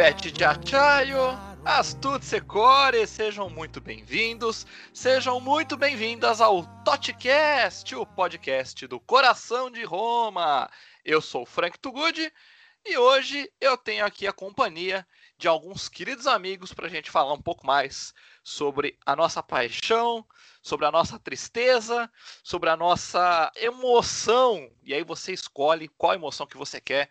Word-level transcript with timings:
Pet 0.00 0.30
de 0.30 0.42
Achaio, 0.42 1.38
Astute 1.62 2.24
Secore, 2.24 3.06
sejam 3.06 3.50
muito 3.50 3.82
bem-vindos, 3.82 4.66
sejam 4.94 5.38
muito 5.38 5.76
bem-vindas 5.76 6.40
ao 6.40 6.64
Totcast, 6.86 7.94
o 7.94 8.06
podcast 8.06 8.86
do 8.86 8.98
coração 8.98 9.70
de 9.70 9.84
Roma. 9.84 10.70
Eu 11.04 11.20
sou 11.20 11.44
Frank 11.44 11.78
Tugudi 11.78 12.32
e 12.82 12.96
hoje 12.96 13.52
eu 13.60 13.76
tenho 13.76 14.06
aqui 14.06 14.26
a 14.26 14.32
companhia 14.32 15.06
de 15.36 15.46
alguns 15.46 15.86
queridos 15.86 16.26
amigos 16.26 16.72
para 16.72 16.86
a 16.86 16.90
gente 16.90 17.10
falar 17.10 17.34
um 17.34 17.42
pouco 17.42 17.66
mais 17.66 18.14
sobre 18.42 18.98
a 19.04 19.14
nossa 19.14 19.42
paixão, 19.42 20.24
sobre 20.62 20.86
a 20.86 20.90
nossa 20.90 21.18
tristeza, 21.18 22.10
sobre 22.42 22.70
a 22.70 22.76
nossa 22.76 23.52
emoção. 23.54 24.66
E 24.82 24.94
aí 24.94 25.04
você 25.04 25.34
escolhe 25.34 25.88
qual 25.88 26.14
emoção 26.14 26.46
que 26.46 26.56
você 26.56 26.80
quer, 26.80 27.10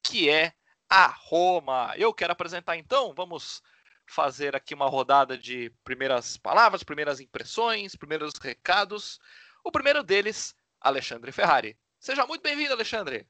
que 0.00 0.30
é 0.30 0.52
a 0.90 1.06
Roma. 1.06 1.94
Eu 1.96 2.12
quero 2.12 2.32
apresentar 2.32 2.76
então, 2.76 3.14
vamos 3.14 3.62
fazer 4.06 4.56
aqui 4.56 4.74
uma 4.74 4.88
rodada 4.88 5.38
de 5.38 5.70
primeiras 5.84 6.36
palavras, 6.36 6.82
primeiras 6.82 7.20
impressões, 7.20 7.94
primeiros 7.94 8.32
recados. 8.42 9.20
O 9.62 9.70
primeiro 9.70 10.02
deles, 10.02 10.56
Alexandre 10.80 11.30
Ferrari. 11.30 11.78
Seja 12.00 12.26
muito 12.26 12.42
bem-vindo, 12.42 12.72
Alexandre. 12.72 13.24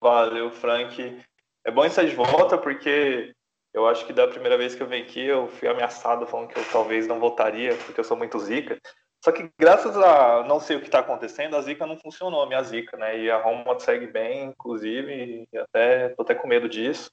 Valeu, 0.00 0.52
Frank. 0.52 1.20
É 1.64 1.70
bom 1.70 1.84
estar 1.84 2.04
de 2.04 2.14
volta 2.14 2.56
porque 2.56 3.34
eu 3.74 3.88
acho 3.88 4.06
que 4.06 4.12
da 4.12 4.28
primeira 4.28 4.56
vez 4.56 4.74
que 4.74 4.82
eu 4.82 4.86
vim 4.86 5.02
aqui 5.02 5.20
eu 5.20 5.48
fui 5.48 5.66
ameaçado 5.66 6.26
falando 6.26 6.48
que 6.48 6.58
eu 6.58 6.64
talvez 6.70 7.08
não 7.08 7.18
voltaria 7.18 7.74
porque 7.78 7.98
eu 7.98 8.04
sou 8.04 8.16
muito 8.16 8.38
zica. 8.38 8.80
Só 9.24 9.32
que 9.32 9.50
graças 9.58 9.96
a 9.96 10.44
não 10.44 10.60
sei 10.60 10.76
o 10.76 10.80
que 10.80 10.86
está 10.86 11.00
acontecendo, 11.00 11.56
a 11.56 11.62
zica 11.62 11.86
não 11.86 11.98
funcionou, 11.98 12.42
a 12.42 12.46
minha 12.46 12.62
zica, 12.62 12.96
né? 12.96 13.18
E 13.18 13.30
a 13.30 13.42
Roma 13.42 13.78
segue 13.80 14.06
bem, 14.06 14.44
inclusive, 14.44 15.48
e 15.52 15.58
até 15.58 16.10
tô 16.10 16.22
até 16.22 16.34
com 16.34 16.46
medo 16.46 16.68
disso. 16.68 17.10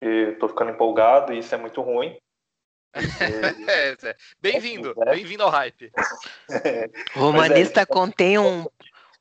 E 0.00 0.32
tô 0.32 0.48
ficando 0.48 0.72
empolgado 0.72 1.32
e 1.32 1.38
isso 1.38 1.54
é 1.54 1.58
muito 1.58 1.80
ruim. 1.80 2.18
É, 2.94 2.94
bem-vindo, 4.40 4.94
é. 5.02 5.14
bem-vindo 5.14 5.42
ao 5.42 5.50
hype. 5.50 5.90
O 7.16 7.20
romanista 7.20 7.82
é, 7.82 7.86
contém 7.86 8.38
um, 8.38 8.66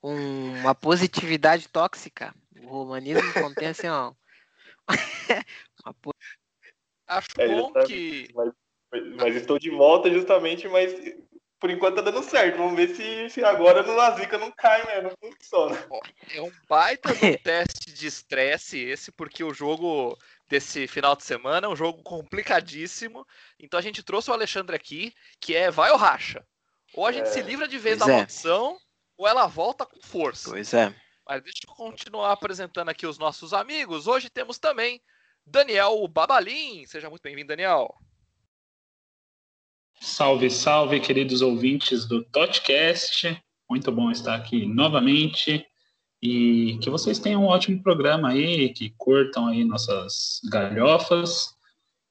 um, 0.04 0.60
uma 0.60 0.76
positividade 0.76 1.70
tóxica. 1.70 2.34
O 2.64 2.68
romanismo 2.68 3.34
contém 3.34 3.70
assim, 3.70 3.88
ó. 3.88 4.14
uma... 5.86 5.96
Acho 7.08 7.30
é, 7.38 7.48
bom 7.48 7.74
que. 7.86 8.28
Mas, 8.34 8.54
mas, 9.18 9.36
estou 9.36 9.58
de 9.58 9.70
volta 9.70 10.10
justamente, 10.10 10.68
mas 10.68 10.94
por 11.62 11.70
enquanto 11.70 11.98
tá 11.98 12.02
dando 12.02 12.24
certo. 12.24 12.58
Vamos 12.58 12.76
ver 12.76 12.96
se, 12.96 13.30
se 13.30 13.44
agora 13.46 13.84
no 13.84 13.94
Lazica 13.94 14.36
não 14.36 14.52
cai, 14.52 14.84
né? 14.84 15.02
Não 15.02 15.12
funciona. 15.12 15.78
É 16.34 16.42
um 16.42 16.52
baita 16.68 17.14
do 17.14 17.20
teste 17.38 17.94
de 17.94 18.08
estresse 18.08 18.80
esse, 18.80 19.12
porque 19.12 19.44
o 19.44 19.54
jogo 19.54 20.18
desse 20.50 20.88
final 20.88 21.16
de 21.16 21.24
semana 21.24 21.68
é 21.68 21.70
um 21.70 21.76
jogo 21.76 22.02
complicadíssimo. 22.02 23.26
Então 23.60 23.80
a 23.80 23.84
gente 23.84 24.02
trouxe 24.02 24.32
o 24.32 24.34
Alexandre 24.34 24.76
aqui, 24.76 25.14
que 25.40 25.56
é 25.56 25.70
vai 25.70 25.92
ou 25.92 25.98
racha. 25.98 26.44
Ou 26.96 27.06
a 27.06 27.12
gente 27.12 27.28
é. 27.28 27.32
se 27.32 27.42
livra 27.44 27.68
de 27.68 27.78
vez 27.78 28.00
pois 28.00 28.08
da 28.08 28.14
é. 28.14 28.18
maldição, 28.18 28.78
ou 29.16 29.28
ela 29.28 29.46
volta 29.46 29.86
com 29.86 30.02
força. 30.02 30.50
Pois 30.50 30.74
é. 30.74 30.94
Mas 31.28 31.44
deixa 31.44 31.62
eu 31.68 31.76
continuar 31.76 32.32
apresentando 32.32 32.90
aqui 32.90 33.06
os 33.06 33.20
nossos 33.20 33.54
amigos. 33.54 34.08
Hoje 34.08 34.32
temos 34.32 34.58
também 34.58 35.00
Daniel 35.46 36.06
Babalim. 36.08 36.88
Seja 36.88 37.08
muito 37.08 37.22
bem-vindo, 37.22 37.50
Daniel. 37.50 37.96
Salve, 40.04 40.50
salve, 40.50 41.00
queridos 41.00 41.44
ouvintes 41.44 42.06
do 42.06 42.24
Totcast. 42.24 43.40
Muito 43.70 43.92
bom 43.92 44.10
estar 44.10 44.34
aqui 44.34 44.66
novamente 44.66 45.64
e 46.20 46.80
que 46.82 46.90
vocês 46.90 47.20
tenham 47.20 47.44
um 47.44 47.46
ótimo 47.46 47.84
programa 47.84 48.30
aí, 48.30 48.74
que 48.74 48.96
curtam 48.98 49.46
aí 49.46 49.64
nossas 49.64 50.42
galhofas 50.50 51.56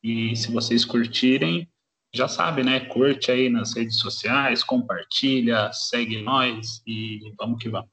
e 0.04 0.36
se 0.36 0.52
vocês 0.52 0.84
curtirem, 0.84 1.68
já 2.14 2.28
sabe, 2.28 2.62
né? 2.62 2.78
Curte 2.78 3.32
aí 3.32 3.50
nas 3.50 3.74
redes 3.74 3.98
sociais, 3.98 4.62
compartilha, 4.62 5.72
segue 5.72 6.22
nós 6.22 6.80
e 6.86 7.34
vamos 7.36 7.60
que 7.60 7.68
vamos. 7.68 7.90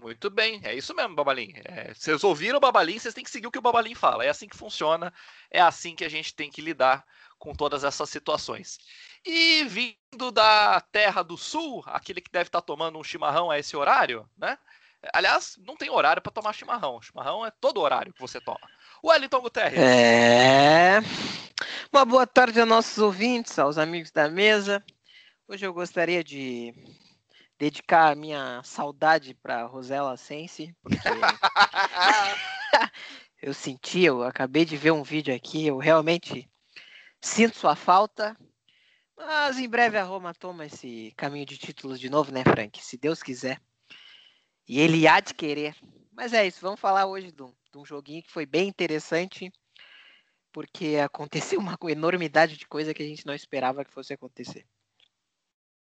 Muito 0.00 0.30
bem, 0.30 0.58
é 0.64 0.74
isso 0.74 0.94
mesmo, 0.94 1.14
Babalim. 1.14 1.52
É, 1.66 1.92
vocês 1.92 2.24
ouviram 2.24 2.56
o 2.56 2.60
Babalim, 2.60 2.98
vocês 2.98 3.12
têm 3.12 3.22
que 3.22 3.30
seguir 3.30 3.46
o 3.46 3.50
que 3.50 3.58
o 3.58 3.62
Babalim 3.62 3.94
fala. 3.94 4.24
É 4.24 4.30
assim 4.30 4.48
que 4.48 4.56
funciona, 4.56 5.12
é 5.50 5.60
assim 5.60 5.94
que 5.94 6.04
a 6.04 6.08
gente 6.08 6.34
tem 6.34 6.50
que 6.50 6.62
lidar 6.62 7.04
com 7.40 7.54
todas 7.54 7.82
essas 7.82 8.08
situações. 8.08 8.78
E 9.24 9.64
vindo 9.64 10.30
da 10.30 10.80
Terra 10.92 11.22
do 11.22 11.36
Sul, 11.36 11.82
aquele 11.86 12.20
que 12.20 12.30
deve 12.30 12.48
estar 12.48 12.60
tomando 12.60 12.98
um 12.98 13.02
chimarrão 13.02 13.50
a 13.50 13.58
esse 13.58 13.76
horário, 13.76 14.28
né? 14.36 14.56
Aliás, 15.14 15.58
não 15.66 15.74
tem 15.76 15.88
horário 15.88 16.20
para 16.20 16.30
tomar 16.30 16.52
chimarrão. 16.52 17.00
Chimarrão 17.00 17.44
é 17.44 17.50
todo 17.50 17.80
horário 17.80 18.12
que 18.12 18.20
você 18.20 18.38
toma. 18.40 18.60
Wellington 19.02 19.40
Guterres. 19.40 19.78
É. 19.78 21.00
Uma 21.90 22.04
boa 22.04 22.26
tarde 22.26 22.60
aos 22.60 22.68
nossos 22.68 22.98
ouvintes, 22.98 23.58
aos 23.58 23.78
amigos 23.78 24.10
da 24.10 24.28
mesa. 24.28 24.84
Hoje 25.48 25.66
eu 25.66 25.72
gostaria 25.72 26.22
de 26.22 26.74
dedicar 27.58 28.12
a 28.12 28.14
minha 28.14 28.60
saudade 28.62 29.34
para 29.34 29.64
Rosela 29.64 30.16
Sense, 30.18 30.74
porque 30.82 30.98
eu 33.40 33.54
senti, 33.54 34.02
eu 34.02 34.22
acabei 34.22 34.66
de 34.66 34.76
ver 34.76 34.90
um 34.90 35.02
vídeo 35.02 35.34
aqui, 35.34 35.66
eu 35.66 35.78
realmente 35.78 36.48
Sinto 37.20 37.58
sua 37.58 37.76
falta. 37.76 38.36
Mas 39.16 39.58
em 39.58 39.68
breve 39.68 39.98
a 39.98 40.02
Roma 40.02 40.32
toma 40.32 40.64
esse 40.64 41.12
caminho 41.16 41.44
de 41.44 41.58
títulos 41.58 42.00
de 42.00 42.08
novo, 42.08 42.32
né, 42.32 42.42
Frank? 42.42 42.82
Se 42.82 42.96
Deus 42.96 43.22
quiser. 43.22 43.60
E 44.66 44.80
ele 44.80 45.06
há 45.06 45.20
de 45.20 45.34
querer. 45.34 45.76
Mas 46.12 46.32
é 46.32 46.46
isso, 46.46 46.60
vamos 46.60 46.80
falar 46.80 47.06
hoje 47.06 47.30
de 47.30 47.42
um, 47.42 47.54
de 47.72 47.78
um 47.78 47.84
joguinho 47.84 48.22
que 48.22 48.30
foi 48.30 48.46
bem 48.46 48.68
interessante, 48.68 49.52
porque 50.52 50.96
aconteceu 51.02 51.58
uma 51.58 51.76
enormidade 51.88 52.56
de 52.56 52.66
coisa 52.66 52.94
que 52.94 53.02
a 53.02 53.06
gente 53.06 53.26
não 53.26 53.34
esperava 53.34 53.84
que 53.84 53.92
fosse 53.92 54.12
acontecer. 54.12 54.66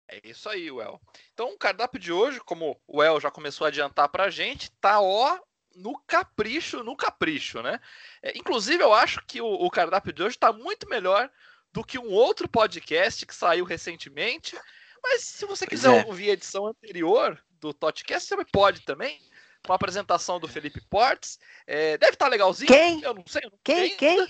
É 0.08 0.20
isso 0.24 0.48
aí, 0.50 0.70
Well. 0.70 1.00
Então, 1.34 1.54
o 1.54 1.58
cardápio 1.58 2.00
de 2.00 2.12
hoje, 2.12 2.40
como 2.42 2.80
o 2.88 3.02
El 3.02 3.20
já 3.20 3.32
começou 3.32 3.66
a 3.66 3.70
adiantar 3.70 4.10
pra 4.10 4.30
gente, 4.30 4.72
tá 4.74 5.02
ó 5.02 5.40
no 5.76 5.98
capricho, 6.08 6.84
no 6.84 6.96
capricho, 6.96 7.62
né? 7.62 7.80
É, 8.22 8.38
inclusive, 8.38 8.84
eu 8.84 8.94
acho 8.94 9.24
que 9.26 9.42
o, 9.42 9.48
o 9.48 9.70
cardápio 9.70 10.14
de 10.14 10.24
hoje 10.24 10.36
está 10.36 10.52
muito 10.52 10.88
melhor 10.88 11.30
do 11.72 11.84
que 11.84 11.98
um 11.98 12.12
outro 12.12 12.48
podcast 12.48 13.26
que 13.26 13.36
saiu 13.36 13.66
recentemente. 13.66 14.58
Mas 15.02 15.24
se 15.24 15.46
você 15.46 15.68
quiser 15.68 16.04
é. 16.04 16.08
ouvir 16.08 16.30
a 16.30 16.34
edição 16.34 16.68
anterior 16.68 17.42
do 17.60 17.74
Totcast, 17.74 18.28
você 18.28 18.46
pode 18.46 18.82
também. 18.82 19.20
Com 19.66 19.72
a 19.72 19.76
apresentação 19.78 20.42
do 20.42 20.48
Felipe 20.48 20.82
Portes. 20.90 21.40
É, 21.66 21.98
deve 21.98 22.14
estar 22.14 22.26
tá 22.26 22.32
legalzinho. 22.32 22.68
Quem? 22.68 23.02
Eu 23.02 23.14
não 23.14 23.24
sei. 23.26 23.42
Eu 23.46 23.50
não 23.50 23.60
quem? 23.64 23.96
Quem? 23.96 24.28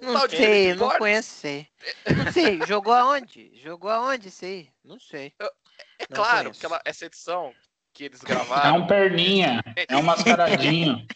Não 0.00 0.28
sei, 0.28 0.74
não 0.74 0.90
conheço. 0.98 1.46
Não 2.14 2.32
sei, 2.32 2.60
jogou 2.66 2.92
aonde? 2.92 3.50
Jogou 3.62 3.90
aonde, 3.90 4.30
sei? 4.30 4.70
Não 4.84 5.00
sei. 5.00 5.32
é 5.38 6.06
não 6.10 6.16
claro 6.16 6.52
que 6.52 6.66
ela, 6.66 6.80
essa 6.84 7.06
edição 7.06 7.54
que 7.96 8.04
eles 8.04 8.20
gravaram. 8.20 8.76
É 8.76 8.78
um 8.78 8.86
perninha, 8.86 9.64
é 9.88 9.96
um 9.96 10.02
mascaradinho. 10.02 11.06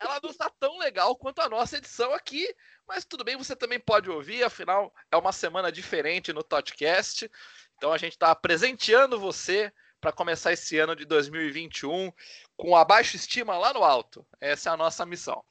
Ela 0.00 0.18
não 0.20 0.30
está 0.30 0.50
tão 0.58 0.76
legal 0.78 1.14
quanto 1.14 1.40
a 1.40 1.48
nossa 1.48 1.76
edição 1.76 2.12
aqui, 2.12 2.52
mas 2.86 3.04
tudo 3.04 3.22
bem, 3.22 3.36
você 3.36 3.54
também 3.54 3.78
pode 3.78 4.10
ouvir, 4.10 4.42
afinal 4.42 4.92
é 5.08 5.16
uma 5.16 5.30
semana 5.30 5.70
diferente 5.70 6.32
no 6.32 6.42
Totcast. 6.42 7.30
Então 7.76 7.92
a 7.92 7.98
gente 7.98 8.14
está 8.14 8.34
presenteando 8.34 9.20
você 9.20 9.72
para 10.00 10.10
começar 10.10 10.52
esse 10.52 10.76
ano 10.80 10.96
de 10.96 11.04
2021 11.04 12.12
com 12.56 12.74
a 12.74 12.84
baixa 12.84 13.14
estima 13.14 13.56
lá 13.56 13.72
no 13.72 13.84
alto. 13.84 14.26
Essa 14.40 14.70
é 14.70 14.72
a 14.72 14.76
nossa 14.76 15.06
missão. 15.06 15.44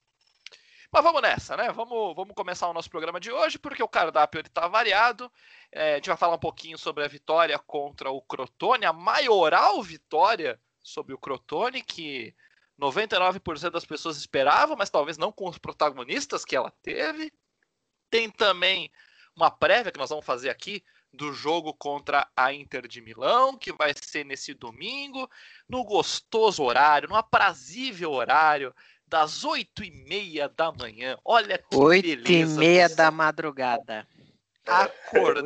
Mas 0.91 1.03
vamos 1.03 1.21
nessa, 1.21 1.55
né? 1.55 1.71
Vamos, 1.71 2.13
vamos 2.13 2.35
começar 2.35 2.67
o 2.67 2.73
nosso 2.73 2.89
programa 2.89 3.17
de 3.17 3.31
hoje, 3.31 3.57
porque 3.57 3.81
o 3.81 3.87
cardápio 3.87 4.41
está 4.41 4.67
variado. 4.67 5.31
É, 5.71 5.93
a 5.93 5.95
gente 5.95 6.09
vai 6.09 6.17
falar 6.17 6.35
um 6.35 6.39
pouquinho 6.39 6.77
sobre 6.77 7.05
a 7.05 7.07
vitória 7.07 7.57
contra 7.57 8.11
o 8.11 8.21
Crotone, 8.21 8.85
a 8.85 8.91
maioral 8.91 9.81
vitória 9.81 10.59
sobre 10.83 11.13
o 11.13 11.17
Crotone, 11.17 11.81
que 11.81 12.35
99% 12.77 13.69
das 13.69 13.85
pessoas 13.85 14.17
esperavam, 14.17 14.75
mas 14.75 14.89
talvez 14.89 15.17
não 15.17 15.31
com 15.31 15.47
os 15.47 15.57
protagonistas 15.57 16.43
que 16.43 16.57
ela 16.57 16.71
teve. 16.83 17.31
Tem 18.09 18.29
também 18.29 18.91
uma 19.33 19.49
prévia 19.49 19.93
que 19.93 19.99
nós 19.99 20.09
vamos 20.09 20.25
fazer 20.25 20.49
aqui 20.49 20.83
do 21.13 21.31
jogo 21.31 21.73
contra 21.73 22.29
a 22.35 22.53
Inter 22.53 22.85
de 22.85 22.99
Milão, 22.99 23.57
que 23.57 23.71
vai 23.71 23.93
ser 24.01 24.25
nesse 24.25 24.53
domingo, 24.53 25.29
no 25.69 25.85
gostoso 25.85 26.63
horário, 26.63 27.07
no 27.07 27.15
aprazível 27.15 28.11
horário 28.11 28.75
das 29.11 29.43
oito 29.43 29.83
e 29.83 29.91
meia 29.91 30.47
da 30.47 30.71
manhã. 30.71 31.17
Olha 31.25 31.57
que 31.57 31.75
oito 31.75 32.01
beleza. 32.01 32.29
Oito 32.29 32.31
e 32.31 32.45
meia 32.57 32.87
da 32.87 33.11
madrugada 33.11 34.07
acorda. 34.65 35.41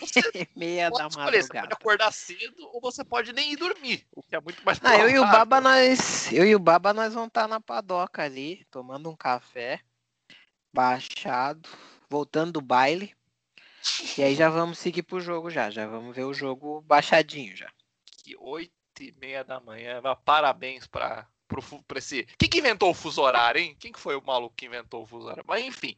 Você 0.00 0.48
meia 0.56 0.90
da 0.90 1.04
madrugada. 1.04 1.30
Você 1.30 1.48
pode 1.48 1.72
acordar 1.74 2.12
cedo 2.12 2.70
ou 2.72 2.80
você 2.80 3.04
pode 3.04 3.32
nem 3.34 3.52
ir 3.52 3.56
dormir, 3.56 4.06
o 4.12 4.22
que 4.22 4.34
é 4.34 4.40
muito 4.40 4.64
mais 4.64 4.80
ah, 4.82 4.96
eu 4.96 5.10
e 5.10 5.18
o 5.18 5.22
Baba 5.22 5.60
nós, 5.60 6.32
eu 6.32 6.46
e 6.46 6.54
o 6.54 6.58
Baba 6.58 6.94
nós 6.94 7.12
vamos 7.12 7.28
estar 7.28 7.42
tá 7.42 7.48
na 7.48 7.60
padoca 7.60 8.22
ali, 8.22 8.64
tomando 8.70 9.10
um 9.10 9.16
café, 9.16 9.80
baixado, 10.72 11.68
voltando 12.08 12.52
do 12.52 12.60
baile. 12.62 13.14
E 14.16 14.22
aí 14.22 14.34
já 14.34 14.48
vamos 14.48 14.78
seguir 14.78 15.02
pro 15.02 15.20
jogo 15.20 15.50
já, 15.50 15.68
já 15.68 15.86
vamos 15.86 16.14
ver 16.14 16.24
o 16.24 16.32
jogo 16.32 16.80
baixadinho 16.82 17.54
já. 17.54 17.70
Que 18.24 18.36
oito 18.36 18.72
e 19.00 19.12
meia 19.20 19.42
da 19.42 19.60
manhã, 19.60 20.00
parabéns 20.24 20.86
para 20.86 21.26
para 21.86 21.98
esse. 21.98 22.24
Quem 22.38 22.48
que 22.48 22.58
inventou 22.58 22.90
o 22.90 22.94
fuso 22.94 23.22
horário, 23.22 23.60
hein? 23.60 23.76
Quem 23.78 23.92
que 23.92 24.00
foi 24.00 24.16
o 24.16 24.24
maluco 24.24 24.54
que 24.56 24.66
inventou 24.66 25.02
o 25.02 25.06
fuso 25.06 25.26
horário? 25.26 25.44
Mas 25.46 25.64
enfim. 25.64 25.96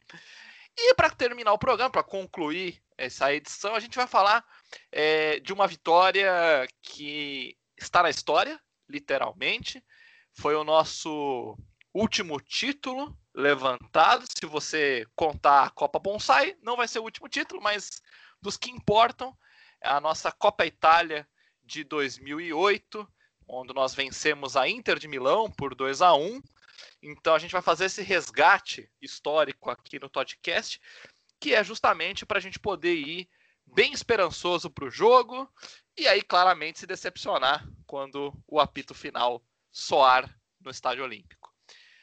E 0.77 0.93
para 0.93 1.09
terminar 1.09 1.53
o 1.53 1.57
programa, 1.57 1.89
para 1.89 2.03
concluir 2.03 2.81
essa 2.97 3.33
edição, 3.33 3.73
a 3.75 3.79
gente 3.79 3.95
vai 3.95 4.07
falar 4.07 4.45
é, 4.91 5.39
de 5.39 5.53
uma 5.53 5.67
vitória 5.67 6.67
que 6.81 7.57
está 7.77 8.03
na 8.03 8.09
história, 8.09 8.59
literalmente. 8.89 9.83
Foi 10.33 10.55
o 10.55 10.63
nosso 10.63 11.57
último 11.93 12.39
título 12.41 13.17
levantado. 13.33 14.25
Se 14.37 14.45
você 14.45 15.05
contar 15.15 15.63
a 15.63 15.69
Copa 15.69 15.97
Bonsai, 15.97 16.57
não 16.61 16.75
vai 16.75 16.87
ser 16.87 16.99
o 16.99 17.03
último 17.03 17.29
título, 17.29 17.61
mas 17.61 18.01
dos 18.41 18.57
que 18.57 18.69
importam, 18.69 19.35
a 19.81 19.99
nossa 20.01 20.31
Copa 20.31 20.65
Itália 20.65 21.27
de 21.63 21.83
2008, 21.83 23.07
onde 23.47 23.73
nós 23.73 23.93
vencemos 23.93 24.55
a 24.55 24.67
Inter 24.67 24.97
de 24.97 25.07
Milão 25.07 25.49
por 25.51 25.75
2 25.75 26.01
a 26.01 26.13
1 26.13 26.41
então 27.01 27.35
a 27.35 27.39
gente 27.39 27.51
vai 27.51 27.61
fazer 27.61 27.85
esse 27.85 28.01
resgate 28.01 28.89
histórico 29.01 29.69
aqui 29.69 29.99
no 29.99 30.09
podcast, 30.09 30.81
que 31.39 31.53
é 31.53 31.63
justamente 31.63 32.25
para 32.25 32.37
a 32.37 32.41
gente 32.41 32.59
poder 32.59 32.95
ir 32.95 33.29
bem 33.65 33.93
esperançoso 33.93 34.69
para 34.69 34.85
o 34.85 34.91
jogo 34.91 35.49
e 35.97 36.07
aí 36.07 36.21
claramente 36.21 36.79
se 36.79 36.87
decepcionar 36.87 37.67
quando 37.85 38.33
o 38.47 38.59
apito 38.59 38.93
final 38.93 39.43
soar 39.71 40.33
no 40.59 40.71
Estádio 40.71 41.03
Olímpico. 41.03 41.53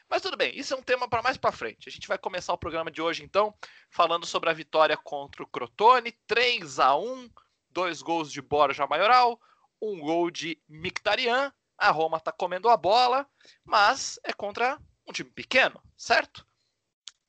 Mas 0.09 0.23
tudo 0.23 0.37
bem, 0.37 0.57
isso 0.57 0.75
é 0.75 0.77
um 0.77 0.83
tema 0.83 1.09
para 1.09 1.23
mais 1.23 1.39
para 1.39 1.53
frente. 1.53 1.89
A 1.89 1.93
gente 1.93 2.07
vai 2.07 2.19
começar 2.19 2.53
o 2.53 2.59
programa 2.59 2.91
de 2.91 3.01
hoje 3.01 3.25
então 3.25 3.55
falando 3.91 4.27
sobre 4.27 4.51
a 4.51 4.55
vitória 4.55 4.97
contra 4.97 5.43
o 5.43 5.47
Crotone, 5.47 6.13
3 6.27 6.79
a 6.79 6.95
1, 6.97 7.31
dois 7.71 8.03
gols 8.03 8.31
de 8.31 8.43
Borja 8.43 8.87
Maioral, 8.87 9.41
um 9.81 9.99
gol 9.99 10.31
de 10.31 10.52
Mictarian. 10.73 11.53
A 11.79 11.91
Roma 11.91 12.19
está 12.19 12.31
comendo 12.31 12.69
a 12.69 12.77
bola, 12.77 13.27
mas 13.65 14.19
é 14.23 14.33
contra 14.33 14.79
um 15.07 15.13
time 15.13 15.31
pequeno, 15.31 15.83
certo? 15.97 16.47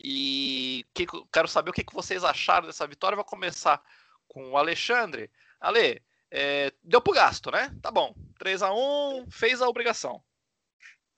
E 0.04 0.86
que, 0.94 1.08
quero 1.32 1.48
saber 1.48 1.72
o 1.72 1.74
que, 1.74 1.84
que 1.84 1.94
vocês 1.94 2.24
acharam 2.24 2.68
dessa 2.68 2.86
vitória. 2.86 3.16
Vou 3.16 3.26
começar 3.26 3.82
com 4.28 4.52
o 4.52 4.58
Alexandre. 4.58 5.32
Ale, 5.60 6.02
é, 6.30 6.72
deu 6.84 7.02
pro 7.02 7.14
gasto, 7.14 7.50
né? 7.52 7.74
Tá 7.82 7.90
bom. 7.90 8.14
3 8.38 8.62
a 8.62 8.74
1 8.74 9.28
fez 9.30 9.62
a 9.62 9.70
obrigação. 9.70 10.22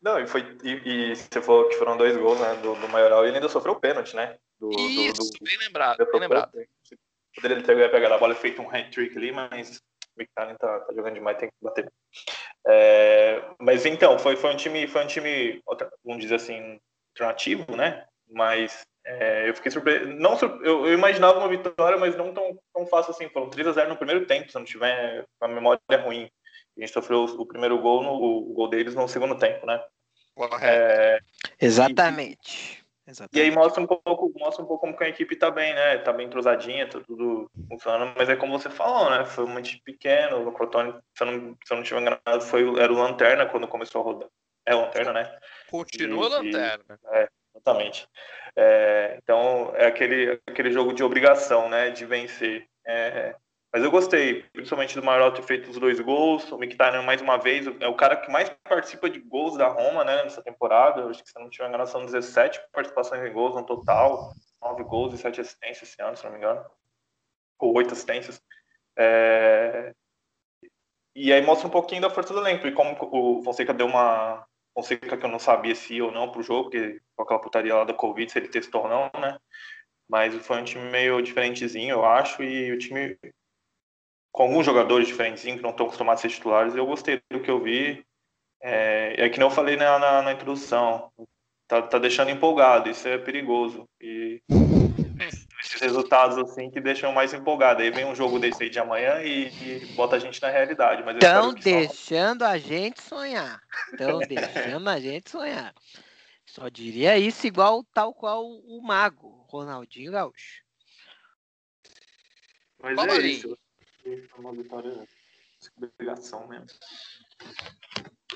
Não, 0.01 0.19
e, 0.19 0.28
foi, 0.28 0.57
e, 0.63 0.71
e 0.86 1.16
você 1.16 1.42
falou 1.42 1.68
que 1.68 1.75
foram 1.78 1.98
dois 1.98 2.16
gols 2.16 2.39
né, 2.39 2.56
do, 2.57 2.75
do 2.75 2.88
Maioral 2.89 3.25
e 3.25 3.30
ele 3.30 3.38
ainda 3.38 3.50
sofreu 3.50 3.74
o 3.74 3.80
pênalti, 3.80 4.16
né? 4.16 4.38
Do, 4.60 4.69
Isso, 4.71 5.31
do, 5.31 5.39
do, 5.39 5.44
bem 5.44 5.57
lembrado, 5.57 5.98
bem 6.12 6.21
lembrado. 6.21 6.51
Poderia 7.33 7.63
ter 7.63 7.92
pegado 7.92 8.13
a 8.13 8.18
bola 8.18 8.33
e 8.33 8.38
feito 8.38 8.62
um 8.62 8.69
hat-trick 8.69 9.18
ali, 9.18 9.31
mas 9.31 9.81
o 10.15 10.21
Mkhitaryan 10.21 10.56
tá, 10.56 10.79
tá, 10.79 10.94
jogando 10.94 11.15
demais, 11.15 11.38
tem 11.38 11.50
que 11.50 11.56
bater. 11.62 11.91
É, 12.67 13.44
mas 13.59 13.85
então, 13.85 14.17
foi, 14.17 14.35
foi 14.35 14.53
um 14.53 14.57
time, 14.57 14.88
foi 14.88 15.03
um 15.03 15.07
time, 15.07 15.62
vamos 16.03 16.21
dizer 16.21 16.35
assim, 16.35 16.79
alternativo, 17.13 17.75
né? 17.75 18.06
Mas 18.29 18.85
é, 19.06 19.50
eu 19.50 19.56
fiquei 19.56 19.71
surpreso. 19.71 20.07
Não, 20.07 20.38
eu, 20.39 20.88
eu, 20.88 20.94
imaginava 20.94 21.38
uma 21.38 21.47
vitória, 21.47 21.97
mas 21.97 22.15
não 22.15 22.33
tão, 22.33 22.57
tão 22.73 22.88
fácil 22.88 23.12
assim. 23.12 23.29
Foram 23.29 23.50
3 23.50 23.67
a 23.67 23.71
0 23.71 23.89
no 23.89 23.97
primeiro 23.97 24.25
tempo, 24.25 24.50
se 24.50 24.56
não 24.56 24.65
tiver 24.65 25.25
a 25.39 25.47
memória 25.47 25.79
ruim. 26.03 26.29
A 26.77 26.81
gente 26.81 26.91
sofreu 26.91 27.23
o, 27.23 27.45
primeiro 27.45 27.79
gol, 27.79 28.03
no, 28.03 28.13
o 28.13 28.53
gol 28.53 28.69
deles 28.69 28.95
no 28.95 29.07
segundo 29.07 29.38
tempo, 29.38 29.65
né? 29.65 29.81
É, 30.61 31.19
Exatamente. 31.61 32.84
Exatamente. 33.07 33.38
E 33.38 33.42
aí 33.42 33.52
mostra 33.56 33.81
um 33.81 33.86
pouco, 33.86 34.31
mostra 34.36 34.63
um 34.63 34.68
pouco 34.68 34.88
como 34.88 34.98
a 35.00 35.07
equipe 35.07 35.36
tá 35.36 35.52
bem, 35.52 35.74
né? 35.75 36.00
Tá 36.00 36.12
bem 36.12 36.25
entrosadinha, 36.25 36.90
tá 36.90 37.00
tudo 37.00 37.50
funcionando, 37.69 38.13
mas 38.18 38.30
é 38.30 38.36
como 38.36 38.57
você 38.57 38.69
falou, 38.69 39.12
né? 39.12 39.25
Foi 39.25 39.46
muito 39.46 39.69
pequeno, 39.84 40.48
o 40.48 40.52
Crotone, 40.52 40.96
se 41.16 41.24
eu 41.24 41.28
não, 41.28 41.57
se 41.63 41.74
eu 41.74 41.78
não 41.78 41.84
tiver 41.84 42.02
enganado, 42.02 42.42
foi, 42.42 42.63
era 42.80 42.92
o 42.92 42.98
Lanterna 42.98 43.46
quando 43.46 43.68
começou 43.68 44.02
a 44.02 44.04
rodar. 44.04 44.30
É 44.66 44.74
o 44.74 44.81
Lanterna, 44.81 45.13
né? 45.13 45.40
Continua 45.69 46.25
e, 46.25 46.30
Lanterna. 46.30 47.00
E, 47.13 47.18
é, 47.18 47.30
exatamente. 47.54 48.07
É, 48.56 49.19
então, 49.22 49.72
é 49.75 49.86
aquele, 49.86 50.42
aquele 50.48 50.72
jogo 50.72 50.92
de 50.92 51.04
obrigação, 51.04 51.69
né? 51.69 51.92
De 51.92 52.06
vencer. 52.06 52.68
É, 52.88 53.36
mas 53.75 53.83
eu 53.83 53.92
gostei, 53.92 54.44
principalmente 54.54 54.95
do 54.95 55.04
Maroto 55.04 55.42
ter 55.42 55.45
feito 55.45 55.69
os 55.69 55.77
dois 55.77 56.00
gols. 56.00 56.50
O 56.50 56.57
Mkhitaryan, 56.57 57.01
mais 57.01 57.22
uma 57.22 57.36
vez, 57.36 57.68
é 57.81 57.88
o 57.89 57.94
cara 57.94 58.16
que 58.16 58.31
mais 58.31 58.50
participa 58.63 59.10
de 59.10 59.19
gols 59.19 59.57
da 59.57 59.68
Roma, 59.68 60.01
né, 60.06 60.24
nessa 60.24 60.42
temporada. 60.42 61.01
Eu 61.01 61.10
acho 61.10 61.22
que 61.22 61.30
se 61.30 61.38
não 61.38 61.50
tiver 61.50 61.68
engano, 61.68 61.86
são 61.86 62.06
17 62.06 62.57
participações 62.72 63.22
em 63.22 63.33
gols 63.33 63.54
no 63.54 63.66
total. 63.66 64.31
9 64.62 64.81
gols 64.86 65.13
e 65.13 65.18
7 65.18 65.42
assistências 65.42 65.89
esse 65.89 66.01
ano, 66.01 66.16
se 66.16 66.24
não 66.24 66.31
me 66.31 66.38
engano. 66.38 66.63
Ou 67.60 67.75
8 67.75 67.92
assistências. 67.92 68.42
É... 68.98 69.94
E 71.13 71.33
aí 71.33 71.42
mostra 71.42 71.68
um 71.68 71.71
pouquinho 71.71 72.01
da 72.01 72.10
força 72.10 72.33
do 72.33 72.39
elenco. 72.39 72.66
E 72.66 72.71
como 72.71 72.95
o 73.01 73.44
Fonseca 73.44 73.74
deu 73.74 73.88
uma. 73.88 74.48
Fonseca 74.74 75.18
que 75.18 75.25
eu 75.25 75.30
não 75.30 75.38
sabia 75.38 75.75
se 75.75 75.95
ia 75.95 76.06
ou 76.06 76.13
não 76.13 76.31
pro 76.31 76.42
jogo, 76.42 76.69
porque 76.69 77.01
com 77.13 77.24
aquela 77.24 77.42
putaria 77.42 77.75
lá 77.75 77.83
da 77.83 77.94
Covid, 77.94 78.31
se 78.31 78.39
ele 78.39 78.48
testou 78.48 78.83
ou 78.83 78.88
não, 78.88 79.12
né? 79.19 79.38
Mas 80.07 80.33
foi 80.45 80.62
um 80.62 80.63
time 80.63 80.89
meio 80.89 81.21
diferentezinho, 81.21 81.92
eu 81.92 82.06
acho, 82.06 82.42
e 82.42 82.71
o 82.71 82.78
time 82.78 83.18
com 84.35 84.43
alguns 84.43 84.65
jogadores 84.65 85.07
diferentes 85.07 85.43
que 85.43 85.61
não 85.61 85.69
estão 85.69 85.85
acostumados 85.85 86.19
a 86.19 86.27
ser 86.27 86.35
titulares. 86.35 86.75
Eu 86.75 86.85
gostei 86.85 87.21
do 87.31 87.39
que 87.39 87.49
eu 87.49 87.63
vi. 87.63 88.05
É, 88.61 89.15
é 89.17 89.29
que 89.29 89.39
não 89.39 89.47
eu 89.47 89.51
falei 89.51 89.77
na, 89.77 89.97
na, 89.97 90.21
na 90.23 90.33
introdução. 90.33 91.09
Tá, 91.65 91.81
tá, 91.81 91.97
deixando 91.97 92.31
empolgado, 92.31 92.89
isso 92.89 93.07
é 93.07 93.17
perigoso. 93.17 93.87
E 93.99 94.41
esses 95.63 95.79
resultados 95.79 96.37
assim 96.37 96.69
que 96.69 96.81
deixam 96.81 97.13
mais 97.13 97.33
empolgado. 97.33 97.81
Aí 97.81 97.89
vem 97.89 98.03
um 98.03 98.13
jogo 98.13 98.37
desse 98.37 98.61
aí 98.61 98.69
de 98.69 98.77
amanhã 98.77 99.21
e, 99.21 99.47
e 99.47 99.85
bota 99.95 100.17
a 100.17 100.19
gente 100.19 100.41
na 100.41 100.49
realidade. 100.49 101.01
Estão 101.11 101.53
deixando 101.53 102.41
só... 102.41 102.47
a 102.51 102.57
gente 102.57 103.01
sonhar. 103.01 103.61
Estão 103.93 104.19
deixando 104.27 104.89
a 104.89 104.99
gente 104.99 105.29
sonhar. 105.29 105.73
Só 106.45 106.67
diria 106.67 107.17
isso 107.17 107.47
igual 107.47 107.85
tal 107.93 108.13
qual 108.13 108.45
o 108.45 108.81
mago, 108.83 109.45
Ronaldinho 109.47 110.11
Gaúcho. 110.11 110.61
Mas 112.81 112.97
é 112.97 113.18
isso 113.27 113.57
foi 114.06 114.40
uma 114.40 114.54
vitória 114.54 115.06
obrigação 115.78 116.47
mesmo. 116.47 116.68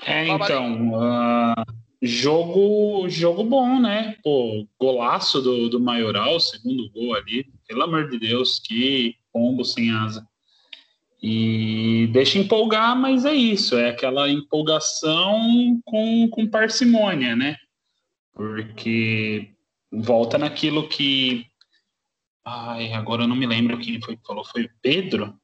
É, 0.02 0.26
então, 0.26 0.92
uh, 0.94 1.64
jogo, 2.02 3.08
jogo 3.08 3.44
bom, 3.44 3.78
né? 3.80 4.16
Pô, 4.22 4.66
golaço 4.78 5.40
do, 5.40 5.68
do 5.68 5.80
Maioral, 5.80 6.40
segundo 6.40 6.90
gol 6.90 7.14
ali. 7.14 7.46
Pelo 7.68 7.82
amor 7.82 8.08
de 8.08 8.18
Deus, 8.18 8.58
que 8.58 9.16
pombo 9.32 9.64
sem 9.64 9.90
asa. 9.90 10.26
E 11.22 12.08
deixa 12.12 12.38
empolgar, 12.38 12.96
mas 12.96 13.26
é 13.26 13.34
isso, 13.34 13.76
é 13.76 13.90
aquela 13.90 14.30
empolgação 14.30 15.80
com, 15.84 16.28
com 16.30 16.48
parcimônia, 16.48 17.36
né? 17.36 17.56
Porque 18.32 19.52
volta 19.92 20.38
naquilo 20.38 20.88
que. 20.88 21.46
Ai, 22.42 22.94
agora 22.94 23.24
eu 23.24 23.28
não 23.28 23.36
me 23.36 23.46
lembro 23.46 23.78
quem 23.78 24.00
foi 24.00 24.16
que 24.16 24.26
falou, 24.26 24.44
foi 24.44 24.64
o 24.64 24.70
Pedro, 24.80 25.38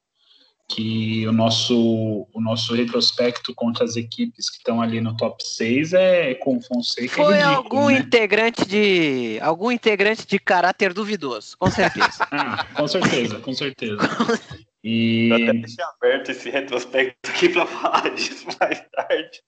que 0.68 1.26
o 1.28 1.32
nosso, 1.32 2.26
o 2.32 2.40
nosso 2.40 2.74
retrospecto 2.74 3.54
contra 3.54 3.84
as 3.84 3.94
equipes 3.96 4.50
que 4.50 4.56
estão 4.56 4.82
ali 4.82 5.00
no 5.00 5.16
top 5.16 5.42
6 5.42 5.92
é 5.92 6.34
com 6.34 6.56
o 6.56 6.60
Fonseca. 6.60 7.14
Foi 7.14 7.34
ridículo, 7.34 7.56
algum 7.56 7.86
né? 7.88 7.98
integrante 7.98 8.66
de 8.66 9.38
algum 9.40 9.70
integrante 9.70 10.26
de 10.26 10.38
caráter 10.38 10.92
duvidoso, 10.92 11.56
com 11.56 11.70
certeza. 11.70 12.26
ah, 12.32 12.64
com 12.74 12.88
certeza, 12.88 13.38
com 13.38 13.54
certeza. 13.54 13.98
E... 14.82 15.28
Eu 15.30 15.36
até 15.36 15.52
deixei 15.52 15.84
aberto 15.84 16.30
esse 16.30 16.50
retrospecto 16.50 17.30
aqui 17.30 17.48
para 17.48 17.66
falar 17.66 18.08
disso 18.14 18.46
mais 18.60 18.84
tarde. 18.90 19.42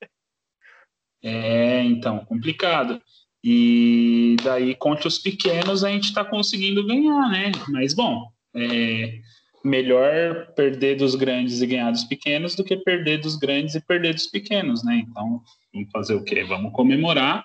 É, 1.23 1.83
então, 1.85 2.25
complicado. 2.25 3.01
E 3.43 4.37
daí, 4.43 4.75
contra 4.75 5.09
os 5.09 5.19
pequenos, 5.19 5.83
a 5.83 5.91
gente 5.91 6.05
está 6.05 6.25
conseguindo 6.25 6.87
ganhar, 6.87 7.29
né? 7.31 7.53
Mas, 7.69 7.95
bom, 7.95 8.31
é, 8.55 9.21
melhor 9.65 10.53
perder 10.55 10.97
dos 10.97 11.15
grandes 11.15 11.61
e 11.61 11.67
ganhar 11.67 11.91
dos 11.91 12.05
pequenos 12.05 12.55
do 12.55 12.65
que 12.65 12.77
perder 12.77 13.19
dos 13.21 13.37
grandes 13.37 13.75
e 13.75 13.81
perder 13.81 14.15
dos 14.15 14.27
pequenos, 14.27 14.85
né? 14.85 15.05
Então, 15.07 15.43
vamos 15.73 15.91
fazer 15.93 16.15
o 16.15 16.25
quê? 16.25 16.45
Vamos 16.45 16.73
comemorar. 16.73 17.45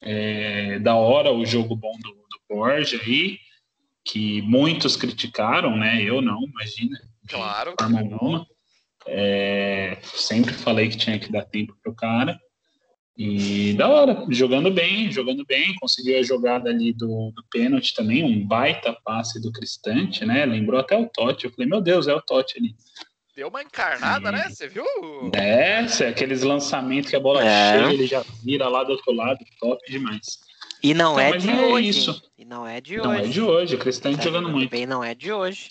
É, 0.00 0.78
da 0.80 0.96
hora 0.96 1.32
o 1.32 1.46
jogo 1.46 1.76
bom 1.76 1.92
do, 2.02 2.10
do 2.10 2.40
Borja 2.48 3.00
aí, 3.04 3.38
que 4.04 4.42
muitos 4.42 4.96
criticaram, 4.96 5.76
né? 5.76 6.02
Eu 6.02 6.20
não, 6.20 6.42
imagina. 6.42 6.98
Claro. 7.28 7.74
forma 7.78 8.00
alguma. 8.00 8.46
É, 9.06 9.98
sempre 10.02 10.52
falei 10.52 10.88
que 10.88 10.96
tinha 10.96 11.18
que 11.18 11.30
dar 11.30 11.44
tempo 11.44 11.76
pro 11.82 11.94
cara. 11.94 12.38
E 13.16 13.74
da 13.74 13.88
hora, 13.88 14.24
jogando 14.30 14.70
bem, 14.70 15.12
jogando 15.12 15.44
bem, 15.44 15.74
conseguiu 15.76 16.18
a 16.18 16.22
jogada 16.22 16.70
ali 16.70 16.92
do, 16.94 17.30
do 17.34 17.44
pênalti 17.50 17.94
também, 17.94 18.24
um 18.24 18.46
baita 18.46 18.96
passe 19.04 19.40
do 19.40 19.52
Cristante, 19.52 20.24
né? 20.24 20.46
Lembrou 20.46 20.80
até 20.80 20.96
o 20.96 21.06
Totti. 21.06 21.44
Eu 21.44 21.52
falei, 21.52 21.68
meu 21.68 21.80
Deus, 21.80 22.08
é 22.08 22.14
o 22.14 22.22
Totti 22.22 22.58
ali. 22.58 22.74
Deu 23.36 23.48
uma 23.48 23.62
encarnada, 23.62 24.30
e... 24.30 24.32
né? 24.32 24.48
Você 24.48 24.66
viu? 24.66 24.84
É, 25.34 25.80
aqueles 26.08 26.42
lançamentos 26.42 27.10
que 27.10 27.16
a 27.16 27.20
bola 27.20 27.44
é. 27.44 27.72
chega, 27.72 27.92
ele 27.92 28.06
já 28.06 28.24
vira 28.42 28.68
lá 28.68 28.82
do 28.82 28.92
outro 28.92 29.12
lado, 29.12 29.38
top 29.60 29.90
demais. 29.90 30.40
E 30.82 30.94
não 30.94 31.20
então, 31.20 31.34
é 31.34 31.38
de 31.38 31.50
é 31.50 31.66
hoje. 31.66 31.88
Isso. 31.88 32.22
E 32.36 32.44
não 32.44 32.66
é 32.66 32.80
de 32.80 32.96
não 32.96 33.10
hoje. 33.10 33.18
Não 33.20 33.26
é 33.26 33.28
de 33.28 33.42
hoje, 33.42 33.74
o 33.76 33.78
Cristante 33.78 34.20
é, 34.20 34.22
jogando 34.22 34.48
muito. 34.48 34.70
Também 34.70 34.86
não 34.86 35.04
é 35.04 35.14
de 35.14 35.32
hoje. 35.32 35.70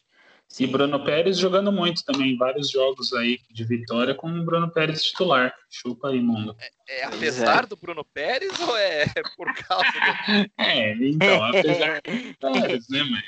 E 0.59 0.67
Bruno 0.67 1.03
Pérez 1.03 1.37
jogando 1.37 1.71
muito 1.71 2.03
também, 2.03 2.37
vários 2.37 2.69
jogos 2.69 3.13
aí 3.13 3.39
de 3.49 3.63
vitória 3.63 4.13
com 4.13 4.29
o 4.29 4.43
Bruno 4.43 4.69
Pérez 4.69 5.03
titular. 5.03 5.53
Chupa 5.69 6.09
aí, 6.09 6.19
mundo. 6.19 6.55
É, 6.87 6.99
é 6.99 7.05
apesar 7.05 7.63
é. 7.63 7.67
do 7.67 7.77
Bruno 7.77 8.05
Pérez 8.13 8.59
ou 8.59 8.77
é 8.77 9.05
por 9.37 9.53
causa 9.53 9.85
do. 9.85 10.51
É, 10.57 10.93
então, 10.93 11.43
apesar 11.45 12.01
do 12.01 12.35
Pérez, 12.53 12.89
né, 12.89 13.03
mãe? 13.03 13.23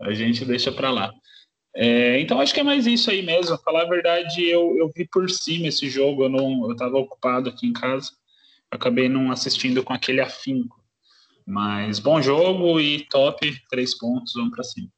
A 0.00 0.12
gente 0.12 0.44
deixa 0.44 0.72
pra 0.72 0.90
lá. 0.90 1.12
É, 1.76 2.20
então 2.20 2.40
acho 2.40 2.54
que 2.54 2.60
é 2.60 2.64
mais 2.64 2.86
isso 2.86 3.10
aí 3.10 3.22
mesmo. 3.22 3.58
Falar 3.58 3.82
a 3.82 3.88
verdade, 3.88 4.44
eu, 4.44 4.76
eu 4.76 4.92
vi 4.94 5.06
por 5.06 5.28
cima 5.30 5.68
esse 5.68 5.88
jogo, 5.88 6.24
eu 6.24 6.28
não, 6.28 6.68
eu 6.68 6.76
tava 6.76 6.98
ocupado 6.98 7.48
aqui 7.48 7.66
em 7.66 7.72
casa, 7.72 8.10
acabei 8.70 9.08
não 9.08 9.32
assistindo 9.32 9.82
com 9.82 9.92
aquele 9.92 10.20
afinco. 10.20 10.82
Mas 11.46 11.98
bom 11.98 12.22
jogo 12.22 12.80
e 12.80 13.06
top, 13.08 13.54
três 13.68 13.96
pontos, 13.96 14.32
vamos 14.34 14.54
para 14.54 14.64
cima. 14.64 14.88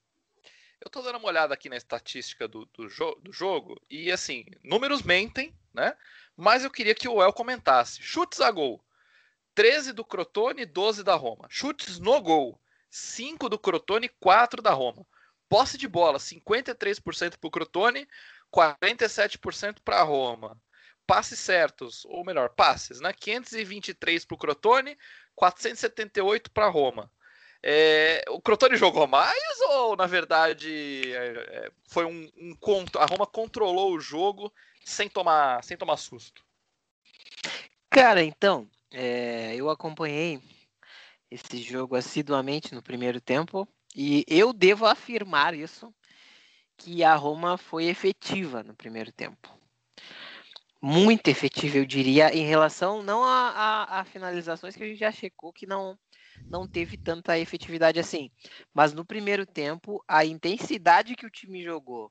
Eu 0.86 0.90
tô 0.90 1.02
dando 1.02 1.18
uma 1.18 1.26
olhada 1.26 1.52
aqui 1.52 1.68
na 1.68 1.76
estatística 1.76 2.46
do, 2.46 2.64
do, 2.66 2.88
jo 2.88 3.12
do 3.16 3.32
jogo 3.32 3.76
e 3.90 4.12
assim, 4.12 4.46
números 4.62 5.02
mentem, 5.02 5.52
né? 5.74 5.96
Mas 6.36 6.62
eu 6.62 6.70
queria 6.70 6.94
que 6.94 7.08
o 7.08 7.20
El 7.20 7.32
comentasse. 7.32 8.00
Chutes 8.00 8.40
a 8.40 8.52
gol: 8.52 8.80
13 9.56 9.92
do 9.92 10.04
Crotone, 10.04 10.64
12 10.64 11.02
da 11.02 11.16
Roma. 11.16 11.48
Chutes 11.50 11.98
no 11.98 12.20
gol: 12.20 12.56
5 12.88 13.48
do 13.48 13.58
Crotone, 13.58 14.08
4 14.20 14.62
da 14.62 14.70
Roma. 14.70 15.04
Posse 15.48 15.76
de 15.76 15.88
bola: 15.88 16.20
53% 16.20 17.36
para 17.36 17.48
o 17.48 17.50
Crotone, 17.50 18.06
47% 18.54 19.78
para 19.84 19.96
a 19.96 20.04
Roma. 20.04 20.56
Passes 21.04 21.40
certos, 21.40 22.04
ou 22.04 22.24
melhor, 22.24 22.50
passes, 22.50 23.00
né? 23.00 23.12
523 23.12 24.24
para 24.24 24.34
o 24.36 24.38
Crotone, 24.38 24.96
478 25.34 26.48
para 26.52 26.66
a 26.66 26.70
Roma. 26.70 27.10
É, 27.68 28.22
o 28.28 28.40
Crotone 28.40 28.76
jogou 28.76 29.08
mais 29.08 29.60
ou, 29.70 29.96
na 29.96 30.06
verdade, 30.06 31.12
é, 31.12 31.66
é 31.66 31.70
foi 31.88 32.04
um, 32.04 32.30
um, 32.36 32.56
A 32.96 33.06
Roma 33.06 33.26
controlou 33.26 33.92
o 33.92 33.98
jogo 33.98 34.52
sem 34.84 35.08
tomar, 35.08 35.64
sem 35.64 35.76
tomar 35.76 35.96
susto? 35.96 36.44
Cara, 37.90 38.22
então, 38.22 38.70
é, 38.92 39.56
eu 39.56 39.68
acompanhei 39.68 40.40
esse 41.28 41.60
jogo 41.60 41.96
assiduamente 41.96 42.72
no 42.72 42.80
primeiro 42.80 43.20
tempo 43.20 43.66
e 43.96 44.24
eu 44.28 44.52
devo 44.52 44.86
afirmar 44.86 45.52
isso, 45.52 45.92
que 46.76 47.02
a 47.02 47.16
Roma 47.16 47.58
foi 47.58 47.86
efetiva 47.86 48.62
no 48.62 48.76
primeiro 48.76 49.10
tempo. 49.10 49.52
Muito 50.80 51.26
efetiva, 51.26 51.78
eu 51.78 51.84
diria, 51.84 52.32
em 52.32 52.46
relação 52.46 53.02
não 53.02 53.24
a, 53.24 53.50
a, 53.50 54.00
a 54.00 54.04
finalizações 54.04 54.76
que 54.76 54.84
a 54.84 54.86
gente 54.86 55.00
já 55.00 55.10
checou 55.10 55.52
que 55.52 55.66
não 55.66 55.98
não 56.48 56.66
teve 56.66 56.96
tanta 56.96 57.38
efetividade 57.38 57.98
assim. 57.98 58.30
Mas 58.72 58.92
no 58.92 59.04
primeiro 59.04 59.46
tempo, 59.46 60.02
a 60.06 60.24
intensidade 60.24 61.16
que 61.16 61.26
o 61.26 61.30
time 61.30 61.62
jogou, 61.62 62.10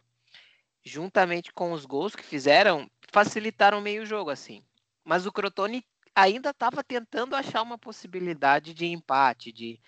juntamente 0.84 1.54
com 1.54 1.72
os 1.72 1.86
gols 1.86 2.16
que 2.16 2.24
fizeram, 2.24 2.90
facilitaram 3.12 3.82
meio 3.82 4.04
o 4.04 4.06
jogo 4.06 4.30
assim. 4.30 4.64
Mas 5.04 5.26
o 5.26 5.32
Crotone 5.32 5.86
ainda 6.16 6.52
estava 6.52 6.84
tentando 6.84 7.36
achar 7.36 7.62
uma 7.62 7.78
possibilidade 7.78 8.74
de 8.74 8.86
empate, 8.86 9.52
de, 9.52 9.80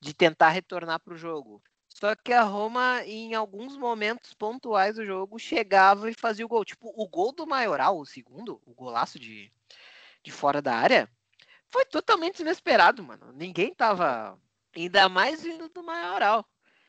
de 0.00 0.12
tentar 0.12 0.50
retornar 0.50 1.00
para 1.00 1.14
o 1.14 1.18
jogo. 1.18 1.62
Só 1.88 2.14
que 2.14 2.32
a 2.32 2.42
Roma, 2.42 3.02
em 3.06 3.34
alguns 3.34 3.76
momentos 3.76 4.34
pontuais 4.34 4.96
do 4.96 5.06
jogo, 5.06 5.38
chegava 5.38 6.10
e 6.10 6.14
fazia 6.14 6.44
o 6.44 6.48
gol. 6.48 6.64
Tipo, 6.64 6.92
o 6.94 7.08
gol 7.08 7.32
do 7.32 7.46
Maioral, 7.46 7.98
o 7.98 8.04
segundo, 8.04 8.60
o 8.66 8.74
golaço 8.74 9.18
de, 9.18 9.50
de 10.22 10.30
fora 10.30 10.60
da 10.60 10.74
área, 10.74 11.08
foi 11.70 11.84
totalmente 11.84 12.40
inesperado, 12.40 13.02
mano. 13.02 13.32
Ninguém 13.32 13.74
tava. 13.74 14.38
Ainda 14.74 15.08
mais 15.08 15.42
vindo 15.42 15.68
do 15.68 15.82
Maioral. 15.82 16.44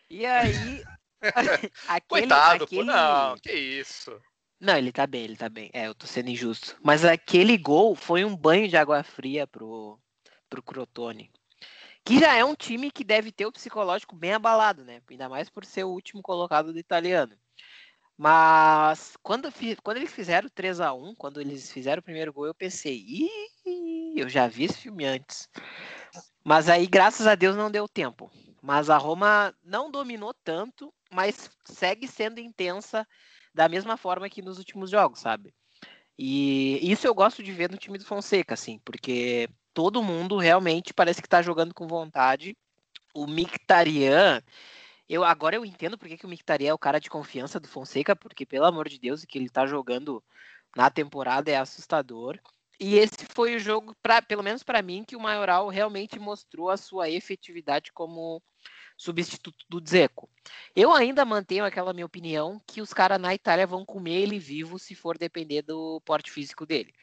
E 0.10 0.26
aí. 0.26 0.84
aquele, 1.22 1.72
Coitado, 2.08 2.64
aquele... 2.66 2.82
pô, 2.82 2.88
não, 2.88 3.38
que 3.38 3.52
isso. 3.52 4.20
Não, 4.60 4.76
ele 4.76 4.92
tá 4.92 5.06
bem, 5.06 5.24
ele 5.24 5.38
tá 5.38 5.48
bem. 5.50 5.70
É, 5.74 5.88
eu 5.88 5.94
tô 5.94 6.08
sendo 6.08 6.30
injusto. 6.30 6.76
Mas 6.84 7.06
aquele 7.06 7.58
gol 7.58 7.96
foi 7.96 8.26
um 8.26 8.36
banho 8.36 8.68
de 8.68 8.76
água 8.76 9.04
fria 9.04 9.46
pro, 9.46 10.00
pro 10.50 10.64
Crotone. 10.64 11.32
Que 12.04 12.20
já 12.20 12.34
é 12.36 12.44
um 12.44 12.56
time 12.56 12.90
que 12.90 13.04
deve 13.04 13.32
ter 13.32 13.46
o 13.46 13.52
psicológico 13.52 14.16
bem 14.16 14.34
abalado, 14.34 14.84
né? 14.84 15.02
Ainda 15.10 15.30
mais 15.30 15.50
por 15.50 15.66
ser 15.66 15.84
o 15.84 15.90
último 15.90 16.22
colocado 16.22 16.74
do 16.74 16.80
italiano. 16.80 17.38
Mas 18.18 19.16
quando, 19.22 19.48
quando 19.84 19.98
eles 19.98 20.12
fizeram 20.12 20.50
3 20.50 20.80
a 20.82 20.92
1 20.92 21.14
quando 21.14 21.40
eles 21.40 21.72
fizeram 21.72 22.00
o 22.00 22.04
primeiro 22.04 22.34
gol, 22.34 22.48
eu 22.48 22.56
pensei, 22.56 22.98
Ih, 22.98 24.20
eu 24.20 24.28
já 24.28 24.48
vi 24.48 24.64
esse 24.64 24.80
filme 24.80 25.06
antes. 25.06 25.48
Mas 26.44 26.68
aí, 26.68 26.88
graças 26.88 27.28
a 27.28 27.36
Deus, 27.36 27.56
não 27.56 27.70
deu 27.70 27.88
tempo. 27.88 28.32
Mas 28.62 28.90
a 28.90 28.98
Roma 28.98 29.54
não 29.64 29.92
dominou 29.92 30.34
tanto, 30.34 30.92
mas 31.12 31.50
segue 31.64 32.08
sendo 32.08 32.40
intensa 32.40 33.08
da 33.54 33.70
mesma 33.70 33.98
forma 33.98 34.30
que 34.30 34.42
nos 34.42 34.58
últimos 34.58 34.90
jogos, 34.90 35.20
sabe? 35.20 35.54
E 36.18 36.80
isso 36.92 37.06
eu 37.06 37.14
gosto 37.14 37.44
de 37.44 37.52
ver 37.52 37.70
no 37.70 37.78
time 37.78 38.00
do 38.00 38.06
Fonseca, 38.06 38.56
assim, 38.56 38.80
porque 38.84 39.48
todo 39.74 40.02
mundo 40.02 40.38
realmente 40.38 40.94
parece 40.94 41.22
que 41.22 41.30
tá 41.30 41.42
jogando 41.44 41.74
com 41.74 41.88
vontade. 41.88 42.58
O 43.14 43.28
Mictarian, 43.28 44.42
eu 45.10 45.24
agora 45.24 45.56
eu 45.56 45.66
entendo 45.66 45.98
porque 45.98 46.18
que 46.18 46.26
o 46.26 46.30
Mictarian 46.30 46.70
é 46.70 46.74
o 46.74 46.78
cara 46.78 47.00
de 47.00 47.10
confiança 47.10 47.60
do 47.60 47.68
Fonseca, 47.68 48.16
porque 48.16 48.46
pelo 48.46 48.66
amor 48.66 48.90
de 48.90 49.00
Deus, 49.00 49.24
o 49.24 49.28
que 49.28 49.38
ele 49.38 49.50
tá 49.50 49.66
jogando 49.66 50.24
na 50.76 50.90
temporada 50.90 51.50
é 51.52 51.58
assustador. 51.58 52.40
E 52.80 52.96
esse 52.96 53.26
foi 53.34 53.56
o 53.56 53.60
jogo, 53.60 53.96
pelo 54.28 54.44
menos 54.44 54.64
para 54.64 54.82
mim, 54.82 55.04
que 55.04 55.16
o 55.16 55.20
Maioral 55.20 55.68
realmente 55.68 56.20
mostrou 56.20 56.70
a 56.70 56.78
sua 56.78 57.10
efetividade 57.10 57.92
como 57.92 58.42
substituto 58.96 59.66
do 59.70 59.82
Dzeko. 59.82 60.30
Eu 60.76 60.94
ainda 60.94 61.26
mantenho 61.26 61.66
aquela 61.66 61.94
minha 61.94 62.06
opinião 62.06 62.62
que 62.68 62.82
os 62.82 62.94
caras 62.94 63.20
na 63.20 63.34
Itália 63.34 63.66
vão 63.66 63.86
comer 63.86 64.22
ele 64.22 64.40
vivo 64.40 64.78
se 64.78 64.96
for 64.96 65.18
depender 65.18 65.62
do 65.62 66.02
porte 66.02 66.32
físico 66.32 66.66
dele. 66.66 66.94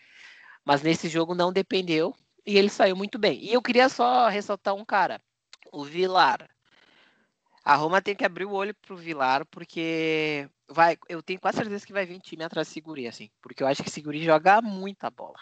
Mas 0.65 0.83
nesse 0.83 1.09
jogo 1.09 1.35
não 1.35 1.53
dependeu 1.53 2.15
e 2.47 2.57
ele 2.57 2.69
saiu 2.69 2.97
muito 2.97 3.19
bem. 3.19 3.43
E 3.45 3.53
eu 3.53 3.63
queria 3.63 3.89
só 3.89 4.29
ressaltar 4.29 4.75
um 4.75 4.85
cara, 4.85 5.21
o 5.73 5.85
Vilar. 5.85 6.54
A 7.65 7.77
Roma 7.77 8.03
tem 8.03 8.15
que 8.15 8.25
abrir 8.25 8.45
o 8.45 8.53
olho 8.53 8.75
pro 8.75 8.97
Vilar, 8.97 9.47
porque 9.47 10.49
vai, 10.69 10.99
eu 11.09 11.23
tenho 11.23 11.41
quase 11.41 11.59
certeza 11.59 11.87
que 11.87 11.93
vai 11.93 12.05
vir 12.05 12.21
time 12.21 12.45
atrás 12.45 12.69
de 12.69 12.75
Siguri, 12.75 13.09
assim, 13.09 13.31
porque 13.41 13.63
eu 13.63 13.67
acho 13.67 13.83
que 13.83 13.91
Siguri 13.91 14.23
joga 14.23 14.61
muita 14.61 15.09
bola. 15.09 15.39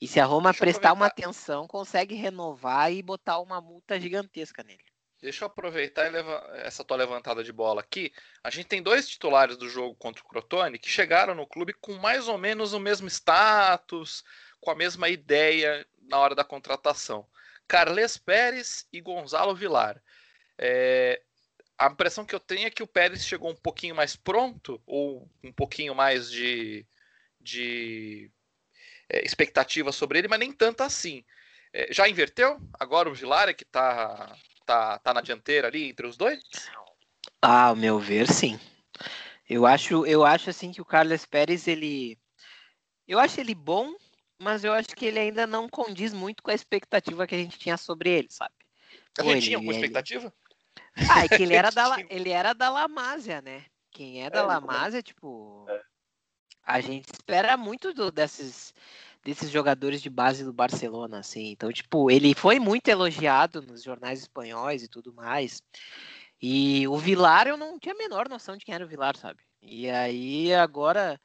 E 0.00 0.08
se 0.08 0.18
a 0.18 0.24
Roma 0.24 0.50
Deixa 0.50 0.64
prestar 0.64 0.92
uma 0.92 1.06
atenção, 1.06 1.66
consegue 1.66 2.14
renovar 2.14 2.92
e 2.92 3.02
botar 3.02 3.38
uma 3.40 3.60
multa 3.60 4.00
gigantesca 4.00 4.62
nele. 4.62 4.84
Deixa 5.20 5.44
eu 5.44 5.46
aproveitar 5.46 6.12
essa 6.56 6.84
tua 6.84 6.98
levantada 6.98 7.42
de 7.42 7.52
bola 7.52 7.80
aqui. 7.80 8.12
A 8.42 8.50
gente 8.50 8.66
tem 8.66 8.82
dois 8.82 9.08
titulares 9.08 9.56
do 9.56 9.68
jogo 9.68 9.94
contra 9.94 10.22
o 10.22 10.26
Crotone 10.26 10.78
que 10.78 10.90
chegaram 10.90 11.34
no 11.34 11.46
clube 11.46 11.72
com 11.72 11.94
mais 11.94 12.28
ou 12.28 12.36
menos 12.36 12.74
o 12.74 12.80
mesmo 12.80 13.08
status, 13.08 14.22
com 14.60 14.70
a 14.70 14.74
mesma 14.74 15.08
ideia 15.08 15.86
na 16.02 16.18
hora 16.18 16.34
da 16.34 16.44
contratação. 16.44 17.26
Carles 17.66 18.18
Pérez 18.18 18.86
e 18.92 19.00
Gonzalo 19.00 19.54
Vilar. 19.54 20.02
É, 20.58 21.22
a 21.78 21.86
impressão 21.88 22.24
que 22.24 22.34
eu 22.34 22.40
tenho 22.40 22.66
é 22.66 22.70
que 22.70 22.82
o 22.82 22.86
Pérez 22.86 23.26
chegou 23.26 23.50
um 23.50 23.56
pouquinho 23.56 23.94
mais 23.94 24.16
pronto, 24.16 24.80
ou 24.86 25.28
um 25.42 25.52
pouquinho 25.52 25.94
mais 25.94 26.30
de, 26.30 26.86
de 27.40 28.30
é, 29.08 29.24
expectativa 29.24 29.92
sobre 29.92 30.18
ele, 30.18 30.28
mas 30.28 30.38
nem 30.38 30.52
tanto 30.52 30.82
assim. 30.82 31.24
É, 31.72 31.92
já 31.92 32.08
inverteu? 32.08 32.60
Agora 32.78 33.08
o 33.08 33.14
Vilar 33.14 33.48
é 33.48 33.54
que 33.54 33.64
tá, 33.64 34.36
tá, 34.64 34.98
tá 34.98 35.12
na 35.14 35.20
dianteira 35.20 35.68
ali 35.68 35.88
entre 35.88 36.06
os 36.06 36.16
dois? 36.16 36.40
Ah, 37.42 37.66
ao 37.66 37.76
meu 37.76 37.98
ver, 37.98 38.30
sim. 38.30 38.58
Eu 39.48 39.66
acho, 39.66 40.06
eu 40.06 40.24
acho 40.24 40.50
assim 40.50 40.72
que 40.72 40.80
o 40.80 40.84
Carlos 40.84 41.26
Pérez, 41.26 41.66
ele. 41.66 42.18
Eu 43.06 43.18
acho 43.18 43.40
ele 43.40 43.54
bom, 43.54 43.94
mas 44.38 44.64
eu 44.64 44.72
acho 44.72 44.88
que 44.88 45.04
ele 45.04 45.18
ainda 45.18 45.46
não 45.46 45.68
condiz 45.68 46.14
muito 46.14 46.42
com 46.42 46.50
a 46.50 46.54
expectativa 46.54 47.26
que 47.26 47.34
a 47.34 47.38
gente 47.38 47.58
tinha 47.58 47.76
sobre 47.76 48.08
ele, 48.10 48.28
sabe? 48.30 48.54
A 49.18 49.22
gente 49.22 49.44
tinha 49.44 49.58
alguma 49.58 49.72
expectativa? 49.72 50.32
Ah, 51.10 51.24
é 51.24 51.28
que 51.28 51.42
ele 51.42 51.54
era 51.54 51.70
da, 51.72 51.96
ele 52.08 52.30
era 52.30 52.52
da 52.52 52.70
Lamásia, 52.70 53.40
né? 53.42 53.64
Quem 53.90 54.24
é 54.24 54.30
da 54.30 54.40
é, 54.40 54.42
Lamásia, 54.42 55.02
tipo. 55.02 55.66
É. 55.68 55.82
A 56.64 56.80
gente 56.80 57.06
espera 57.12 57.56
muito 57.56 57.92
do, 57.92 58.10
desses, 58.10 58.74
desses 59.22 59.50
jogadores 59.50 60.00
de 60.00 60.08
base 60.08 60.44
do 60.44 60.52
Barcelona, 60.52 61.18
assim. 61.18 61.50
Então, 61.50 61.70
tipo, 61.72 62.10
ele 62.10 62.34
foi 62.34 62.58
muito 62.58 62.88
elogiado 62.88 63.60
nos 63.60 63.82
jornais 63.82 64.20
espanhóis 64.20 64.82
e 64.82 64.88
tudo 64.88 65.12
mais. 65.12 65.62
E 66.40 66.86
o 66.88 66.96
Vilar, 66.96 67.46
eu 67.46 67.56
não 67.56 67.78
tinha 67.78 67.94
a 67.94 67.98
menor 67.98 68.28
noção 68.28 68.56
de 68.56 68.64
quem 68.64 68.74
era 68.74 68.84
o 68.84 68.88
Vilar, 68.88 69.16
sabe? 69.16 69.40
E 69.62 69.88
aí, 69.88 70.54
agora 70.54 71.20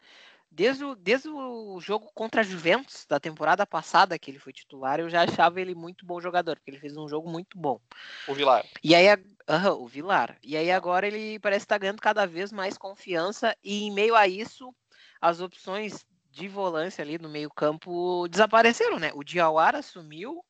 Desde 0.60 0.84
o, 0.84 0.94
desde 0.94 1.30
o 1.30 1.80
jogo 1.80 2.12
contra 2.14 2.42
a 2.42 2.44
Juventus 2.44 3.06
da 3.08 3.18
temporada 3.18 3.66
passada, 3.66 4.20
que 4.20 4.30
ele 4.30 4.40
foi 4.40 4.52
titular, 4.52 5.00
eu 5.00 5.10
já 5.10 5.24
achava 5.24 5.62
ele 5.62 5.74
muito 5.74 6.06
bom 6.06 6.20
jogador, 6.20 6.58
porque 6.58 6.70
ele 6.70 6.82
fez 6.82 6.98
um 6.98 7.08
jogo 7.08 7.32
muito 7.32 7.58
bom. 7.58 7.80
O 8.28 8.34
Vilar. 8.34 8.66
E 8.84 8.94
aí, 8.94 9.08
uh, 9.16 9.72
o 9.78 9.88
Vilar. 9.88 10.38
E 10.44 10.58
aí 10.58 10.70
agora 10.70 11.08
ele 11.08 11.40
parece 11.40 11.64
estar 11.64 11.76
tá 11.76 11.80
ganhando 11.80 12.02
cada 12.02 12.28
vez 12.28 12.52
mais 12.52 12.78
confiança, 12.78 13.56
e 13.64 13.84
em 13.84 13.92
meio 13.94 14.14
a 14.18 14.28
isso, 14.28 14.76
as 15.22 15.40
opções 15.40 16.06
de 16.30 16.50
volância 16.50 17.02
ali 17.02 17.18
no 17.18 17.30
meio-campo 17.30 18.28
desapareceram, 18.28 19.00
né? 19.00 19.12
O 19.16 19.24
Diawara 19.24 19.82
sumiu, 19.82 20.44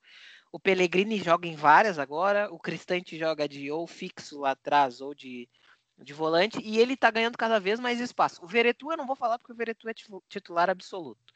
o 0.51 0.59
Pellegrini 0.59 1.19
joga 1.19 1.47
em 1.47 1.55
várias 1.55 1.99
agora, 1.99 2.51
o 2.51 2.57
Cristante 2.57 3.15
joga 3.15 3.47
de 3.47 3.69
ou 3.69 3.85
fixo 3.85 4.39
lá 4.39 4.51
atrás 4.53 5.01
ou 5.01 5.13
de 5.13 5.47
de 6.03 6.13
volante, 6.13 6.59
e 6.63 6.79
ele 6.79 6.95
tá 6.95 7.11
ganhando 7.11 7.37
cada 7.37 7.59
vez 7.59 7.79
mais 7.79 7.99
espaço. 7.99 8.43
O 8.43 8.47
Veretu 8.47 8.91
eu 8.91 8.97
não 8.97 9.07
vou 9.07 9.15
falar 9.15 9.37
porque 9.37 9.51
o 9.51 9.55
Veretu 9.55 9.89
é 9.89 9.93
titular 10.27 10.69
absoluto. 10.69 11.33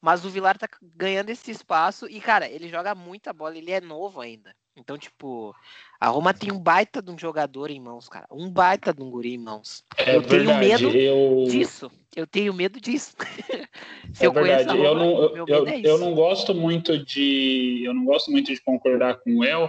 Mas 0.00 0.24
o 0.24 0.30
Vilar 0.30 0.58
tá 0.58 0.68
ganhando 0.94 1.30
esse 1.30 1.50
espaço 1.50 2.06
e, 2.08 2.20
cara, 2.20 2.48
ele 2.48 2.68
joga 2.68 2.94
muita 2.94 3.32
bola, 3.32 3.56
ele 3.56 3.72
é 3.72 3.80
novo 3.80 4.20
ainda. 4.20 4.54
Então, 4.76 4.98
tipo, 4.98 5.54
a 5.98 6.08
Roma 6.08 6.34
tem 6.34 6.52
um 6.52 6.58
baita 6.58 7.00
de 7.00 7.10
um 7.10 7.18
jogador 7.18 7.70
em 7.70 7.80
mãos, 7.80 8.08
cara. 8.08 8.26
Um 8.30 8.50
baita 8.50 8.92
de 8.92 9.02
um 9.02 9.10
guri 9.10 9.34
em 9.34 9.38
mãos. 9.38 9.82
É 9.96 10.16
eu 10.16 10.20
verdade, 10.20 10.68
tenho 10.68 10.92
medo 10.92 10.98
eu... 10.98 11.44
disso. 11.50 11.90
Eu 12.14 12.26
tenho 12.26 12.52
medo 12.52 12.80
disso. 12.80 13.16
É 14.18 14.24
eu 14.24 14.32
verdade. 14.32 14.70
Roma, 14.70 14.84
eu 14.84 14.94
não, 14.94 15.22
eu, 15.36 15.46
eu, 15.46 15.66
é 15.66 15.80
eu, 15.84 15.98
não 15.98 16.14
gosto 16.14 16.54
muito 16.54 17.04
de. 17.04 17.82
Eu 17.84 17.92
não 17.92 18.06
gosto 18.06 18.30
muito 18.30 18.46
de 18.46 18.58
concordar 18.62 19.18
com 19.18 19.38
o 19.38 19.44
El. 19.44 19.68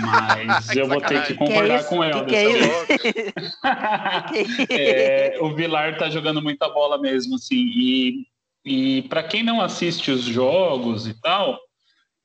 Mas 0.00 0.70
eu 0.76 0.86
vou 0.86 1.00
ter 1.00 1.26
que 1.26 1.34
concordar 1.34 1.82
que 1.82 1.88
com 1.88 2.02
ela. 2.02 2.24
Que 2.24 2.34
que 4.66 4.72
é, 4.72 5.36
é 5.36 5.38
o 5.40 5.54
Vilar 5.54 5.98
tá 5.98 6.08
jogando 6.08 6.42
muita 6.42 6.68
bola 6.68 6.98
mesmo, 7.00 7.36
assim. 7.36 7.56
E, 7.56 8.26
e 8.64 9.02
para 9.02 9.22
quem 9.22 9.42
não 9.42 9.60
assiste 9.60 10.10
os 10.10 10.22
jogos 10.22 11.06
e 11.06 11.14
tal, 11.20 11.58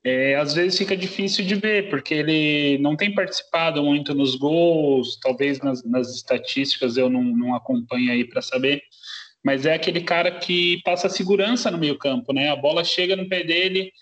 é, 0.04 0.36
às 0.36 0.54
vezes 0.54 0.78
fica 0.78 0.96
difícil 0.96 1.44
de 1.44 1.54
ver, 1.54 1.88
porque 1.88 2.14
ele 2.14 2.78
não 2.78 2.96
tem 2.96 3.14
participado 3.14 3.82
muito 3.82 4.14
nos 4.14 4.34
gols, 4.34 5.18
talvez 5.20 5.60
nas, 5.60 5.82
nas 5.84 6.14
estatísticas 6.14 6.96
eu 6.96 7.08
não, 7.08 7.22
não 7.22 7.54
acompanho 7.54 8.12
aí 8.12 8.24
para 8.24 8.42
saber, 8.42 8.82
mas 9.42 9.64
é 9.64 9.74
aquele 9.74 10.02
cara 10.02 10.30
que 10.30 10.80
passa 10.84 11.08
segurança 11.08 11.70
no 11.70 11.78
meio 11.78 11.96
campo, 11.96 12.32
né? 12.32 12.50
A 12.50 12.56
bola 12.56 12.84
chega 12.84 13.16
no 13.16 13.28
pé 13.28 13.44
dele, 13.44 13.92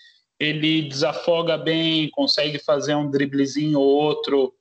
ele 0.43 0.83
desafoga 0.83 1.57
bem, 1.57 2.09
consegue 2.11 2.59
fazer 2.59 2.95
um 2.95 3.09
driblezinho 3.09 3.79
ou 3.79 3.87
outro 3.87 4.53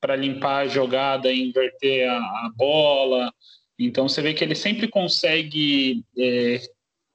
para 0.00 0.16
limpar 0.16 0.64
a 0.64 0.68
jogada 0.68 1.32
inverter 1.32 2.08
a, 2.08 2.16
a, 2.16 2.52
bola. 2.54 3.32
Então 3.78 4.08
você 4.08 4.22
vê 4.22 4.34
que 4.34 4.44
ele 4.44 4.54
sempre 4.54 4.88
consegue 4.88 6.04
é, 6.18 6.60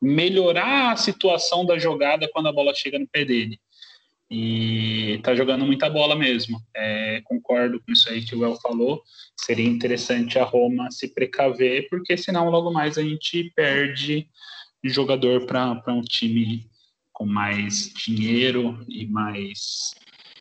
melhorar 0.01 0.91
a 0.91 0.97
situação 0.97 1.65
da 1.65 1.77
jogada 1.77 2.29
quando 2.31 2.47
a 2.47 2.53
bola 2.53 2.73
chega 2.73 2.99
no 2.99 3.07
pé 3.07 3.25
dele 3.25 3.59
e 4.35 5.19
tá 5.21 5.35
jogando 5.35 5.63
muita 5.65 5.89
bola 5.89 6.15
mesmo. 6.15 6.59
É, 6.75 7.21
concordo 7.23 7.79
com 7.79 7.91
isso 7.91 8.09
aí 8.09 8.25
que 8.25 8.35
o 8.35 8.43
El 8.43 8.55
falou. 8.59 9.03
Seria 9.39 9.67
interessante 9.67 10.39
a 10.39 10.43
Roma 10.43 10.89
se 10.89 11.13
precaver, 11.13 11.87
porque 11.87 12.17
senão 12.17 12.49
logo 12.49 12.71
mais 12.71 12.97
a 12.97 13.03
gente 13.03 13.51
perde 13.55 14.27
jogador 14.83 15.45
para 15.45 15.93
um 15.93 16.01
time 16.01 16.67
com 17.13 17.25
mais 17.25 17.93
dinheiro 17.93 18.83
e 18.89 19.05
mais 19.05 19.93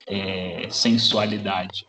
é, 0.06 0.68
sensualidade. 0.70 1.86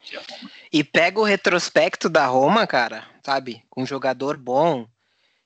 E 0.72 0.84
pega 0.84 1.20
o 1.20 1.24
retrospecto 1.24 2.10
da 2.10 2.28
Roma, 2.28 2.68
cara, 2.68 3.08
sabe? 3.26 3.64
Com 3.70 3.82
um 3.82 3.88
jogador 3.88 4.38
bom 4.38 4.88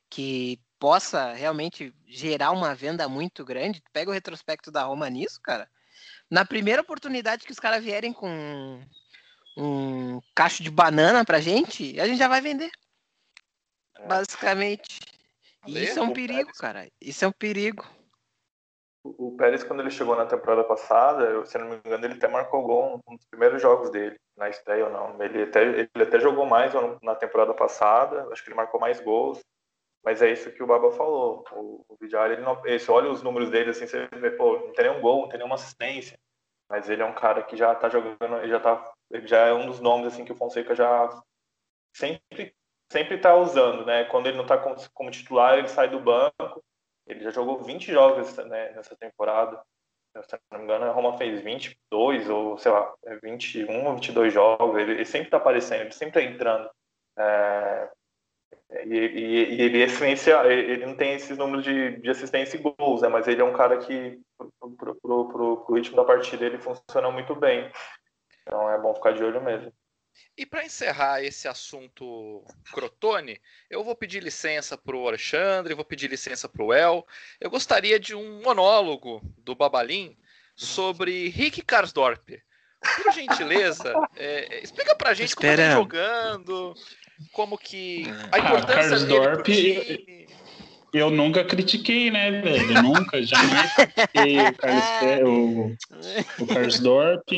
que 0.10 0.60
possa 0.80 1.34
realmente 1.34 1.94
gerar 2.08 2.52
uma 2.52 2.76
venda 2.76 3.08
muito 3.08 3.46
grande. 3.46 3.82
Pega 3.94 4.12
o 4.12 4.14
retrospecto 4.14 4.72
da 4.72 4.84
Roma 4.84 5.10
nisso, 5.10 5.40
cara 5.42 5.70
na 6.30 6.46
primeira 6.46 6.82
oportunidade 6.82 7.46
que 7.46 7.52
os 7.52 7.60
caras 7.60 7.84
vierem 7.84 8.14
com 8.14 8.82
um 9.56 10.22
cacho 10.36 10.62
de 10.62 10.70
banana 10.70 11.26
pra 11.26 11.40
gente, 11.40 12.00
a 12.00 12.08
gente 12.08 12.20
já 12.20 12.28
vai 12.28 12.42
vender. 12.42 12.70
É. 13.96 14.08
Basicamente. 14.08 15.00
E 15.66 15.84
isso 15.84 16.00
é 16.00 16.02
um 16.02 16.14
perigo, 16.14 16.52
cara. 16.54 16.90
Isso 17.02 17.26
é 17.26 17.28
um 17.28 17.32
perigo. 17.32 17.86
O, 19.18 19.36
Pérez, 19.38 19.64
quando 19.64 19.82
ele 19.82 19.92
chegou 19.92 20.16
na 20.16 20.26
temporada 20.26 20.64
passada, 20.64 21.46
se 21.46 21.58
não 21.58 21.70
me 21.70 21.76
engano, 21.78 22.06
ele 22.06 22.16
até 22.16 22.28
marcou 22.28 22.64
gol 22.64 23.02
um 23.08 23.18
primeiros 23.30 23.62
jogos 23.62 23.90
dele, 23.90 24.20
na 24.36 24.50
estreia 24.50 24.86
ou 24.86 24.92
não. 24.92 25.22
Ele 25.22 25.44
até, 25.44 25.64
ele 25.64 25.90
até 25.96 26.20
jogou 26.20 26.46
mais 26.46 26.74
na 27.02 27.16
temporada 27.16 27.54
passada, 27.54 28.28
acho 28.32 28.44
que 28.44 28.50
ele 28.50 28.58
marcou 28.58 28.80
mais 28.80 29.00
gols. 29.00 29.40
Mas 30.04 30.22
é 30.22 30.32
isso 30.32 30.52
que 30.52 30.64
o 30.64 30.68
Baba 30.68 30.92
falou. 30.92 31.44
O, 31.52 31.86
o 31.90 31.98
Vidal, 32.00 32.32
ele 32.32 32.42
não. 32.42 32.56
Você 32.56 32.90
olha 32.90 33.12
os 33.12 33.22
números 33.22 33.50
dele 33.50 33.72
assim, 33.72 33.86
você 33.86 34.08
vê, 34.08 34.32
pô, 34.32 34.58
não 34.60 34.72
tem 34.74 34.86
nenhum 34.90 35.02
gol, 35.02 35.22
não 35.22 35.30
tem 35.30 35.38
nenhuma 35.38 35.56
assistência. 35.56 36.18
Mas 36.70 36.90
ele 36.90 37.02
é 37.02 37.06
um 37.06 37.14
cara 37.14 37.44
que 37.44 37.58
já 37.58 37.76
tá 37.76 37.90
jogando, 37.90 38.38
ele 38.38 38.50
já 38.50 38.60
tá. 38.60 38.94
Ele 39.12 39.28
já 39.28 39.48
é 39.48 39.54
um 39.54 39.66
dos 39.68 39.80
nomes 39.80 40.08
assim 40.08 40.26
que 40.26 40.32
o 40.32 40.36
Fonseca 40.36 40.76
já 40.76 41.10
sempre, 41.94 42.56
sempre 42.92 43.18
tá 43.18 43.36
usando, 43.36 43.86
né? 43.86 44.06
Quando 44.06 44.28
ele 44.28 44.38
não 44.38 44.46
tá 44.46 44.58
como, 44.58 44.76
como 44.94 45.12
titular, 45.12 45.58
ele 45.58 45.68
sai 45.68 45.90
do 45.90 46.00
banco. 46.00 46.64
Ele 47.08 47.24
já 47.24 47.32
jogou 47.32 47.64
20 47.64 47.92
jogos 47.92 48.36
né, 48.38 48.72
nessa 48.72 48.96
temporada. 48.96 49.62
Se 50.24 50.38
não 50.52 50.60
me 50.60 50.66
engano, 50.66 50.86
a 50.86 50.92
Roma 50.92 51.18
fez 51.18 51.42
22 51.42 52.30
ou, 52.30 52.58
sei 52.58 52.72
lá, 52.72 52.94
21 53.22 53.86
ou 53.86 53.96
22 53.96 54.34
jogos. 54.34 54.78
Ele, 54.78 54.94
ele 54.94 55.06
sempre 55.06 55.30
tá 55.30 55.38
aparecendo, 55.38 55.82
ele 55.82 55.92
sempre 55.92 56.14
tá 56.14 56.24
entrando. 56.24 56.70
É, 57.18 57.90
e, 58.86 58.96
e, 58.96 59.56
e 59.56 59.62
ele, 59.62 59.82
é 59.82 60.54
ele 60.54 60.86
não 60.86 60.96
tem 60.96 61.14
esses 61.14 61.38
números 61.38 61.64
de, 61.64 61.98
de 61.98 62.10
assistência 62.10 62.58
e 62.58 62.62
gols, 62.62 63.02
né? 63.02 63.08
mas 63.08 63.28
ele 63.28 63.42
é 63.42 63.46
um 63.46 63.54
cara 63.54 63.78
que, 63.78 64.20
pro, 64.78 65.26
pro 65.28 65.74
ritmo 65.74 65.96
da 65.96 66.04
partida, 66.04 66.46
ele 66.46 66.58
funciona 66.58 67.10
muito 67.10 67.36
bem. 67.36 67.72
Então 68.42 68.70
é 68.70 68.78
bom 68.78 68.94
ficar 68.94 69.12
de 69.14 69.24
olho 69.24 69.42
mesmo. 69.42 69.72
E 70.38 70.46
para 70.46 70.66
encerrar 70.66 71.24
esse 71.24 71.48
assunto 71.48 72.44
Crotone, 72.72 73.42
eu 73.70 73.84
vou 73.84 73.96
pedir 73.96 74.22
licença 74.22 74.78
para 74.78 74.96
o 74.96 75.08
Alexandre, 75.08 75.74
vou 75.74 75.86
pedir 75.86 76.10
licença 76.10 76.48
para 76.48 76.64
o 76.64 76.74
El. 76.74 77.06
Eu 77.40 77.50
gostaria 77.50 78.00
de 78.00 78.14
um 78.14 78.42
monólogo 78.42 79.22
do 79.40 79.56
Babalim 79.56 80.16
sobre 80.56 81.30
Rick 81.30 81.62
Karsdorp. 81.64 82.30
Por 83.04 83.12
gentileza, 83.14 83.94
é, 84.16 84.62
explica 84.64 84.96
para 84.96 85.10
a 85.10 85.14
gente 85.14 85.30
Espera. 85.30 85.56
como 85.56 85.62
ele 85.62 85.70
tá 85.70 85.76
jogando, 85.76 86.76
como 87.32 87.58
que 87.58 88.04
a 88.32 88.38
importância 88.38 88.96
ah, 88.96 89.42
dele 89.42 90.28
eu 90.94 91.10
nunca 91.10 91.44
critiquei, 91.44 92.10
né, 92.10 92.42
velho? 92.42 92.82
Nunca, 92.82 93.22
jamais 93.22 93.72
critiquei 93.74 94.40
o 94.40 94.54
Carlos, 94.58 95.78
o, 96.40 96.44
o 96.44 96.48
Carlos 96.48 96.80
Dorp, 96.80 97.30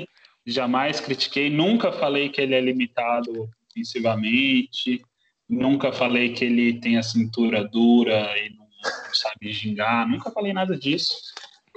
jamais 0.45 0.99
critiquei, 0.99 1.49
nunca 1.49 1.91
falei 1.91 2.29
que 2.29 2.41
ele 2.41 2.55
é 2.55 2.61
limitado 2.61 3.49
ofensivamente, 3.69 5.01
nunca 5.47 5.91
falei 5.91 6.33
que 6.33 6.45
ele 6.45 6.79
tem 6.79 6.97
a 6.97 7.03
cintura 7.03 7.67
dura 7.67 8.37
e 8.37 8.49
não, 8.51 8.67
sabe 9.13 9.51
gingar, 9.51 10.07
nunca 10.07 10.31
falei 10.31 10.53
nada 10.53 10.77
disso. 10.77 11.15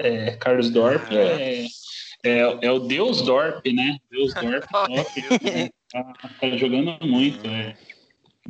É, 0.00 0.32
Carlos 0.36 0.70
Dorp 0.70 1.12
é, 1.12 1.66
é, 2.24 2.40
é, 2.62 2.70
o 2.70 2.78
Deus 2.80 3.22
Dorp, 3.22 3.64
né? 3.66 3.98
Deus 4.10 4.32
Dorp, 4.34 4.64
tá, 5.92 6.14
tá 6.40 6.56
jogando 6.56 6.98
muito, 7.06 7.46
é 7.46 7.76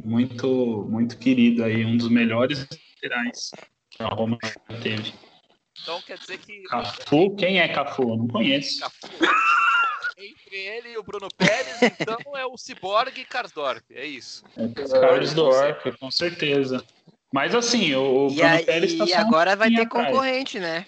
muito, 0.04 0.86
muito 0.88 1.18
querido 1.18 1.64
aí, 1.64 1.84
um 1.84 1.96
dos 1.96 2.08
melhores 2.08 2.66
laterais 2.70 3.50
que 3.90 4.02
a 4.02 4.06
Roma 4.06 4.38
teve. 4.82 5.12
Então 5.82 6.00
quer 6.02 6.18
dizer 6.18 6.38
que. 6.38 6.62
Cafu? 6.62 7.34
Quem 7.36 7.58
é 7.58 7.68
Cafu? 7.68 8.02
Eu 8.02 8.16
não 8.16 8.28
conheço. 8.28 8.80
Cafu. 8.80 9.08
Entre 10.22 10.56
ele 10.56 10.90
e 10.90 10.98
o 10.98 11.02
Bruno 11.02 11.28
Pérez, 11.36 11.82
então 11.82 12.36
é 12.36 12.46
o 12.46 12.56
Cyborg 12.56 13.20
e 13.20 13.24
Karsdorp, 13.24 13.82
é 13.90 14.06
isso. 14.06 14.44
É 14.56 15.00
Karsdorp, 15.00 15.98
com 15.98 16.10
certeza. 16.10 16.84
Mas 17.32 17.54
assim, 17.54 17.92
o, 17.94 18.26
o 18.26 18.34
Bruno 18.34 18.56
a, 18.56 18.62
Pérez 18.62 18.96
tá 18.96 19.04
E 19.04 19.14
agora 19.14 19.56
vai 19.56 19.68
ter 19.68 19.82
atrás. 19.82 20.06
concorrente, 20.06 20.60
né? 20.60 20.86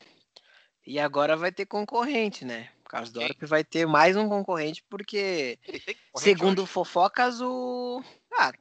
E 0.86 1.00
agora 1.00 1.36
vai 1.36 1.50
ter 1.50 1.66
concorrente, 1.66 2.44
né? 2.44 2.68
O 2.84 2.88
Karsdorp 2.88 3.42
vai 3.42 3.64
ter 3.64 3.86
mais 3.86 4.16
um 4.16 4.28
concorrente, 4.28 4.84
porque, 4.88 5.58
segundo 6.16 6.62
hoje. 6.62 6.70
fofocas, 6.70 7.40
o. 7.40 8.04
Ah, 8.38 8.52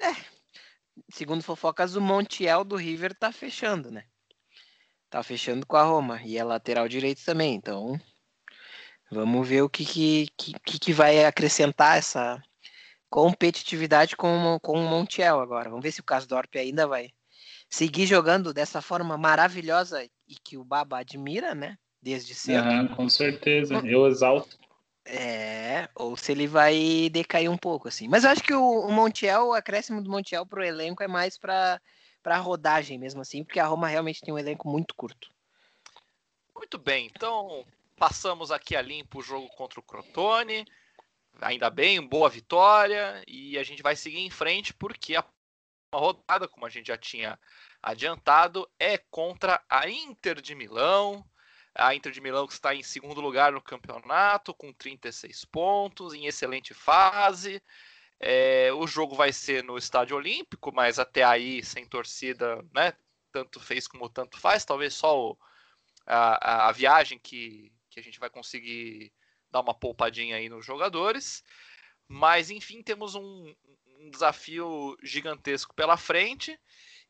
é. 0.00 0.14
Segundo 1.12 1.42
fofocas, 1.42 1.96
o 1.96 2.00
Montiel 2.00 2.64
do 2.64 2.76
River 2.76 3.14
tá 3.14 3.30
fechando, 3.30 3.90
né? 3.90 4.04
Tá 5.10 5.22
fechando 5.22 5.66
com 5.66 5.76
a 5.76 5.82
Roma. 5.82 6.22
E 6.24 6.38
é 6.38 6.44
lateral 6.44 6.88
direito 6.88 7.22
também. 7.24 7.54
Então, 7.54 8.00
vamos 9.12 9.46
ver 9.46 9.62
o 9.62 9.68
que, 9.68 9.84
que, 9.84 10.28
que, 10.36 10.78
que 10.78 10.92
vai 10.92 11.24
acrescentar 11.24 11.98
essa 11.98 12.42
competitividade 13.10 14.16
com, 14.16 14.58
com 14.62 14.72
o 14.72 14.88
Montiel 14.88 15.40
agora. 15.40 15.68
Vamos 15.68 15.82
ver 15.82 15.92
se 15.92 16.00
o 16.00 16.04
Casdorp 16.04 16.54
ainda 16.56 16.86
vai 16.86 17.10
seguir 17.68 18.06
jogando 18.06 18.52
dessa 18.52 18.80
forma 18.80 19.16
maravilhosa 19.18 20.04
e 20.04 20.34
que 20.42 20.56
o 20.56 20.64
Baba 20.64 20.98
admira, 20.98 21.54
né? 21.54 21.76
Desde 22.00 22.34
cedo. 22.34 22.66
Ah, 22.66 22.96
com 22.96 23.08
certeza. 23.08 23.80
Eu 23.84 24.06
exalto. 24.06 24.58
É, 25.04 25.88
ou 25.94 26.16
se 26.16 26.32
ele 26.32 26.46
vai 26.46 27.08
decair 27.10 27.50
um 27.50 27.56
pouco, 27.56 27.88
assim. 27.88 28.08
Mas 28.08 28.24
eu 28.24 28.30
acho 28.30 28.42
que 28.42 28.54
o, 28.54 28.80
o 28.80 28.90
Montiel, 28.90 29.48
o 29.48 29.52
acréscimo 29.52 30.02
do 30.02 30.10
Montiel 30.10 30.46
pro 30.46 30.64
elenco 30.64 31.02
é 31.02 31.08
mais 31.08 31.38
para 31.38 31.80
para 32.22 32.38
rodagem 32.38 32.98
mesmo 32.98 33.20
assim, 33.20 33.42
porque 33.42 33.58
a 33.58 33.66
Roma 33.66 33.88
realmente 33.88 34.20
tem 34.20 34.32
um 34.32 34.38
elenco 34.38 34.68
muito 34.68 34.94
curto. 34.94 35.28
Muito 36.54 36.78
bem, 36.78 37.10
então 37.12 37.64
passamos 37.96 38.50
aqui 38.50 38.76
a 38.76 38.82
limpo 38.82 39.20
o 39.20 39.22
jogo 39.22 39.48
contra 39.48 39.80
o 39.80 39.82
Crotone. 39.82 40.66
Ainda 41.40 41.70
bem, 41.70 42.00
boa 42.06 42.28
vitória 42.28 43.22
e 43.26 43.58
a 43.58 43.62
gente 43.62 43.82
vai 43.82 43.96
seguir 43.96 44.18
em 44.18 44.30
frente 44.30 44.74
porque 44.74 45.16
a 45.16 45.24
rodada, 45.92 46.48
como 46.48 46.66
a 46.66 46.68
gente 46.68 46.88
já 46.88 46.96
tinha 46.96 47.38
adiantado, 47.82 48.68
é 48.78 48.98
contra 48.98 49.62
a 49.68 49.88
Inter 49.88 50.40
de 50.40 50.54
Milão. 50.54 51.24
A 51.74 51.94
Inter 51.94 52.12
de 52.12 52.20
Milão 52.20 52.46
que 52.46 52.52
está 52.52 52.74
em 52.74 52.82
segundo 52.82 53.20
lugar 53.20 53.52
no 53.52 53.62
campeonato, 53.62 54.54
com 54.54 54.72
36 54.72 55.44
pontos, 55.46 56.12
em 56.12 56.26
excelente 56.26 56.74
fase. 56.74 57.62
É, 58.20 58.72
o 58.74 58.86
jogo 58.86 59.16
vai 59.16 59.32
ser 59.32 59.64
no 59.64 59.76
Estádio 59.76 60.16
Olímpico, 60.16 60.72
mas 60.72 60.98
até 60.98 61.24
aí, 61.24 61.62
sem 61.64 61.84
torcida, 61.84 62.64
né? 62.72 62.92
Tanto 63.32 63.58
fez 63.58 63.88
como 63.88 64.08
tanto 64.08 64.38
faz. 64.38 64.64
Talvez 64.64 64.94
só 64.94 65.18
o, 65.18 65.38
a, 66.06 66.68
a, 66.68 66.72
viagem 66.72 67.18
que, 67.18 67.72
que 67.92 68.00
a 68.00 68.02
gente 68.02 68.18
vai 68.18 68.30
conseguir 68.30 69.12
dar 69.50 69.60
uma 69.60 69.74
poupadinha 69.74 70.36
aí 70.36 70.48
nos 70.48 70.64
jogadores. 70.64 71.44
Mas, 72.08 72.50
enfim, 72.50 72.82
temos 72.82 73.14
um, 73.14 73.54
um 74.00 74.10
desafio 74.10 74.96
gigantesco 75.02 75.74
pela 75.74 75.96
frente. 75.96 76.58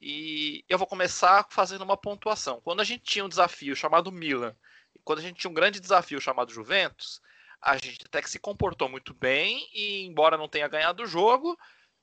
E 0.01 0.65
eu 0.69 0.77
vou 0.77 0.87
começar 0.87 1.47
fazendo 1.51 1.83
uma 1.83 1.97
pontuação. 1.97 2.61
Quando 2.61 2.81
a 2.81 2.85
gente 2.85 3.05
tinha 3.05 3.25
um 3.25 3.29
desafio 3.29 3.77
chamado 3.77 4.11
Milan, 4.11 4.55
quando 5.05 5.21
a 5.21 5.23
gente 5.23 5.39
tinha 5.39 5.51
um 5.51 5.55
grande 5.55 5.81
desafio 5.81 6.21
chamado 6.21 6.53
Juventus, 6.53 7.21
a 7.61 7.77
gente 7.77 8.05
até 8.05 8.21
que 8.21 8.31
se 8.31 8.41
comportou 8.41 8.89
muito 8.89 9.15
bem 9.15 9.69
e, 9.73 10.05
embora 10.05 10.37
não 10.37 10.49
tenha 10.49 10.67
ganhado 10.67 11.05
o 11.05 11.07
jogo, 11.07 11.57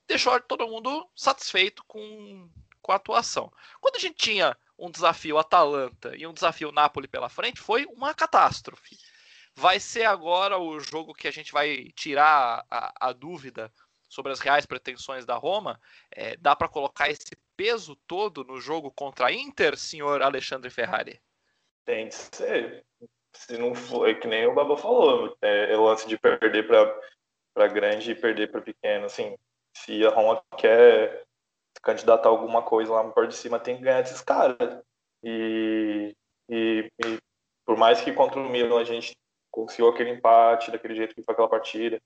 deixou 0.08 0.40
todo 0.40 0.66
mundo 0.66 1.06
satisfeito 1.14 1.84
com, 1.86 2.50
com 2.80 2.92
a 2.92 2.96
atuação. 2.96 3.52
Quando 3.80 3.96
a 3.96 4.00
gente 4.00 4.16
tinha 4.16 4.56
um 4.80 4.90
desafio 4.90 5.38
Atalanta 5.38 6.16
e 6.16 6.26
um 6.26 6.32
desafio 6.32 6.72
Napoli 6.72 7.06
pela 7.06 7.28
frente, 7.28 7.60
foi 7.60 7.86
uma 7.86 8.14
catástrofe. 8.14 8.96
Vai 9.54 9.78
ser 9.78 10.04
agora 10.04 10.58
o 10.58 10.80
jogo 10.80 11.14
que 11.14 11.28
a 11.28 11.30
gente 11.30 11.52
vai 11.52 11.88
tirar 11.94 12.64
a, 12.70 13.08
a 13.08 13.12
dúvida 13.12 13.72
sobre 14.08 14.32
as 14.32 14.40
reais 14.40 14.66
pretensões 14.66 15.26
da 15.26 15.36
Roma. 15.36 15.80
É, 16.10 16.36
dá 16.36 16.56
para 16.56 16.68
colocar 16.68 17.10
esse 17.10 17.36
peso 17.56 17.94
todo 18.06 18.42
no 18.44 18.60
jogo 18.60 18.90
contra 18.90 19.26
a 19.26 19.32
Inter, 19.32 19.76
senhor 19.76 20.22
Alexandre 20.22 20.70
Ferrari? 20.70 21.20
Tem 21.84 22.08
que 22.08 22.14
ser 22.14 22.84
se 23.32 23.56
não 23.56 23.74
for, 23.74 24.08
é 24.08 24.14
que 24.14 24.26
nem 24.26 24.46
o 24.46 24.54
Baba 24.54 24.76
falou, 24.76 25.36
é, 25.40 25.72
é 25.72 25.76
lance 25.76 26.06
de 26.08 26.18
perder 26.18 26.66
para 26.66 27.68
grande 27.68 28.10
e 28.10 28.14
perder 28.14 28.50
para 28.50 28.60
pequeno. 28.60 29.06
Assim, 29.06 29.36
se 29.76 30.04
a 30.04 30.10
Roma 30.10 30.42
quer 30.58 31.24
candidatar 31.82 32.28
alguma 32.28 32.62
coisa 32.62 32.92
lá 32.92 33.02
no 33.02 33.12
parte 33.12 33.30
de 33.30 33.36
cima, 33.36 33.58
tem 33.58 33.76
que 33.76 33.82
ganhar 33.82 34.02
desses 34.02 34.20
caras. 34.20 34.80
E, 35.22 36.14
e, 36.48 36.90
e, 37.04 37.18
por 37.64 37.76
mais 37.76 38.00
que 38.00 38.12
contra 38.12 38.40
o 38.40 38.48
Milan 38.48 38.80
a 38.80 38.84
gente 38.84 39.16
conseguiu 39.50 39.88
aquele 39.88 40.10
empate, 40.10 40.70
daquele 40.70 40.94
jeito 40.94 41.14
que 41.14 41.22
foi 41.22 41.32
aquela 41.32 41.48
partida, 41.48 42.00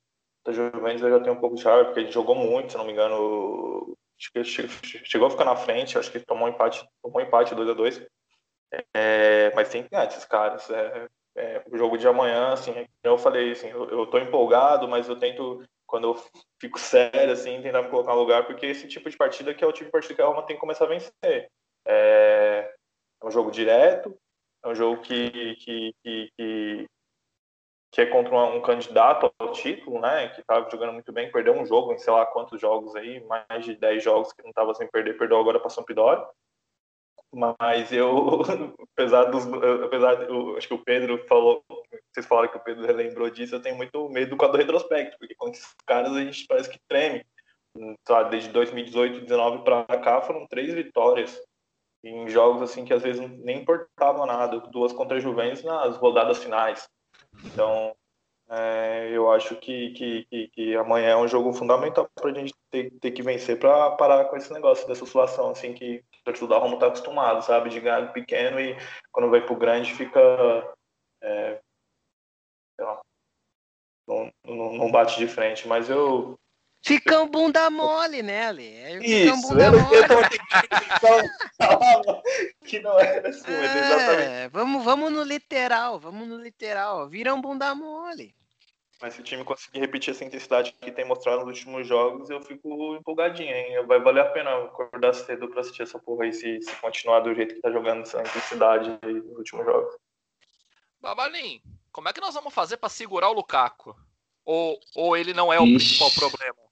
da 0.45 0.53
Juventus 0.53 1.01
já 1.01 1.21
tenho 1.21 1.37
um 1.37 1.41
pouco 1.41 1.57
de 1.57 1.65
raiva, 1.65 1.87
porque 1.87 2.01
a 2.01 2.03
gente 2.03 2.13
jogou 2.13 2.35
muito, 2.35 2.73
se 2.73 2.79
não 2.79 2.85
me 2.85 2.93
engano, 2.93 3.97
chegou 4.45 5.27
a 5.27 5.31
ficar 5.31 5.45
na 5.45 5.57
frente, 5.57 5.99
acho 5.99 6.13
que 6.13 6.21
tomou 6.21 6.47
um 6.47 6.51
empate, 6.51 6.87
tomou 7.03 7.21
um 7.21 7.25
empate 7.25 7.55
2 7.55 7.69
a 7.69 7.73
2 7.73 8.07
é, 8.93 9.53
mas 9.55 9.69
tem 9.69 9.83
que 9.83 9.91
ganhar 9.91 10.07
esses 10.07 10.25
caras. 10.25 10.69
É, 10.71 11.09
é, 11.37 11.63
o 11.71 11.77
jogo 11.77 11.97
de 11.97 12.07
amanhã, 12.07 12.53
assim, 12.53 12.87
eu 13.03 13.19
falei, 13.19 13.53
assim, 13.53 13.69
eu, 13.69 13.89
eu 13.91 14.07
tô 14.07 14.19
empolgado, 14.19 14.89
mas 14.89 15.09
eu 15.09 15.17
tento, 15.17 15.63
quando 15.95 16.09
eu 16.09 16.17
fico 16.61 16.77
sério, 16.77 17.33
assim, 17.33 17.63
tentar 17.63 17.81
me 17.83 17.89
colocar 17.89 18.15
no 18.15 18.19
lugar, 18.19 18.45
porque 18.49 18.67
esse 18.67 18.89
tipo 18.89 19.09
de 19.09 19.17
partida 19.17 19.55
que 19.55 19.63
é 19.63 19.67
o 19.67 19.71
tipo 19.71 19.85
de 19.85 19.93
partida 19.93 20.13
que 20.17 20.23
a 20.23 20.27
Roma 20.27 20.43
tem 20.43 20.57
que 20.57 20.61
começar 20.61 20.87
a 20.87 20.89
vencer. 20.89 21.49
É, 21.87 22.75
é 23.23 23.25
um 23.25 23.31
jogo 23.31 23.49
direto, 23.53 24.13
é 24.65 24.69
um 24.69 24.75
jogo 24.75 25.01
que, 25.03 25.55
que, 25.55 25.95
que, 26.03 26.33
que, 26.37 26.87
que 27.93 28.01
é 28.01 28.07
contra 28.07 28.37
um, 28.37 28.61
candidato 28.61 29.33
ao 29.39 29.53
título, 29.53 30.01
né, 30.01 30.31
que 30.31 30.41
estava 30.41 30.69
jogando 30.69 30.95
muito 30.95 31.13
bem, 31.13 31.31
perdeu 31.31 31.55
um 31.55 31.65
jogo 31.65 31.93
em 31.93 31.99
sei 31.99 32.13
lá 32.13 32.27
quantos 32.27 32.61
jogos 32.61 32.97
aí, 32.97 33.21
mais 33.27 33.65
de 33.65 33.77
10 33.77 34.03
jogos 34.03 34.33
que 34.33 34.43
não 34.43 34.51
estava 34.51 34.75
sem 34.75 34.89
perder, 34.89 35.17
perdeu 35.17 35.39
agora 35.39 35.61
para 35.61 35.71
São 35.71 35.85
Pidório. 35.85 36.27
Mas 37.35 37.93
eu, 37.93 38.43
apesar 38.95 39.25
dos. 39.25 39.45
Apesar, 39.83 40.23
eu, 40.23 40.57
acho 40.57 40.69
que 40.69 40.75
o 40.75 40.85
Pedro 40.85 41.19
falou. 41.27 41.65
Vocês 42.13 42.27
falaram 42.27 42.49
que 42.49 42.57
o 42.57 42.63
Pedro 42.63 42.87
relembrou 42.87 43.29
disso, 43.29 43.55
eu 43.55 43.63
tenho 43.63 43.77
muito 43.77 44.09
medo 44.09 44.31
do 44.31 44.37
quadro 44.37 44.59
retrospecto, 44.59 45.19
porque 45.19 45.35
com 45.35 45.49
esses 45.49 45.75
caras 45.87 46.13
a 46.13 46.21
gente 46.21 46.47
parece 46.47 46.71
que 46.71 46.79
treme. 46.89 47.25
Sabe, 48.07 48.31
desde 48.31 48.51
2018, 48.51 49.27
2019 49.27 49.65
para 49.65 49.85
cá 49.99 50.21
foram 50.21 50.47
três 50.47 50.73
vitórias 50.73 51.41
em 52.05 52.29
jogos 52.29 52.63
assim 52.63 52.85
que 52.85 52.93
às 52.93 53.03
vezes 53.03 53.21
nem 53.41 53.63
importava 53.63 54.25
nada, 54.27 54.61
duas 54.71 54.93
contra 54.93 55.17
a 55.17 55.21
Juventus 55.21 55.65
nas 55.65 55.97
rodadas 55.97 56.39
finais. 56.39 56.89
Então, 57.45 57.97
é, 58.57 59.11
eu 59.11 59.33
acho 59.33 59.57
que, 59.57 59.91
que, 59.91 60.25
que, 60.27 60.47
que, 60.49 60.77
amanhã 60.77 61.09
é 61.11 61.17
um 61.17 61.27
jogo 61.27 61.53
fundamental 61.53 62.09
para 62.15 62.31
a 62.31 62.35
gente 62.35 62.55
ter, 62.71 62.93
ter 63.01 63.11
que 63.11 63.21
vencer 63.21 63.59
para 63.59 63.91
parar 63.93 64.27
com 64.27 64.37
esse 64.37 64.53
negócio 64.53 64.87
dessa 64.87 65.03
oscilação, 65.03 65.51
assim, 65.51 65.75
que 65.75 66.05
o 66.21 66.25
torcedor 66.25 66.51
da 66.51 66.59
Roma 66.59 66.75
está 66.75 66.87
acostumado, 66.87 67.43
sabe? 67.43 67.69
De 67.69 67.81
ganhar 67.81 68.13
pequeno 68.13 68.61
e 68.61 68.77
quando 69.11 69.29
vai 69.29 69.45
pro 69.45 69.57
grande 69.57 69.93
fica. 69.93 70.21
É, 71.21 71.59
lá, 72.79 73.01
não, 74.07 74.31
não, 74.45 74.93
bate 74.93 75.19
de 75.19 75.27
frente, 75.27 75.67
mas 75.67 75.91
eu. 75.91 76.39
Fica 76.85 77.21
um 77.23 77.29
bunda 77.29 77.69
mole, 77.71 78.23
né, 78.23 78.47
Ali? 78.47 78.69
É, 78.69 78.99
Isso, 78.99 79.35
um 79.35 79.41
bunda 79.41 79.65
eu, 79.65 79.73
mole. 79.73 79.97
eu 79.97 80.05
que 82.65 82.79
não 82.79 83.01
era 83.01 83.31
assim, 83.31 83.51
é, 83.51 83.65
exatamente. 83.65 84.53
Vamos, 84.53 84.85
vamos 84.85 85.11
no 85.11 85.25
literal, 85.25 85.99
vamos 85.99 86.29
no 86.29 86.37
literal. 86.37 87.09
Vira 87.09 87.35
um 87.35 87.41
bunda 87.41 87.75
mole. 87.75 88.33
Mas 89.01 89.15
se 89.15 89.21
o 89.21 89.25
time 89.25 89.45
conseguir 89.45 89.81
repetir 89.81 90.13
essa 90.13 90.25
intensidade 90.25 90.73
que 90.81 90.91
tem 90.91 91.05
mostrado 91.05 91.45
nos 91.45 91.59
últimos 91.59 91.87
jogos, 91.87 92.31
eu 92.31 92.41
fico 92.41 92.97
empolgadinho, 92.97 93.55
hein? 93.55 93.85
Vai 93.87 94.01
valer 94.01 94.21
a 94.21 94.31
pena 94.31 94.65
acordar 94.65 95.13
cedo 95.13 95.49
pra 95.49 95.61
assistir 95.61 95.83
essa 95.83 95.99
porra 95.99 96.25
aí, 96.25 96.33
se, 96.33 96.63
se 96.63 96.75
continuar 96.77 97.21
do 97.21 97.35
jeito 97.35 97.55
que 97.55 97.61
tá 97.61 97.71
jogando 97.71 98.03
essa 98.03 98.21
intensidade 98.21 98.99
aí 99.03 99.15
nos 99.15 99.37
últimos 99.37 99.65
jogos. 99.65 99.95
Babalim, 101.01 101.61
como 101.93 102.09
é 102.09 102.13
que 102.13 102.21
nós 102.21 102.35
vamos 102.35 102.55
fazer 102.55 102.79
para 102.79 102.89
segurar 102.89 103.29
o 103.29 103.35
Lukaku? 103.35 103.95
Ou, 104.45 104.79
ou 104.95 105.17
ele 105.17 105.35
não 105.35 105.53
é 105.53 105.61
o 105.61 105.65
Ixi. 105.65 105.99
principal 105.99 106.11
problema? 106.13 106.65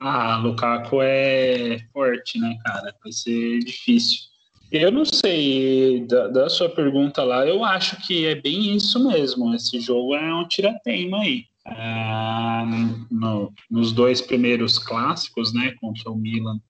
Ah, 0.00 0.36
Lukaku 0.36 1.00
é 1.00 1.78
forte, 1.92 2.38
né, 2.38 2.58
cara? 2.64 2.94
Vai 3.02 3.12
ser 3.12 3.60
difícil. 3.60 4.35
Eu 4.70 4.90
não 4.90 5.04
sei, 5.04 6.04
da, 6.06 6.28
da, 6.28 6.48
sua 6.48 6.68
pergunta 6.68 7.22
lá, 7.22 7.46
eu 7.46 7.64
acho 7.64 7.96
que 8.06 8.26
é 8.26 8.34
bem 8.34 8.74
isso 8.74 9.02
mesmo. 9.08 9.54
Esse 9.54 9.80
jogo 9.80 10.14
é 10.14 10.34
um 10.34 10.46
tirateima 10.46 11.20
aí. 11.20 11.44
Ah, 11.64 12.64
no, 13.10 13.52
nos 13.70 13.92
dois 13.92 14.20
primeiros 14.20 14.78
clássicos, 14.78 15.52
né, 15.52 15.74
contra 15.80 16.10
o 16.10 16.16
Milan 16.16 16.60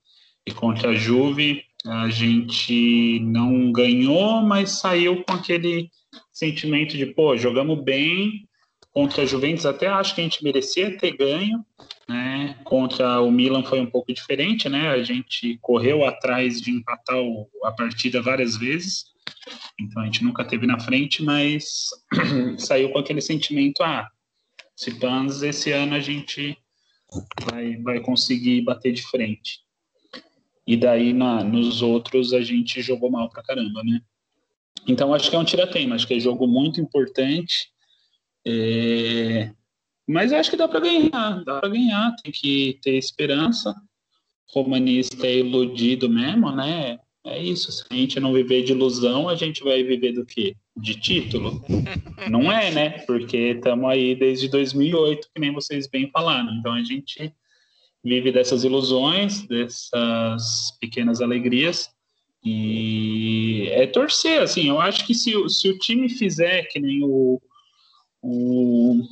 e 0.47 0.53
contra 0.53 0.91
a 0.91 0.95
Juve, 0.95 1.63
a 1.87 2.09
gente 2.09 3.21
não 3.21 3.73
ganhou, 3.73 4.43
mas 4.43 4.79
saiu 4.79 5.23
com 5.25 5.35
aquele 5.35 5.91
sentimento 6.33 6.97
de, 6.97 7.07
pô, 7.07 7.37
jogamos 7.37 7.83
bem, 7.83 8.47
Contra 8.97 9.25
a 9.25 9.27
Juventus 9.27 9.67
até 9.67 9.89
acho 9.89 10.15
que 10.15 10.23
a 10.23 10.25
gente 10.25 10.43
merecia 10.43 10.97
ter 10.97 11.15
ganho, 11.19 11.63
né? 12.09 12.59
Contra 12.65 13.21
o 13.21 13.31
Milan 13.31 13.63
foi 13.65 13.81
um 13.81 13.91
pouco 13.91 14.13
diferente, 14.13 14.69
né? 14.69 14.89
A 14.89 15.03
gente 15.03 15.59
correu 15.61 16.05
atrás 16.05 16.61
de 16.61 16.71
empatar 16.71 17.19
o, 17.19 17.49
a 17.65 17.73
partida 17.73 18.23
várias 18.23 18.57
vezes, 18.57 19.07
então 19.81 20.03
a 20.03 20.07
gente 20.07 20.23
nunca 20.23 20.45
teve 20.45 20.67
na 20.67 20.79
frente, 20.79 21.23
mas 21.23 21.89
saiu 22.59 22.91
com 22.91 22.99
aquele 22.99 23.21
sentimento, 23.21 23.83
ah, 23.83 24.09
se 24.75 24.95
pans 24.95 25.43
esse 25.43 25.73
ano 25.73 25.95
a 25.95 26.01
gente 26.01 26.57
vai, 27.51 27.77
vai 27.79 28.01
conseguir 28.01 28.63
bater 28.63 28.93
de 28.93 29.03
frente. 29.03 29.61
E 30.67 30.77
daí 30.77 31.13
na, 31.13 31.45
nos 31.45 31.83
outros 31.83 32.33
a 32.33 32.41
gente 32.41 32.83
jogou 32.83 33.11
mal 33.11 33.29
pra 33.31 33.43
caramba, 33.43 33.83
né? 33.85 34.01
Então 34.87 35.13
acho 35.13 35.31
que 35.31 35.37
é 35.37 35.39
um 35.39 35.45
tiratema, 35.45 35.95
acho 35.95 36.07
que 36.07 36.15
é 36.15 36.21
jogo 36.21 36.47
muito 36.47 36.81
importante 36.81 37.71
é, 38.47 39.51
mas 40.07 40.33
acho 40.33 40.51
que 40.51 40.57
dá 40.57 40.69
para 40.69 40.81
ganhar, 40.81 41.45
dá 41.45 41.61
para 41.61 41.69
ganhar, 41.69 42.15
tem 42.23 42.33
que 42.33 42.79
ter 42.83 42.97
esperança. 42.97 43.75
Romanista 44.49 45.27
é 45.27 45.39
iludido 45.39 46.09
mesmo, 46.09 46.53
né? 46.53 46.99
É 47.25 47.43
isso, 47.43 47.73
se 47.73 47.85
a 47.91 47.95
gente 47.95 48.21
não 48.21 48.33
viver 48.33 48.63
de 48.63 48.71
ilusão, 48.71 49.29
a 49.29 49.35
gente 49.35 49.65
vai 49.65 49.83
viver 49.83 50.13
do 50.13 50.25
quê? 50.25 50.55
De 50.77 50.95
título? 50.95 51.61
Não 52.31 52.53
é, 52.53 52.71
né? 52.71 52.91
Porque 53.01 53.37
estamos 53.57 53.91
aí 53.91 54.15
desde 54.15 54.49
2008, 54.49 55.29
que 55.35 55.41
nem 55.41 55.53
vocês 55.53 55.89
bem 55.89 56.09
falaram. 56.13 56.55
Então 56.55 56.73
a 56.73 56.85
gente 56.85 57.35
vive 58.05 58.31
dessas 58.31 58.63
ilusões, 58.63 59.45
dessas 59.49 60.77
pequenas 60.81 61.21
alegrias. 61.21 61.91
E 62.45 63.69
é 63.73 63.89
torcer, 63.89 64.41
assim, 64.41 64.69
eu 64.69 64.81
acho 64.81 65.05
que 65.05 65.13
se, 65.13 65.33
se 65.49 65.69
o 65.69 65.79
time 65.79 66.09
fizer 66.09 66.63
que 66.71 66.79
nem 66.79 67.03
o, 67.03 67.43
o 68.23 69.03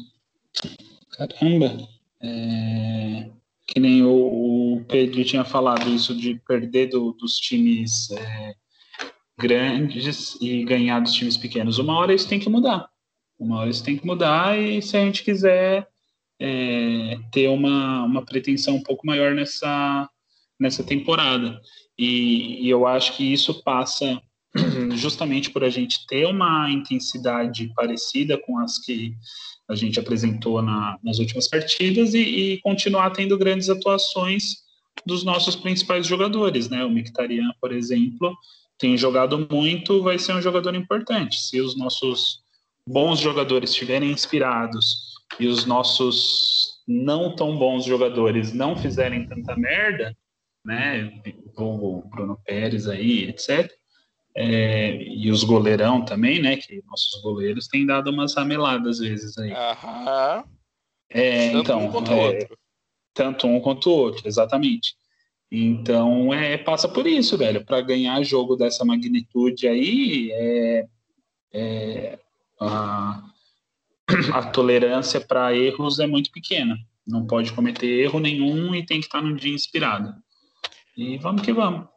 caramba, 1.17 1.89
é, 2.21 3.31
que 3.67 3.81
nem 3.81 4.03
o, 4.03 4.77
o, 4.77 4.85
Pedro 4.87 5.25
tinha 5.25 5.45
falado 5.45 5.89
isso 5.89 6.15
de 6.15 6.35
perder 6.47 6.89
do, 6.89 7.13
dos 7.13 7.37
times 7.37 8.11
é, 8.11 8.55
grandes 9.39 10.37
e 10.41 10.65
ganhar 10.65 11.01
dos 11.01 11.13
times 11.13 11.37
pequenos. 11.37 11.79
Uma 11.79 11.97
hora 11.97 12.15
isso 12.15 12.29
tem 12.29 12.39
que 12.39 12.49
mudar. 12.49 12.89
Uma 13.39 13.61
hora 13.61 13.71
isso 13.71 13.85
tem 13.85 13.97
que 13.97 14.07
mudar 14.07 14.59
e 14.59 14.81
se 14.81 14.97
a 14.97 15.01
gente 15.05 15.25
quiser 15.25 15.89
é, 16.41 17.19
ter 17.33 17.49
uma, 17.49 18.05
uma 18.05 18.25
pretensão 18.25 18.77
um 18.77 18.83
pouco 18.83 19.07
maior 19.07 19.35
nessa, 19.35 20.09
nessa 20.59 20.85
temporada. 20.85 21.61
E, 21.99 22.65
e 22.65 22.71
eu 22.71 22.87
acho 22.87 23.17
que 23.17 23.33
isso 23.33 23.63
passa 23.63 24.21
justamente 24.97 25.51
por 25.51 25.65
a 25.65 25.71
gente 25.71 26.07
ter 26.07 26.27
uma 26.27 26.71
intensidade 26.71 27.73
parecida 27.75 28.39
com 28.39 28.59
as 28.59 28.79
que 28.79 29.15
a 29.69 29.75
gente 29.75 29.99
apresentou 29.99 30.61
na, 30.61 30.99
nas 31.03 31.19
últimas 31.19 31.49
partidas 31.49 32.15
e, 32.15 32.21
e, 32.21 32.61
continuar 32.61 33.11
tendo 33.11 33.39
grandes 33.39 33.71
atuações 33.71 34.63
dos 35.07 35.25
nossos 35.25 35.57
principais 35.57 36.07
jogadores, 36.07 36.69
né? 36.69 36.85
O 36.85 36.91
Mictarian, 36.91 37.51
por 37.61 37.73
exemplo, 37.73 38.37
tem 38.79 38.97
jogado 38.97 39.47
muito, 39.51 40.03
vai 40.03 40.19
ser 40.19 40.35
um 40.35 40.43
jogador 40.43 40.75
importante. 40.75 41.41
Se 41.41 41.61
os 41.61 41.77
nossos 41.77 42.41
bons 42.89 43.19
jogadores 43.19 43.71
estiverem 43.71 44.11
inspirados 44.11 45.15
e 45.41 45.47
os 45.47 45.65
nossos 45.65 46.83
não 46.87 47.35
tão 47.35 47.57
bons 47.57 47.85
jogadores 47.85 48.53
não 48.53 48.77
fizerem 48.77 49.27
tanta 49.27 49.57
merda, 49.57 50.15
né? 50.65 51.23
O 51.57 52.03
Bruno 52.09 52.39
Pérez 52.45 52.87
aí, 52.87 53.25
etc. 53.29 53.73
É, 54.37 54.97
e 55.03 55.31
os 55.31 55.45
goleirão 55.45 56.05
também, 56.05 56.43
né? 56.43 56.57
Que 56.57 56.83
nossos 56.87 57.23
goleiros 57.23 57.69
têm 57.69 57.87
dado 57.87 58.11
umas 58.11 58.35
rameladas 58.35 59.01
às 59.01 59.07
vezes 59.07 59.39
aí. 59.39 59.53
Aham. 59.53 60.45
É, 61.09 61.51
tanto 61.51 61.61
então, 61.61 61.85
um 61.87 61.93
quanto 61.93 62.11
o 62.11 62.15
é, 62.15 62.27
outro. 62.27 62.59
Tanto 63.15 63.47
um 63.47 63.61
quanto 63.61 63.91
o 63.91 63.93
outro, 63.93 64.27
exatamente. 64.27 64.97
Então, 65.51 66.35
é, 66.35 66.59
passa 66.59 66.89
por 66.89 67.07
isso, 67.07 67.39
velho. 67.39 67.65
Para 67.65 67.81
ganhar 67.81 68.21
jogo 68.25 68.57
dessa 68.57 68.85
magnitude 68.85 69.69
aí, 69.69 70.31
é, 70.33 70.87
é 71.53 72.19
a, 72.61 73.23
a 74.33 74.43
tolerância 74.51 75.21
para 75.21 75.55
erros 75.55 76.01
é 76.01 76.07
muito 76.09 76.33
pequena. 76.33 76.77
Não 77.07 77.25
pode 77.25 77.53
cometer 77.53 77.87
erro 77.87 78.19
nenhum 78.19 78.75
e 78.75 78.85
tem 78.85 78.99
que 78.99 79.07
estar 79.07 79.23
num 79.23 79.37
dia 79.37 79.55
inspirado. 79.55 80.13
E 80.97 81.19
vamos 81.19 81.43
que 81.43 81.53
vamos. 81.53 81.94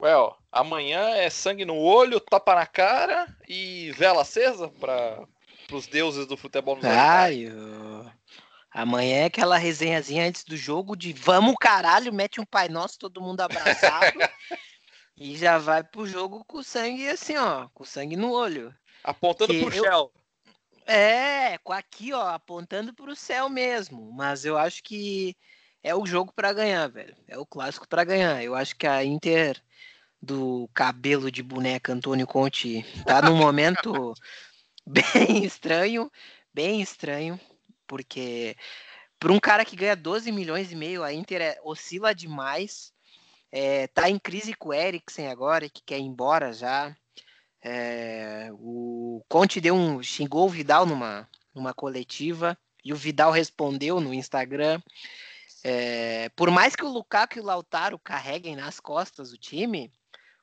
Well, 0.00 0.34
amanhã 0.50 1.10
é 1.10 1.28
sangue 1.28 1.66
no 1.66 1.76
olho, 1.76 2.18
tapa 2.18 2.54
na 2.54 2.66
cara 2.66 3.26
e 3.46 3.92
vela 3.92 4.22
acesa 4.22 4.68
para 4.68 5.22
os 5.70 5.86
deuses 5.86 6.26
do 6.26 6.38
futebol 6.38 6.76
nos 6.76 6.86
Ai, 6.86 7.46
Amanhã 8.72 9.16
é 9.16 9.24
aquela 9.24 9.58
resenhazinha 9.58 10.26
antes 10.26 10.44
do 10.44 10.56
jogo 10.56 10.96
de 10.96 11.12
vamos 11.12 11.54
caralho, 11.60 12.12
mete 12.14 12.40
um 12.40 12.46
Pai 12.46 12.68
Nosso, 12.68 12.98
todo 12.98 13.20
mundo 13.20 13.42
abraçado. 13.42 14.16
e 15.18 15.36
já 15.36 15.58
vai 15.58 15.82
pro 15.82 16.06
jogo 16.06 16.44
com 16.46 16.62
sangue 16.62 17.06
assim, 17.08 17.36
ó, 17.36 17.68
com 17.74 17.84
sangue 17.84 18.16
no 18.16 18.32
olho. 18.32 18.74
Apontando 19.04 19.52
que 19.52 19.60
pro 19.60 19.74
eu... 19.74 19.84
céu. 19.84 20.12
É, 20.86 21.58
com 21.58 21.72
aqui, 21.72 22.12
ó, 22.12 22.28
apontando 22.28 22.94
pro 22.94 23.14
céu 23.14 23.50
mesmo. 23.50 24.10
Mas 24.12 24.44
eu 24.44 24.56
acho 24.56 24.82
que 24.82 25.36
é 25.82 25.94
o 25.94 26.06
jogo 26.06 26.32
para 26.32 26.52
ganhar, 26.52 26.86
velho. 26.88 27.14
É 27.28 27.36
o 27.36 27.44
clássico 27.44 27.88
para 27.88 28.04
ganhar. 28.04 28.42
Eu 28.42 28.54
acho 28.54 28.76
que 28.76 28.86
a 28.86 29.04
Inter 29.04 29.60
do 30.22 30.68
cabelo 30.74 31.30
de 31.30 31.42
boneca 31.42 31.92
Antônio 31.92 32.26
Conte 32.26 32.84
tá 33.06 33.22
num 33.22 33.36
momento 33.36 34.14
bem 34.86 35.44
estranho, 35.44 36.10
bem 36.52 36.82
estranho, 36.82 37.40
porque 37.86 38.56
para 39.18 39.32
um 39.32 39.38
cara 39.38 39.64
que 39.64 39.76
ganha 39.76 39.94
12 39.94 40.32
milhões 40.32 40.72
e 40.72 40.76
meio, 40.76 41.02
a 41.02 41.12
Inter 41.12 41.42
é, 41.42 41.58
oscila 41.62 42.14
demais. 42.14 42.92
É, 43.52 43.86
tá 43.88 44.08
em 44.08 44.18
crise 44.18 44.54
com 44.54 44.68
o 44.68 44.74
Eriksen 44.74 45.26
agora, 45.26 45.68
que 45.68 45.82
quer 45.84 45.98
ir 45.98 46.04
embora 46.04 46.52
já. 46.52 46.96
É, 47.62 48.48
o 48.52 49.22
Conte 49.28 49.60
deu 49.60 49.74
um 49.74 50.02
xingou 50.02 50.46
o 50.46 50.48
Vidal 50.48 50.86
numa, 50.86 51.28
numa 51.54 51.74
coletiva 51.74 52.56
e 52.82 52.92
o 52.92 52.96
Vidal 52.96 53.30
respondeu 53.30 54.00
no 54.00 54.14
Instagram. 54.14 54.80
É, 55.62 56.30
por 56.30 56.50
mais 56.50 56.74
que 56.74 56.84
o 56.84 56.88
Lukaku 56.88 57.38
e 57.38 57.40
o 57.42 57.44
Lautaro 57.44 57.98
carreguem 57.98 58.56
nas 58.56 58.80
costas 58.80 59.32
o 59.32 59.36
time, 59.36 59.92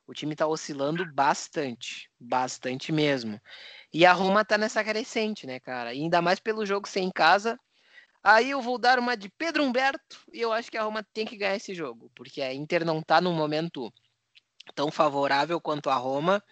o 0.08 0.14
time 0.14 0.32
está 0.32 0.46
oscilando 0.46 1.04
bastante, 1.12 2.10
bastante 2.18 2.90
mesmo. 2.90 3.38
E 3.92 4.06
a 4.06 4.12
Roma 4.14 4.42
tá 4.42 4.56
nessa 4.56 4.82
crescente, 4.82 5.46
né, 5.46 5.60
cara? 5.60 5.92
E 5.92 6.00
ainda 6.00 6.22
mais 6.22 6.40
pelo 6.40 6.64
jogo 6.64 6.88
sem 6.88 7.10
casa. 7.10 7.60
Aí 8.24 8.50
eu 8.50 8.62
vou 8.62 8.78
dar 8.78 8.98
uma 8.98 9.14
de 9.14 9.28
Pedro 9.28 9.62
Humberto 9.62 10.18
e 10.32 10.40
eu 10.40 10.50
acho 10.50 10.70
que 10.70 10.78
a 10.78 10.82
Roma 10.82 11.06
tem 11.12 11.26
que 11.26 11.36
ganhar 11.36 11.56
esse 11.56 11.74
jogo, 11.74 12.10
porque 12.14 12.40
a 12.40 12.54
Inter 12.54 12.86
não 12.86 13.02
tá 13.02 13.20
num 13.20 13.34
momento 13.34 13.92
tão 14.74 14.90
favorável 14.90 15.60
quanto 15.60 15.90
a 15.90 15.94
Roma. 15.94 16.42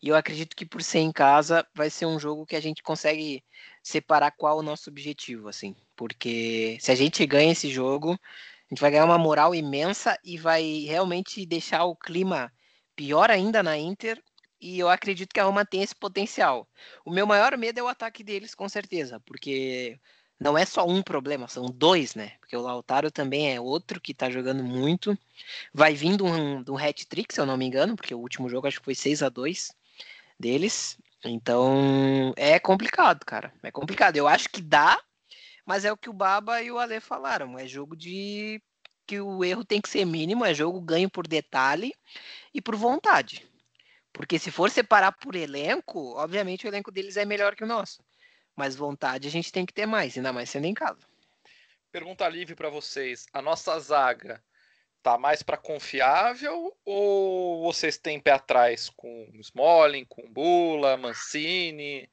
E 0.00 0.08
eu 0.08 0.14
acredito 0.14 0.54
que 0.54 0.64
por 0.64 0.80
ser 0.80 1.00
em 1.00 1.10
casa 1.10 1.66
vai 1.74 1.90
ser 1.90 2.06
um 2.06 2.20
jogo 2.20 2.46
que 2.46 2.56
a 2.56 2.60
gente 2.60 2.84
consegue 2.84 3.42
separar 3.82 4.30
qual 4.30 4.58
o 4.58 4.62
nosso 4.62 4.88
objetivo, 4.88 5.48
assim. 5.48 5.74
Porque 5.96 6.78
se 6.80 6.92
a 6.92 6.94
gente 6.94 7.26
ganha 7.26 7.50
esse 7.50 7.68
jogo, 7.68 8.12
a 8.12 8.68
gente 8.70 8.80
vai 8.80 8.92
ganhar 8.92 9.04
uma 9.04 9.18
moral 9.18 9.56
imensa 9.56 10.16
e 10.24 10.38
vai 10.38 10.84
realmente 10.86 11.44
deixar 11.44 11.84
o 11.84 11.96
clima 11.96 12.52
pior 12.96 13.30
ainda 13.30 13.62
na 13.62 13.76
Inter, 13.76 14.22
e 14.60 14.78
eu 14.78 14.88
acredito 14.88 15.32
que 15.32 15.40
a 15.40 15.44
Roma 15.44 15.66
tem 15.66 15.82
esse 15.82 15.94
potencial. 15.94 16.68
O 17.04 17.10
meu 17.10 17.26
maior 17.26 17.56
medo 17.58 17.80
é 17.80 17.82
o 17.82 17.88
ataque 17.88 18.22
deles, 18.22 18.54
com 18.54 18.68
certeza, 18.68 19.18
porque 19.20 19.98
não 20.38 20.56
é 20.56 20.64
só 20.64 20.86
um 20.86 21.02
problema, 21.02 21.48
são 21.48 21.66
dois, 21.66 22.14
né? 22.14 22.32
Porque 22.40 22.56
o 22.56 22.60
Lautaro 22.60 23.10
também 23.10 23.54
é 23.54 23.60
outro 23.60 24.00
que 24.00 24.14
tá 24.14 24.30
jogando 24.30 24.62
muito. 24.62 25.16
Vai 25.72 25.94
vindo 25.94 26.24
um, 26.24 26.64
um 26.68 26.76
hat-trick, 26.76 27.32
se 27.32 27.40
eu 27.40 27.46
não 27.46 27.56
me 27.56 27.64
engano, 27.64 27.96
porque 27.96 28.14
o 28.14 28.18
último 28.18 28.48
jogo 28.48 28.66
acho 28.66 28.78
que 28.78 28.84
foi 28.84 28.94
6 28.94 29.22
a 29.22 29.28
2 29.28 29.72
deles. 30.38 30.98
Então, 31.24 32.32
é 32.36 32.58
complicado, 32.58 33.24
cara. 33.24 33.52
É 33.62 33.70
complicado. 33.70 34.16
Eu 34.16 34.26
acho 34.26 34.48
que 34.48 34.60
dá, 34.60 35.00
mas 35.64 35.84
é 35.84 35.92
o 35.92 35.96
que 35.96 36.10
o 36.10 36.12
Baba 36.12 36.62
e 36.62 36.70
o 36.70 36.78
Ale 36.78 37.00
falaram. 37.00 37.58
É 37.58 37.66
jogo 37.66 37.96
de 37.96 38.60
que 39.06 39.20
o 39.20 39.44
erro 39.44 39.64
tem 39.64 39.80
que 39.80 39.88
ser 39.88 40.04
mínimo, 40.04 40.44
é 40.44 40.54
jogo 40.54 40.80
ganho 40.80 41.10
por 41.10 41.26
detalhe 41.26 41.92
e 42.54 42.60
por 42.60 42.76
vontade. 42.76 43.46
Porque 44.12 44.38
se 44.38 44.50
for 44.50 44.70
separar 44.70 45.12
por 45.12 45.34
elenco, 45.34 46.14
obviamente 46.16 46.66
o 46.66 46.68
elenco 46.68 46.92
deles 46.92 47.16
é 47.16 47.24
melhor 47.24 47.56
que 47.56 47.64
o 47.64 47.66
nosso. 47.66 48.04
Mas 48.54 48.76
vontade 48.76 49.26
a 49.26 49.30
gente 49.30 49.50
tem 49.50 49.64
que 49.64 49.72
ter 49.72 49.86
mais, 49.86 50.16
ainda 50.16 50.32
mais 50.32 50.50
sendo 50.50 50.66
em 50.66 50.74
casa. 50.74 51.00
Pergunta 51.90 52.28
livre 52.28 52.54
para 52.54 52.68
vocês: 52.68 53.26
a 53.32 53.40
nossa 53.40 53.78
zaga 53.78 54.42
tá 55.02 55.18
mais 55.18 55.42
para 55.42 55.56
confiável 55.56 56.74
ou 56.84 57.62
vocês 57.62 57.98
têm 57.98 58.20
pé 58.20 58.32
atrás 58.32 58.88
com 58.90 59.30
Smalling, 59.34 60.04
com 60.04 60.30
Bula, 60.30 60.96
Mancini? 60.96 62.08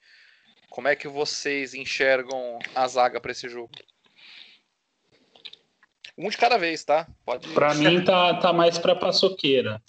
Como 0.69 0.88
é 0.88 0.95
que 0.95 1.08
vocês 1.08 1.73
enxergam 1.73 2.60
a 2.73 2.88
zaga 2.88 3.19
para 3.19 3.32
esse 3.32 3.47
jogo? 3.49 3.71
Um 6.19 6.29
de 6.29 6.38
cada 6.38 6.58
vez, 6.58 6.84
tá? 6.84 7.08
Pode. 7.25 7.47
Para 7.49 7.73
mim 7.73 8.03
tá, 8.03 8.34
tá 8.36 8.51
mais 8.51 8.77
para 8.77 8.93
paçoqueira. 8.93 9.82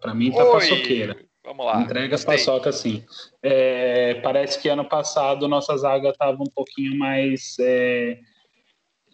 Para 0.00 0.14
mim 0.14 0.30
tá 0.30 0.44
Oi. 0.44 0.52
paçoqueira. 0.52 1.16
Vamos 1.44 1.66
lá. 1.66 1.82
Entrega 1.82 2.14
as 2.14 2.24
paçoca 2.24 2.70
sim. 2.70 3.04
É, 3.42 4.14
parece 4.22 4.62
que 4.62 4.68
ano 4.68 4.84
passado 4.84 5.48
nossa 5.48 5.76
zaga 5.76 6.10
estava 6.10 6.40
um 6.40 6.46
pouquinho 6.46 6.96
mais 6.96 7.56
é, 7.58 8.20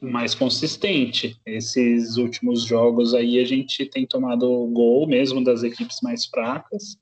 mais 0.03 0.35
consistente. 0.35 1.41
Esses 1.47 2.19
últimos 2.19 2.65
jogos 2.65 3.15
aí 3.15 3.41
a 3.41 3.47
gente 3.47 3.87
tem 3.87 4.07
tomado 4.07 4.47
gol 4.67 5.07
mesmo 5.09 5.43
das 5.43 5.63
equipes 5.63 6.01
mais 6.03 6.27
fracas. 6.27 6.99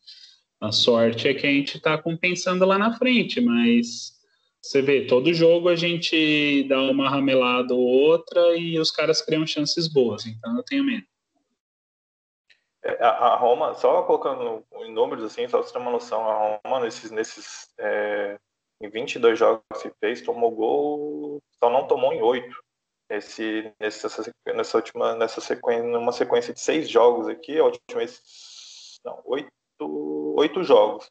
A 0.60 0.70
sorte 0.70 1.26
é 1.26 1.34
que 1.34 1.44
a 1.44 1.50
gente 1.50 1.76
está 1.76 1.98
compensando 1.98 2.64
lá 2.64 2.78
na 2.78 2.96
frente, 2.96 3.40
mas 3.40 4.15
você 4.62 4.82
vê, 4.82 5.06
todo 5.06 5.32
jogo 5.32 5.68
a 5.68 5.76
gente 5.76 6.64
dá 6.64 6.80
uma 6.82 7.08
ramelada 7.08 7.74
ou 7.74 7.80
outra 7.80 8.56
e 8.56 8.78
os 8.78 8.90
caras 8.90 9.22
criam 9.22 9.46
chances 9.46 9.86
boas, 9.86 10.26
então 10.26 10.56
eu 10.56 10.62
tenho 10.64 10.84
medo. 10.84 11.06
É, 12.84 13.02
a 13.04 13.34
Roma, 13.36 13.74
só 13.74 14.02
colocando 14.02 14.64
em 14.84 14.92
números 14.92 15.24
assim, 15.24 15.48
só 15.48 15.58
para 15.58 15.66
você 15.66 15.72
ter 15.72 15.78
uma 15.78 15.90
noção, 15.90 16.28
a 16.28 16.60
Roma 16.64 16.80
nesses, 16.80 17.10
nesses 17.10 17.68
é, 17.78 18.38
em 18.80 18.88
22 18.88 19.38
jogos 19.38 19.62
que 19.82 19.90
fez, 20.00 20.22
tomou 20.22 20.50
gol, 20.50 21.42
só 21.58 21.70
não 21.70 21.86
tomou 21.86 22.12
em 22.12 22.22
8. 22.22 22.46
Esse, 23.08 23.72
nessa, 23.78 24.32
nessa 24.46 24.76
última, 24.76 25.14
nessa 25.14 25.40
sequência, 25.40 25.84
numa 25.84 26.10
sequência 26.10 26.52
de 26.52 26.60
seis 26.60 26.88
jogos 26.88 27.28
aqui, 27.28 27.56
a 27.56 27.64
última 27.64 28.02
não, 29.04 29.22
oito, 29.24 29.48
oito 30.36 30.64
jogos 30.64 31.08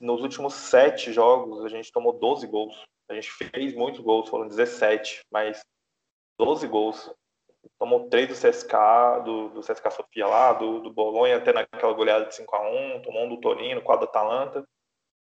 nos 0.00 0.22
últimos 0.22 0.54
sete 0.54 1.12
jogos, 1.12 1.64
a 1.64 1.68
gente 1.68 1.92
tomou 1.92 2.12
12 2.12 2.46
gols. 2.46 2.84
A 3.08 3.14
gente 3.14 3.30
fez 3.30 3.74
muitos 3.74 4.00
gols, 4.00 4.28
foram 4.28 4.48
17, 4.48 5.22
mas 5.30 5.60
12 6.38 6.66
gols. 6.66 7.12
Tomou 7.78 8.08
três 8.08 8.28
do 8.28 8.34
CSK, 8.34 8.72
do, 9.24 9.48
do 9.50 9.60
CSK 9.60 9.90
Sofia 9.90 10.26
lá, 10.26 10.52
do, 10.52 10.80
do 10.80 10.92
Bolonha, 10.92 11.36
até 11.36 11.52
naquela 11.52 11.92
goleada 11.92 12.26
de 12.26 12.34
5x1, 12.34 13.02
tomou 13.02 13.24
um 13.24 13.28
do 13.28 13.40
Torino, 13.40 13.82
quatro 13.82 14.06
do 14.06 14.10
Atalanta, 14.10 14.64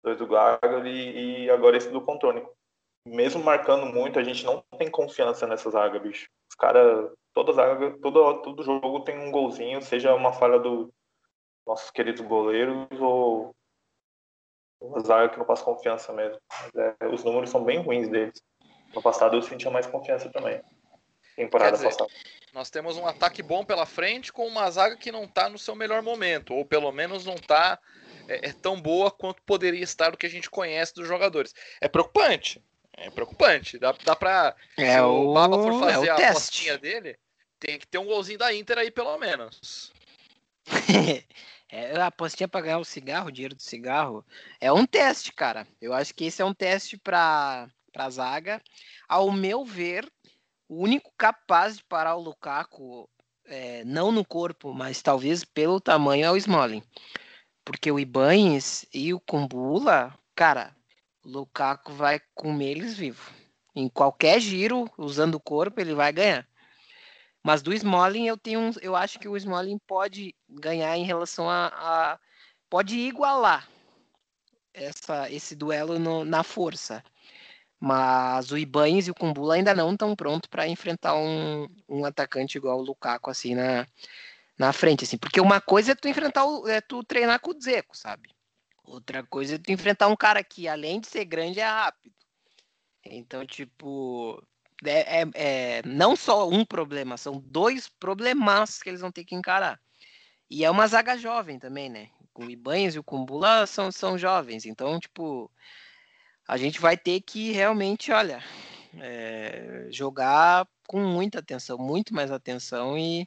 dois 0.03 0.17
do 0.17 0.27
Gagliardi 0.27 0.89
e, 0.89 1.49
agora 1.49 1.77
esse 1.77 1.89
do 1.89 2.01
Controne. 2.01 2.45
Mesmo 3.05 3.43
marcando 3.43 3.85
muito, 3.85 4.19
a 4.19 4.23
gente 4.23 4.45
não 4.45 4.63
tem 4.77 4.89
confiança 4.89 5.47
nessa 5.47 5.69
zaga, 5.69 5.99
bicho. 5.99 6.27
Os 6.49 6.55
caras, 6.55 7.11
toda 7.33 7.53
zaga, 7.53 7.97
todo, 7.99 8.41
todo 8.41 8.63
jogo 8.63 9.01
tem 9.01 9.17
um 9.17 9.31
golzinho, 9.31 9.81
seja 9.81 10.13
uma 10.13 10.33
falha 10.33 10.59
do 10.59 10.91
nossos 11.65 11.91
queridos 11.91 12.21
goleiros 12.21 12.87
ou 12.99 13.55
uma 14.81 14.99
zaga 15.01 15.29
que 15.29 15.37
não 15.37 15.45
passa 15.45 15.63
confiança 15.63 16.11
mesmo. 16.11 16.39
É, 16.75 17.07
os 17.07 17.23
números 17.23 17.49
são 17.49 17.63
bem 17.63 17.79
ruins 17.79 18.09
deles. 18.09 18.41
No 18.93 19.01
passado 19.01 19.37
eu 19.37 19.41
sentia 19.41 19.71
mais 19.71 19.85
confiança 19.85 20.29
também. 20.29 20.61
Temporada 21.35 21.77
dizer, 21.77 21.85
passada. 21.85 22.09
Nós 22.53 22.69
temos 22.69 22.97
um 22.97 23.07
ataque 23.07 23.41
bom 23.41 23.63
pela 23.63 23.85
frente 23.85 24.33
com 24.33 24.45
uma 24.45 24.69
zaga 24.69 24.97
que 24.97 25.11
não 25.11 25.23
está 25.23 25.47
no 25.47 25.57
seu 25.57 25.75
melhor 25.75 26.01
momento, 26.01 26.53
ou 26.53 26.65
pelo 26.65 26.91
menos 26.91 27.25
não 27.25 27.35
está 27.35 27.79
é, 28.27 28.49
é, 28.49 28.53
tão 28.53 28.81
boa 28.81 29.09
quanto 29.09 29.41
poderia 29.43 29.83
estar 29.83 30.09
do 30.09 30.17
que 30.17 30.25
a 30.25 30.29
gente 30.29 30.49
conhece 30.49 30.93
dos 30.93 31.07
jogadores. 31.07 31.53
É 31.79 31.87
preocupante. 31.87 32.61
É 32.97 33.09
preocupante. 33.09 33.79
Dá, 33.79 33.93
dá 34.03 34.15
pra. 34.15 34.55
É 34.77 34.95
se 34.95 35.01
o, 35.01 35.33
Baba 35.33 35.57
for 35.57 35.79
fazer 35.79 36.07
é 36.07 36.11
a 36.11 36.15
teste. 36.15 36.31
apostinha 36.31 36.77
dele, 36.77 37.17
tem 37.59 37.79
que 37.79 37.87
ter 37.87 37.97
um 37.97 38.05
golzinho 38.05 38.39
da 38.39 38.53
Inter 38.53 38.77
aí, 38.77 38.91
pelo 38.91 39.17
menos. 39.17 39.93
é, 41.71 41.95
a 41.99 42.07
apostinha 42.07 42.49
pra 42.49 42.59
ganhar 42.59 42.79
o 42.79 42.85
cigarro, 42.85 43.29
o 43.29 43.31
dinheiro 43.31 43.55
do 43.55 43.61
cigarro, 43.61 44.25
é 44.59 44.71
um 44.71 44.85
teste, 44.85 45.31
cara. 45.31 45.65
Eu 45.79 45.93
acho 45.93 46.13
que 46.13 46.25
esse 46.25 46.41
é 46.41 46.45
um 46.45 46.53
teste 46.53 46.97
pra, 46.97 47.69
pra 47.93 48.09
zaga. 48.09 48.61
Ao 49.07 49.31
meu 49.31 49.63
ver, 49.63 50.11
o 50.67 50.83
único 50.83 51.13
capaz 51.17 51.77
de 51.77 51.83
parar 51.85 52.15
o 52.15 52.21
Lukaku, 52.21 53.09
é, 53.45 53.85
não 53.85 54.11
no 54.11 54.25
corpo, 54.25 54.73
mas 54.73 55.01
talvez 55.01 55.45
pelo 55.45 55.79
tamanho, 55.79 56.25
é 56.25 56.31
o 56.31 56.37
Smalling. 56.37 56.83
Porque 57.63 57.89
o 57.89 57.99
Ibanes 57.99 58.85
e 58.93 59.13
o 59.13 59.19
Kumbula, 59.19 60.13
cara, 60.35 60.75
o 61.23 61.29
Lukaku 61.29 61.93
vai 61.93 62.19
comer 62.35 62.71
eles 62.71 62.97
vivos. 62.97 63.25
Em 63.73 63.87
qualquer 63.87 64.41
giro, 64.41 64.91
usando 64.97 65.35
o 65.35 65.39
corpo, 65.39 65.79
ele 65.79 65.93
vai 65.93 66.11
ganhar. 66.11 66.45
Mas 67.43 67.61
do 67.61 67.73
Smalling 67.73 68.27
eu 68.27 68.37
tenho 68.37 68.59
um, 68.59 68.71
eu 68.81 68.95
acho 68.95 69.19
que 69.19 69.27
o 69.27 69.35
Smalling 69.35 69.79
pode 69.87 70.35
ganhar 70.47 70.95
em 70.97 71.03
relação 71.03 71.49
a, 71.49 71.67
a 71.67 72.19
pode 72.69 72.97
igualar 72.97 73.67
essa, 74.73 75.29
esse 75.29 75.55
duelo 75.55 75.97
no, 75.99 76.23
na 76.23 76.43
força. 76.43 77.03
Mas 77.79 78.51
o 78.51 78.57
Ibanes 78.57 79.07
e 79.07 79.11
o 79.11 79.15
Kumbula 79.15 79.55
ainda 79.55 79.73
não 79.73 79.91
estão 79.91 80.15
prontos 80.15 80.47
para 80.47 80.67
enfrentar 80.67 81.15
um, 81.15 81.67
um 81.89 82.05
atacante 82.05 82.57
igual 82.57 82.77
o 82.77 82.83
Lukaku 82.83 83.31
assim 83.31 83.55
na, 83.55 83.87
na 84.57 84.71
frente 84.71 85.03
assim, 85.03 85.17
porque 85.17 85.41
uma 85.41 85.59
coisa 85.59 85.93
é 85.93 85.95
tu 85.95 86.07
enfrentar 86.07 86.45
o, 86.45 86.67
é 86.67 86.79
tu 86.79 87.03
treinar 87.03 87.39
com 87.39 87.51
o 87.51 87.55
Dzeko, 87.55 87.97
sabe? 87.97 88.29
Outra 88.83 89.23
coisa 89.23 89.55
é 89.55 89.57
tu 89.57 89.71
enfrentar 89.71 90.07
um 90.07 90.15
cara 90.15 90.43
que 90.43 90.67
além 90.67 90.99
de 90.99 91.07
ser 91.07 91.25
grande 91.25 91.59
é 91.59 91.65
rápido. 91.65 92.13
Então, 93.03 93.45
tipo, 93.47 94.41
é, 94.85 95.21
é, 95.21 95.29
é, 95.33 95.81
não 95.85 96.15
só 96.15 96.49
um 96.49 96.65
problema, 96.65 97.17
são 97.17 97.39
dois 97.45 97.87
problemas 97.87 98.81
que 98.81 98.89
eles 98.89 99.01
vão 99.01 99.11
ter 99.11 99.23
que 99.23 99.35
encarar. 99.35 99.79
E 100.49 100.65
é 100.65 100.71
uma 100.71 100.87
zaga 100.87 101.17
jovem 101.17 101.59
também, 101.59 101.89
né? 101.89 102.09
O 102.33 102.43
Ibanez 102.49 102.95
e 102.95 102.99
o 102.99 103.03
Kumbula 103.03 103.65
são, 103.67 103.91
são 103.91 104.17
jovens, 104.17 104.65
então, 104.65 104.99
tipo, 104.99 105.51
a 106.47 106.57
gente 106.57 106.79
vai 106.79 106.97
ter 106.97 107.21
que 107.21 107.51
realmente, 107.51 108.11
olha, 108.11 108.43
é, 108.99 109.87
jogar 109.89 110.67
com 110.87 110.99
muita 110.99 111.39
atenção, 111.39 111.77
muito 111.77 112.13
mais 112.13 112.31
atenção 112.31 112.97
e, 112.97 113.25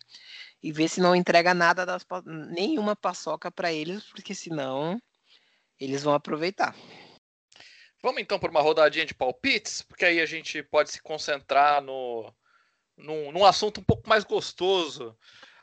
e 0.63 0.73
ver 0.73 0.89
se 0.89 1.01
não 1.01 1.17
entrega 1.17 1.55
nada 1.55 1.87
das 1.87 2.05
nenhuma 2.27 2.95
paçoca 2.95 3.51
para 3.51 3.73
eles, 3.73 4.05
porque 4.05 4.35
senão 4.35 5.01
eles 5.81 6.03
vão 6.03 6.15
aproveitar. 6.15 6.75
Vamos 8.05 8.21
então 8.21 8.39
para 8.39 8.51
uma 8.51 8.61
rodadinha 8.61 9.07
de 9.07 9.15
palpites, 9.15 9.81
porque 9.81 10.05
aí 10.05 10.21
a 10.21 10.27
gente 10.27 10.63
pode 10.63 10.91
se 10.91 11.01
concentrar 11.01 11.81
no, 11.81 12.31
num, 12.99 13.33
num 13.33 13.47
assunto 13.47 13.81
um 13.81 13.83
pouco 13.83 14.07
mais 14.07 14.25
gostoso. 14.25 15.17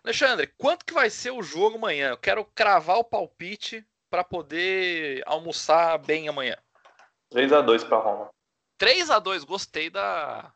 Alexandre, 0.04 0.48
quanto 0.58 0.84
que 0.84 0.92
vai 0.92 1.08
ser 1.12 1.30
o 1.30 1.44
jogo 1.44 1.78
amanhã? 1.78 2.10
Eu 2.10 2.18
quero 2.18 2.44
cravar 2.44 2.98
o 2.98 3.04
palpite 3.04 3.86
para 4.10 4.24
poder 4.24 5.22
almoçar 5.28 6.00
bem 6.00 6.28
amanhã. 6.28 6.58
3 7.30 7.54
a 7.54 7.62
2 7.62 7.84
para 7.84 8.00
Roma. 8.00 8.32
3 8.80 9.12
a 9.12 9.20
2 9.20 9.44
gostei 9.44 9.92
da 9.92 10.52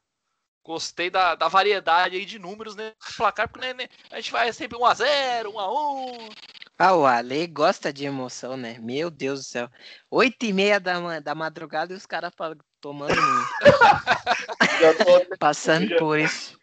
gostei 0.63 1.11
da, 1.11 1.35
da 1.35 1.47
variedade 1.47 2.15
aí 2.15 2.25
de 2.25 2.39
números 2.39 2.75
nesse 2.75 3.15
placar, 3.15 3.47
porque 3.47 3.75
né, 3.75 3.87
a 4.09 4.15
gente 4.15 4.31
vai 4.31 4.51
sempre 4.51 4.75
1 4.75 4.85
a 4.85 4.93
0, 4.95 5.51
1 5.53 5.59
a 5.59 5.71
1. 5.71 6.29
Ah, 6.77 6.93
o 6.93 7.05
Ale 7.05 7.47
gosta 7.47 7.93
de 7.93 8.05
emoção, 8.05 8.57
né? 8.57 8.77
Meu 8.79 9.09
Deus 9.09 9.39
do 9.39 9.45
céu. 9.45 9.69
Oito 10.11 10.45
e 10.45 10.51
meia 10.51 10.77
da, 10.79 11.21
da 11.21 11.33
madrugada 11.33 11.93
e 11.93 11.95
os 11.95 12.05
caras 12.05 12.33
tomando 12.81 13.15
Passando 15.39 15.87
já, 15.87 15.97
por 15.97 16.19
isso. 16.19 16.59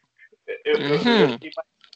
Eu, 0.64 0.74
eu, 0.74 1.00
uhum. 1.00 1.32
eu 1.32 1.38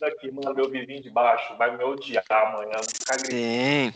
daqui, 0.00 0.30
mano, 0.30 0.54
meu 0.54 0.70
vizinho 0.70 1.02
de 1.02 1.10
baixo 1.10 1.54
vai 1.56 1.76
me 1.76 1.84
odiar 1.84 2.24
amanhã. 2.30 2.80
Sim. 3.28 3.92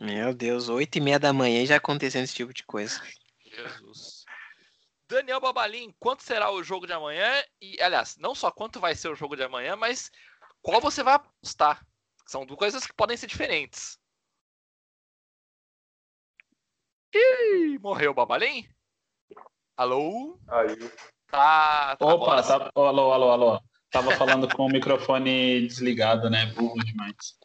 Meu 0.00 0.32
Deus, 0.32 0.70
oito 0.70 0.96
e 0.96 1.00
meia 1.00 1.18
da 1.18 1.32
manhã 1.32 1.66
já 1.66 1.76
acontecendo 1.76 2.24
esse 2.24 2.34
tipo 2.34 2.54
de 2.54 2.64
coisa. 2.64 3.00
Jesus. 3.44 4.24
Daniel 5.06 5.40
Babalim, 5.40 5.94
quanto 5.98 6.22
será 6.22 6.50
o 6.50 6.62
jogo 6.62 6.86
de 6.86 6.94
amanhã? 6.94 7.30
E, 7.60 7.78
aliás, 7.82 8.16
não 8.16 8.34
só 8.34 8.50
quanto 8.50 8.80
vai 8.80 8.94
ser 8.94 9.08
o 9.08 9.14
jogo 9.14 9.36
de 9.36 9.42
amanhã, 9.42 9.76
mas 9.76 10.10
qual 10.62 10.80
você 10.80 11.02
vai 11.02 11.14
apostar? 11.14 11.84
São 12.26 12.46
duas 12.46 12.58
coisas 12.58 12.86
que 12.86 12.94
podem 12.94 13.16
ser 13.16 13.26
diferentes. 13.26 13.98
Ih, 17.14 17.78
morreu 17.78 18.12
o 18.12 18.14
Babalim? 18.14 18.66
Alô? 19.76 20.38
Aí. 20.48 20.76
Tá, 21.30 21.96
tá 21.96 22.06
Opa, 22.06 22.42
tá, 22.42 22.70
alô, 22.74 23.12
alô, 23.12 23.30
alô. 23.30 23.60
Tava 23.90 24.12
falando 24.12 24.48
com 24.48 24.66
o 24.66 24.70
microfone 24.70 25.66
desligado, 25.66 26.30
né? 26.30 26.46
Burro 26.46 26.82
demais. 26.84 27.36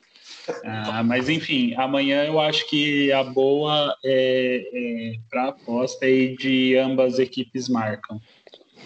Ah, 0.63 1.03
mas 1.03 1.27
enfim, 1.27 1.73
amanhã 1.75 2.23
eu 2.23 2.39
acho 2.39 2.67
que 2.69 3.11
a 3.11 3.23
boa 3.23 3.95
é, 4.03 4.69
é 4.73 5.19
para 5.29 5.49
aposta 5.49 6.05
aí 6.05 6.37
de 6.37 6.77
ambas 6.77 7.19
equipes 7.19 7.67
marcam. 7.67 8.21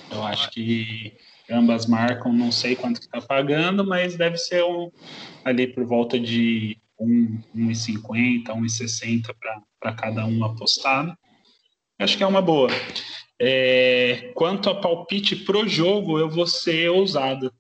Eu 0.10 0.24
acho 0.24 0.50
que 0.52 1.18
ambas 1.50 1.86
marcam, 1.86 2.34
não 2.34 2.52
sei 2.52 2.76
quanto 2.76 3.02
que 3.02 3.10
tá 3.10 3.22
pagando, 3.22 3.86
mas 3.86 4.16
deve 4.16 4.38
ser 4.38 4.64
um, 4.64 4.92
ali 5.44 5.68
por 5.68 5.86
volta 5.86 6.20
de 6.20 6.78
1,50, 7.00 8.46
1,60 8.48 9.36
para 9.80 9.94
cada 9.94 10.26
um 10.26 10.44
apostado. 10.44 11.16
Acho 12.00 12.18
que 12.18 12.24
é 12.24 12.28
uma 12.28 12.42
boa. 12.42 12.70
É, 13.40 14.32
quanto 14.36 14.70
a 14.70 14.80
palpite 14.80 15.36
pro 15.36 15.68
jogo, 15.68 16.20
eu 16.20 16.30
vou 16.30 16.46
ser 16.46 16.90
ousado. 16.90 17.52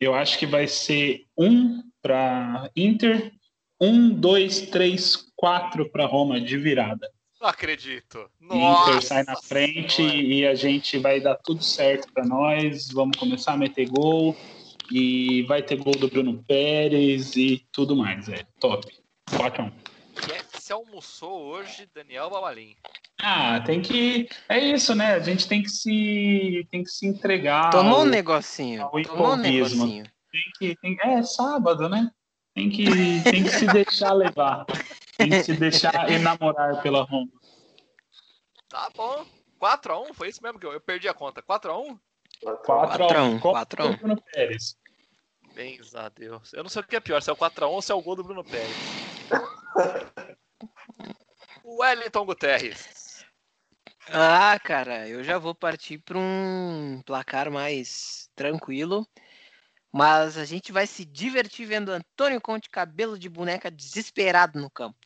Eu 0.00 0.14
acho 0.14 0.38
que 0.38 0.46
vai 0.46 0.66
ser 0.66 1.24
um 1.36 1.82
para 2.02 2.70
Inter, 2.76 3.32
um, 3.80 4.08
dois, 4.10 4.62
três, 4.62 5.16
quatro 5.34 5.90
para 5.90 6.06
Roma 6.06 6.40
de 6.40 6.56
virada. 6.56 7.10
Não 7.40 7.48
acredito. 7.48 8.30
Nossa 8.40 8.90
Inter 8.90 9.02
sai 9.02 9.22
na 9.24 9.36
frente 9.36 9.96
senhora. 9.96 10.16
e 10.16 10.46
a 10.46 10.54
gente 10.54 10.98
vai 10.98 11.20
dar 11.20 11.36
tudo 11.36 11.62
certo 11.62 12.12
para 12.12 12.24
nós. 12.24 12.88
Vamos 12.90 13.16
começar 13.18 13.52
a 13.52 13.56
meter 13.56 13.88
gol 13.88 14.36
e 14.90 15.42
vai 15.42 15.62
ter 15.62 15.76
gol 15.76 15.94
do 15.94 16.08
Bruno 16.08 16.42
Pérez 16.46 17.36
e 17.36 17.66
tudo 17.70 17.94
mais. 17.94 18.28
É 18.28 18.44
top. 18.58 18.86
4 19.36 19.62
1 19.64 19.86
que 20.56 20.62
se 20.62 20.72
almoçou 20.72 21.42
hoje, 21.42 21.88
Daniel 21.94 22.30
Babalim? 22.30 22.74
Ah, 23.20 23.60
tem 23.60 23.80
que. 23.80 24.28
É 24.48 24.58
isso, 24.58 24.94
né? 24.94 25.14
A 25.14 25.20
gente 25.20 25.46
tem 25.48 25.62
que 25.62 25.70
se, 25.70 26.66
tem 26.70 26.82
que 26.82 26.90
se 26.90 27.06
entregar. 27.06 27.70
Tomou 27.70 28.00
ao, 28.00 28.02
um 28.02 28.08
negocinho. 28.08 28.88
Tomou 29.06 29.34
um 29.34 29.36
negocinho. 29.36 30.04
Tem 30.30 30.42
que, 30.58 30.76
tem... 30.80 30.98
É 31.02 31.22
sábado, 31.22 31.88
né? 31.88 32.10
Tem 32.54 32.68
que, 32.70 32.86
tem 33.22 33.42
que 33.42 33.50
se 33.50 33.66
deixar 33.66 34.12
levar. 34.12 34.66
Que 35.18 35.42
se 35.42 35.54
deixar 35.54 36.10
enamorar 36.10 36.82
pela 36.82 37.02
Roma. 37.02 37.30
Tá 38.68 38.90
bom. 38.94 39.24
4x1, 39.60 40.14
foi 40.14 40.28
isso 40.28 40.42
mesmo 40.42 40.58
que 40.58 40.66
eu, 40.66 40.72
eu 40.72 40.80
perdi 40.80 41.08
a 41.08 41.14
conta. 41.14 41.42
4x1? 41.42 41.98
4x1. 42.44 43.40
4x1. 43.40 43.98
Bruno 43.98 44.22
Pérez. 44.32 44.76
Bens 45.54 45.94
a 45.94 46.10
Deus. 46.10 46.52
Eu 46.52 46.62
não 46.62 46.68
sei 46.68 46.82
o 46.82 46.86
que 46.86 46.96
é 46.96 47.00
pior, 47.00 47.22
se 47.22 47.30
é 47.30 47.32
o 47.32 47.36
4x1 47.36 47.68
ou 47.70 47.80
se 47.80 47.90
é 47.90 47.94
o 47.94 48.02
gol 48.02 48.16
do 48.16 48.24
Bruno 48.24 48.44
Pérez. 48.44 48.76
Wellington 51.64 52.26
Guterres. 52.26 53.24
Ah, 54.08 54.58
cara, 54.60 55.08
eu 55.08 55.24
já 55.24 55.38
vou 55.38 55.54
partir 55.54 55.98
para 55.98 56.18
um 56.18 57.02
placar 57.04 57.50
mais 57.50 58.30
tranquilo. 58.36 59.06
Mas 59.92 60.36
a 60.36 60.44
gente 60.44 60.72
vai 60.72 60.86
se 60.86 61.04
divertir 61.04 61.66
vendo 61.66 61.90
Antônio 61.90 62.40
Conte, 62.40 62.68
cabelo 62.68 63.18
de 63.18 63.28
boneca 63.30 63.70
desesperado 63.70 64.60
no 64.60 64.70
campo. 64.70 64.98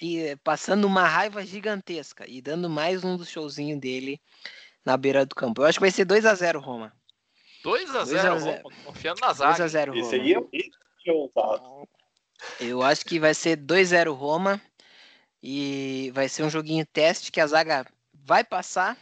E 0.00 0.36
passando 0.42 0.84
uma 0.86 1.06
raiva 1.06 1.44
gigantesca 1.44 2.24
e 2.28 2.40
dando 2.42 2.68
mais 2.68 3.04
um 3.04 3.16
dos 3.16 3.28
showzinhos 3.28 3.80
dele 3.80 4.20
na 4.84 4.96
beira 4.96 5.24
do 5.24 5.34
campo. 5.34 5.62
Eu 5.62 5.66
acho 5.66 5.78
que 5.78 5.84
vai 5.84 5.90
ser 5.90 6.04
2 6.04 6.26
a 6.26 6.34
0 6.34 6.60
Roma. 6.60 6.92
2 7.62 7.94
a 7.94 8.04
0 8.04 8.38
Roma, 8.38 8.62
confiando 8.84 9.20
na 9.20 9.32
zaga. 9.32 9.52
2 9.52 9.60
a 9.60 9.68
0 9.68 9.92
Roma. 9.92 10.04
Esse 10.04 10.14
aí 10.16 10.34
é 11.06 11.12
ousado. 11.12 11.88
Eu 12.60 12.82
acho 12.82 13.04
que 13.04 13.18
vai 13.18 13.34
ser 13.34 13.56
2-0 13.56 14.12
Roma 14.14 14.60
e 15.42 16.10
vai 16.14 16.28
ser 16.28 16.42
um 16.42 16.50
joguinho 16.50 16.84
teste 16.84 17.32
que 17.32 17.40
a 17.40 17.46
zaga 17.46 17.86
vai 18.12 18.44
passar 18.44 18.98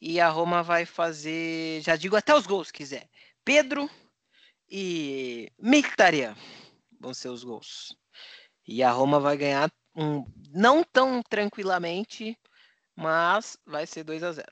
e 0.00 0.20
a 0.20 0.28
Roma 0.28 0.62
vai 0.62 0.84
fazer, 0.84 1.80
já 1.82 1.96
digo 1.96 2.16
até 2.16 2.34
os 2.34 2.46
gols 2.46 2.68
se 2.68 2.72
quiser. 2.72 3.08
Pedro 3.44 3.88
e 4.68 5.50
Mkhitaryan 5.58 6.34
vão 7.00 7.14
ser 7.14 7.28
os 7.28 7.44
gols. 7.44 7.96
E 8.66 8.82
a 8.82 8.90
Roma 8.90 9.18
vai 9.18 9.36
ganhar 9.36 9.70
um, 9.94 10.24
não 10.52 10.82
tão 10.84 11.22
tranquilamente, 11.22 12.38
mas 12.96 13.56
vai 13.66 13.86
ser 13.86 14.04
2 14.04 14.22
a 14.22 14.32
0. 14.32 14.50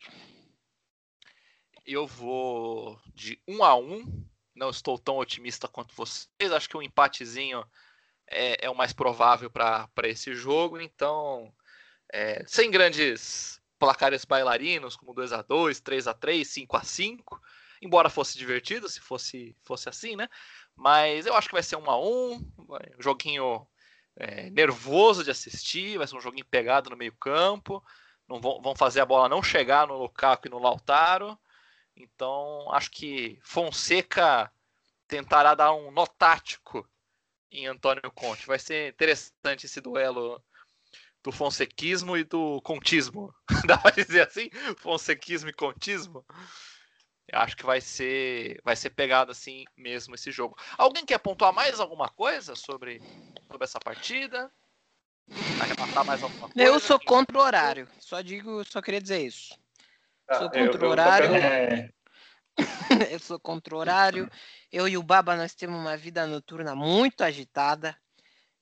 Eu 1.86 2.06
vou 2.06 3.00
de 3.14 3.40
1 3.48 3.64
a 3.64 3.74
1 3.74 4.26
não 4.54 4.70
estou 4.70 4.98
tão 4.98 5.16
otimista 5.16 5.66
quanto 5.66 5.94
vocês. 5.94 6.52
Acho 6.52 6.68
que 6.68 6.76
um 6.76 6.82
empatezinho 6.82 7.64
é, 8.26 8.66
é 8.66 8.70
o 8.70 8.74
mais 8.74 8.92
provável 8.92 9.50
para 9.50 9.88
esse 10.04 10.34
jogo. 10.34 10.80
Então, 10.80 11.52
é, 12.12 12.44
sem 12.46 12.70
grandes 12.70 13.60
placares 13.78 14.24
bailarinos, 14.26 14.96
como 14.96 15.14
2 15.14 15.32
a 15.32 15.42
2 15.42 15.80
3 15.80 16.06
a 16.06 16.14
3 16.14 16.46
5 16.46 16.76
a 16.76 16.82
5 16.82 17.40
embora 17.82 18.10
fosse 18.10 18.36
divertido 18.36 18.88
se 18.88 19.00
fosse, 19.00 19.56
fosse 19.62 19.88
assim, 19.88 20.14
né? 20.14 20.28
Mas 20.76 21.26
eu 21.26 21.34
acho 21.34 21.48
que 21.48 21.54
vai 21.54 21.62
ser 21.62 21.76
um 21.76 21.90
a 21.90 21.98
um, 21.98 22.34
um 22.34 22.66
joguinho 22.98 23.66
é, 24.20 24.50
nervoso 24.50 25.24
de 25.24 25.30
assistir, 25.30 25.96
vai 25.96 26.06
ser 26.06 26.16
um 26.16 26.20
joguinho 26.20 26.44
pegado 26.44 26.90
no 26.90 26.96
meio 26.96 27.14
campo, 27.16 27.82
não 28.28 28.40
vão, 28.40 28.60
vão 28.60 28.76
fazer 28.76 29.00
a 29.00 29.06
bola 29.06 29.28
não 29.28 29.42
chegar 29.42 29.86
no 29.86 29.96
Lukaku 29.96 30.46
e 30.46 30.50
no 30.50 30.58
Lautaro, 30.58 31.38
então 31.96 32.70
acho 32.72 32.90
que 32.90 33.38
Fonseca 33.42 34.52
tentará 35.08 35.54
dar 35.54 35.72
um 35.72 35.90
nó 35.90 36.06
tático 36.06 36.88
em 37.50 37.66
Antônio 37.66 38.10
Conte. 38.14 38.46
Vai 38.46 38.58
ser 38.58 38.92
interessante 38.92 39.66
esse 39.66 39.80
duelo 39.80 40.40
do 41.22 41.32
fonsequismo 41.32 42.16
e 42.16 42.24
do 42.24 42.60
contismo. 42.62 43.34
Dá 43.66 43.76
pra 43.76 43.90
dizer 43.90 44.26
assim? 44.26 44.50
Fonsequismo 44.78 45.50
e 45.50 45.52
contismo. 45.52 46.24
Eu 47.32 47.38
acho 47.38 47.56
que 47.56 47.64
vai 47.64 47.80
ser 47.80 48.60
vai 48.64 48.74
ser 48.74 48.90
pegado 48.90 49.30
assim 49.30 49.64
mesmo 49.76 50.14
esse 50.14 50.32
jogo. 50.32 50.56
Alguém 50.76 51.04
quer 51.04 51.18
pontuar 51.18 51.52
mais 51.52 51.78
alguma 51.78 52.08
coisa 52.08 52.56
sobre, 52.56 53.00
sobre 53.46 53.64
essa 53.64 53.78
partida? 53.78 54.50
mais 56.04 56.22
alguma 56.22 56.48
coisa? 56.48 56.68
Eu 56.68 56.80
sou 56.80 56.98
contra 56.98 57.38
o 57.38 57.40
horário. 57.40 57.88
Só 58.00 58.20
digo, 58.20 58.64
só 58.64 58.82
queria 58.82 59.00
dizer 59.00 59.24
isso. 59.24 59.56
Ah, 60.28 60.38
sou 60.38 60.50
contra 60.50 60.86
o 60.86 60.90
horário. 60.90 61.30
eu 63.10 63.18
sou 63.20 63.38
contra 63.38 63.76
o 63.76 63.78
horário. 63.78 64.30
Eu 64.72 64.88
e 64.88 64.96
o 64.96 65.02
Baba 65.02 65.36
nós 65.36 65.54
temos 65.54 65.78
uma 65.78 65.96
vida 65.96 66.26
noturna 66.26 66.74
muito 66.74 67.22
agitada. 67.22 67.96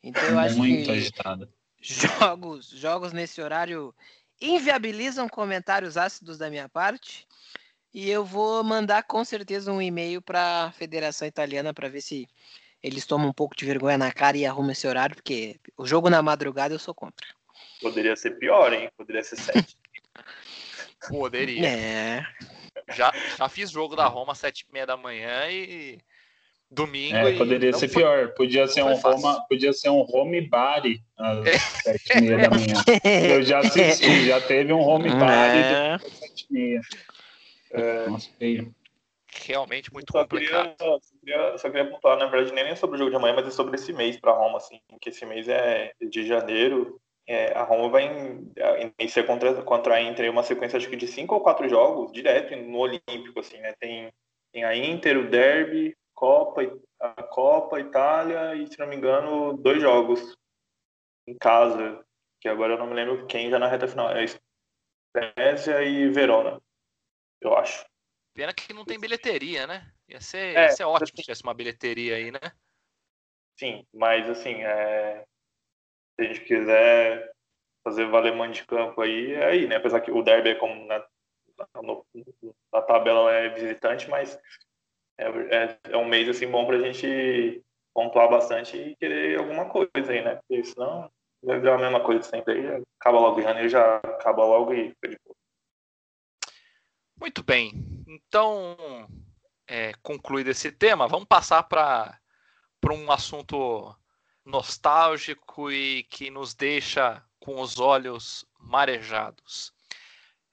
Então 0.03 0.23
eu 0.25 0.39
acho 0.39 0.59
muito 0.59 0.85
que 0.85 0.91
agitada. 0.91 1.49
jogos 1.81 2.69
jogos 2.69 3.13
nesse 3.13 3.41
horário 3.41 3.95
inviabilizam 4.41 5.29
comentários 5.29 5.97
ácidos 5.97 6.37
da 6.37 6.51
minha 6.51 6.69
parte. 6.69 7.27
E 7.93 8.11
eu 8.11 8.25
vou 8.25 8.63
mandar 8.63 9.03
com 9.03 9.25
certeza 9.25 9.73
um 9.73 9.81
e-mail 9.81 10.21
para 10.21 10.65
a 10.65 10.73
Federação 10.73 11.27
Italiana 11.27 11.73
para 11.73 11.89
ver 11.89 12.01
se 12.01 12.29
eles 12.83 13.07
tomam 13.07 13.29
um 13.29 13.33
pouco 13.33 13.57
de 13.57 13.65
vergonha 13.65 13.99
na 13.99 14.13
cara 14.13 14.37
e 14.37 14.47
arrumam 14.47 14.73
esse 14.73 14.87
horário, 14.87 15.17
porque 15.17 15.57
o 15.77 15.87
jogo 15.87 16.09
na 16.09 16.23
madrugada 16.23 16.75
eu 16.75 16.79
sou 16.79 16.95
contra. 16.95 17.27
Poderia 17.81 18.15
ser 18.15 18.33
pior, 18.39 18.73
hein? 18.73 18.91
Poderia 18.97 19.23
ser 19.23 19.37
sete. 19.37 19.77
Poderia. 21.09 21.67
É. 21.67 22.27
Já, 22.95 23.13
já 23.37 23.49
fiz 23.49 23.71
jogo 23.71 23.97
da 23.97 24.07
Roma 24.07 24.33
às 24.33 24.39
sete 24.39 24.67
e 24.69 24.73
meia 24.73 24.87
da 24.87 24.97
manhã 24.97 25.51
e 25.51 25.99
domingo. 26.71 27.17
É, 27.17 27.37
poderia 27.37 27.73
ser 27.73 27.89
foi, 27.89 28.03
pior. 28.03 28.29
Podia 28.35 28.67
ser 28.67 28.83
um 28.83 28.95
Roma, 28.95 29.41
podia 29.49 29.73
ser 29.73 29.91
um 29.91 30.05
home 30.09 30.41
bari 30.41 31.03
às 31.17 31.47
é. 31.47 31.59
sete 31.59 32.19
e 32.19 32.21
meia 32.21 32.49
da 32.49 32.51
manhã. 32.51 32.75
Eu 33.31 33.43
já 33.43 33.59
assisti, 33.61 34.27
já 34.27 34.41
teve 34.41 34.73
um 34.73 34.81
home 34.81 35.09
é. 35.09 35.95
às 35.95 36.03
sete 36.03 36.47
e 36.51 36.53
meia. 36.53 36.81
É, 37.71 38.09
Nossa, 38.09 38.31
feio. 38.39 38.75
Realmente 39.47 39.93
muito 39.93 40.11
só 40.11 40.23
complicado. 40.23 40.75
Queria, 40.77 40.77
só, 40.79 40.99
queria, 41.21 41.59
só 41.59 41.71
queria 41.71 41.91
pontuar, 41.91 42.19
na 42.19 42.27
verdade, 42.27 42.55
nem 42.55 42.75
sobre 42.75 42.97
o 42.97 42.99
jogo 42.99 43.11
de 43.11 43.17
amanhã, 43.17 43.35
mas 43.35 43.47
é 43.47 43.51
sobre 43.51 43.77
esse 43.77 43.93
mês 43.93 44.19
para 44.19 44.33
Roma, 44.33 44.57
assim, 44.57 44.81
porque 44.89 45.11
esse 45.11 45.25
mês 45.27 45.49
é 45.49 45.93
de 46.01 46.27
janeiro. 46.27 47.01
É, 47.27 47.53
a 47.53 47.63
Roma 47.63 47.91
vai 47.91 48.09
iniciar 48.99 49.25
contra, 49.25 49.63
contra 49.63 49.97
a 49.97 50.01
Inter 50.01 50.31
uma 50.31 50.43
sequência 50.43 50.79
acho 50.79 50.89
que 50.89 50.97
de 50.97 51.07
cinco 51.07 51.35
ou 51.35 51.43
quatro 51.43 51.69
jogos 51.69 52.11
direto 52.11 52.57
no 52.57 52.79
Olímpico, 52.79 53.39
assim, 53.39 53.59
né? 53.59 53.75
Tem, 53.79 54.11
tem 54.51 54.65
a 54.65 54.75
Inter, 54.75 55.19
o 55.19 55.29
Derby, 55.29 55.95
Copa, 56.15 56.63
a 56.99 57.23
Copa, 57.25 57.81
Itália 57.81 58.55
e, 58.55 58.67
se 58.67 58.79
não 58.79 58.87
me 58.87 58.97
engano, 58.97 59.59
dois 59.59 59.83
jogos 59.83 60.35
em 61.27 61.37
casa, 61.37 62.03
que 62.41 62.49
agora 62.49 62.73
eu 62.73 62.79
não 62.79 62.87
me 62.87 62.95
lembro 62.95 63.27
quem 63.27 63.51
já 63.51 63.59
na 63.59 63.69
reta 63.69 63.87
final. 63.87 64.11
É 64.11 64.25
Spezia 64.27 65.83
e 65.83 66.09
Verona 66.09 66.59
eu 67.41 67.57
acho. 67.57 67.85
Pena 68.35 68.53
que 68.53 68.73
não 68.73 68.85
tem 68.85 68.99
bilheteria, 68.99 69.67
né? 69.67 69.91
Ia 70.09 70.21
ser, 70.21 70.57
é, 70.57 70.63
ia 70.65 70.71
ser 70.71 70.85
ótimo 70.85 71.09
se 71.09 71.23
tivesse 71.23 71.43
uma 71.43 71.55
bilheteria 71.55 72.17
aí, 72.17 72.31
né? 72.31 72.41
Sim, 73.59 73.85
mas 73.93 74.29
assim, 74.31 74.63
é... 74.63 75.25
se 76.15 76.23
a 76.23 76.25
gente 76.25 76.41
quiser 76.45 77.33
fazer 77.83 78.07
valer 78.07 78.35
mãe 78.35 78.51
de 78.51 78.65
campo 78.65 79.01
aí, 79.01 79.33
é 79.33 79.45
aí, 79.47 79.67
né? 79.67 79.77
Apesar 79.77 80.01
que 80.01 80.11
o 80.11 80.23
derby 80.23 80.51
é 80.51 80.55
como 80.55 80.87
na, 80.87 81.05
no, 81.83 82.07
na 82.73 82.83
tabela 82.83 83.33
é 83.33 83.49
visitante, 83.49 84.09
mas 84.09 84.39
é, 85.19 85.27
é, 85.27 85.79
é, 85.91 85.97
um 85.97 86.05
mês 86.05 86.29
assim 86.29 86.49
bom 86.49 86.67
pra 86.67 86.79
gente 86.79 87.63
pontuar 87.93 88.29
bastante 88.29 88.77
e 88.77 88.97
querer 88.97 89.39
alguma 89.39 89.69
coisa 89.69 90.13
aí, 90.13 90.23
né? 90.23 90.37
Porque 90.37 90.65
senão 90.65 91.11
vai 91.43 91.59
virar 91.59 91.75
a 91.75 91.79
mesma 91.79 92.01
coisa 92.01 92.23
sempre 92.23 92.55
aí, 92.55 92.85
acaba 93.01 93.19
logo 93.19 93.41
em 93.41 93.43
janeiro, 93.43 93.69
já 93.69 93.97
acaba 93.97 94.45
logo 94.45 94.73
e 94.73 94.91
fica 94.91 95.09
de 95.09 95.19
boa. 95.25 95.38
Muito 97.21 97.43
bem. 97.43 97.73
Então, 98.07 99.09
é, 99.67 99.93
concluído 100.03 100.51
esse 100.51 100.71
tema, 100.71 101.09
vamos 101.09 101.27
passar 101.27 101.65
para 101.65 102.21
um 102.93 103.11
assunto 103.11 103.95
nostálgico 104.45 105.71
e 105.71 106.05
que 106.05 106.31
nos 106.31 106.55
deixa 106.55 107.23
com 107.41 107.61
os 107.61 107.81
olhos 107.81 108.47
marejados. 108.59 109.73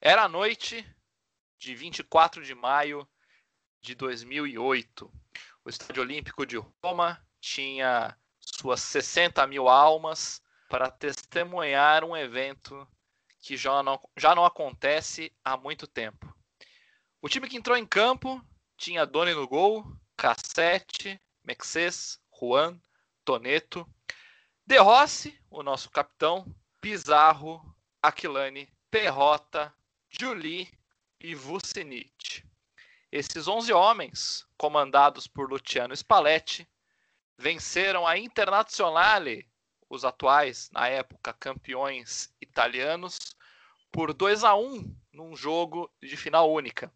Era 0.00 0.24
a 0.24 0.28
noite 0.28 0.84
de 1.56 1.74
24 1.74 2.44
de 2.44 2.54
maio 2.54 3.08
de 3.80 3.94
2008. 3.94 5.10
O 5.64 5.70
Estádio 5.70 6.02
Olímpico 6.02 6.44
de 6.44 6.56
Roma 6.82 7.24
tinha 7.40 8.16
suas 8.40 8.80
60 8.80 9.46
mil 9.46 9.68
almas 9.68 10.42
para 10.68 10.90
testemunhar 10.90 12.02
um 12.02 12.16
evento 12.16 12.86
que 13.40 13.56
já 13.56 13.82
não, 13.84 14.00
já 14.16 14.34
não 14.34 14.44
acontece 14.44 15.32
há 15.44 15.56
muito 15.56 15.86
tempo. 15.86 16.35
O 17.26 17.28
time 17.28 17.48
que 17.48 17.56
entrou 17.56 17.76
em 17.76 17.84
campo 17.84 18.40
tinha 18.76 19.04
Doni 19.04 19.34
no 19.34 19.48
gol, 19.48 19.84
Cassete, 20.16 21.20
Mexes, 21.42 22.20
Juan, 22.32 22.80
Toneto, 23.24 23.84
De 24.64 24.78
Rossi, 24.78 25.36
o 25.50 25.60
nosso 25.60 25.90
capitão, 25.90 26.46
Pizarro, 26.80 27.60
Aquilani, 28.00 28.72
Perrota, 28.88 29.74
Juli 30.08 30.72
e 31.20 31.34
Vucinic. 31.34 32.44
Esses 33.10 33.48
11 33.48 33.72
homens, 33.72 34.46
comandados 34.56 35.26
por 35.26 35.50
Luciano 35.50 35.96
Spalletti, 35.96 36.64
venceram 37.36 38.06
a 38.06 38.16
Internazionale, 38.16 39.50
os 39.90 40.04
atuais, 40.04 40.70
na 40.70 40.86
época, 40.86 41.32
campeões 41.32 42.32
italianos, 42.40 43.18
por 43.90 44.14
2 44.14 44.44
a 44.44 44.54
1 44.54 44.96
num 45.12 45.34
jogo 45.34 45.92
de 46.00 46.16
final 46.16 46.52
única. 46.52 46.88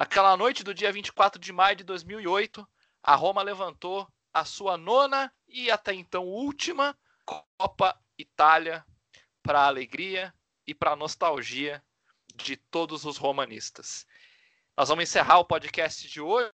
Naquela 0.00 0.34
noite 0.34 0.64
do 0.64 0.72
dia 0.72 0.90
24 0.90 1.38
de 1.38 1.52
maio 1.52 1.76
de 1.76 1.84
2008, 1.84 2.66
a 3.02 3.14
Roma 3.14 3.42
levantou 3.42 4.08
a 4.32 4.46
sua 4.46 4.78
nona 4.78 5.30
e 5.46 5.70
até 5.70 5.92
então 5.92 6.24
última 6.24 6.98
Copa 7.26 7.94
Itália 8.16 8.82
para 9.42 9.60
a 9.60 9.66
alegria 9.66 10.32
e 10.66 10.74
para 10.74 10.92
a 10.92 10.96
nostalgia 10.96 11.84
de 12.34 12.56
todos 12.56 13.04
os 13.04 13.18
romanistas. 13.18 14.06
Nós 14.74 14.88
vamos 14.88 15.02
encerrar 15.02 15.38
o 15.38 15.44
podcast 15.44 16.08
de 16.08 16.18
hoje, 16.18 16.50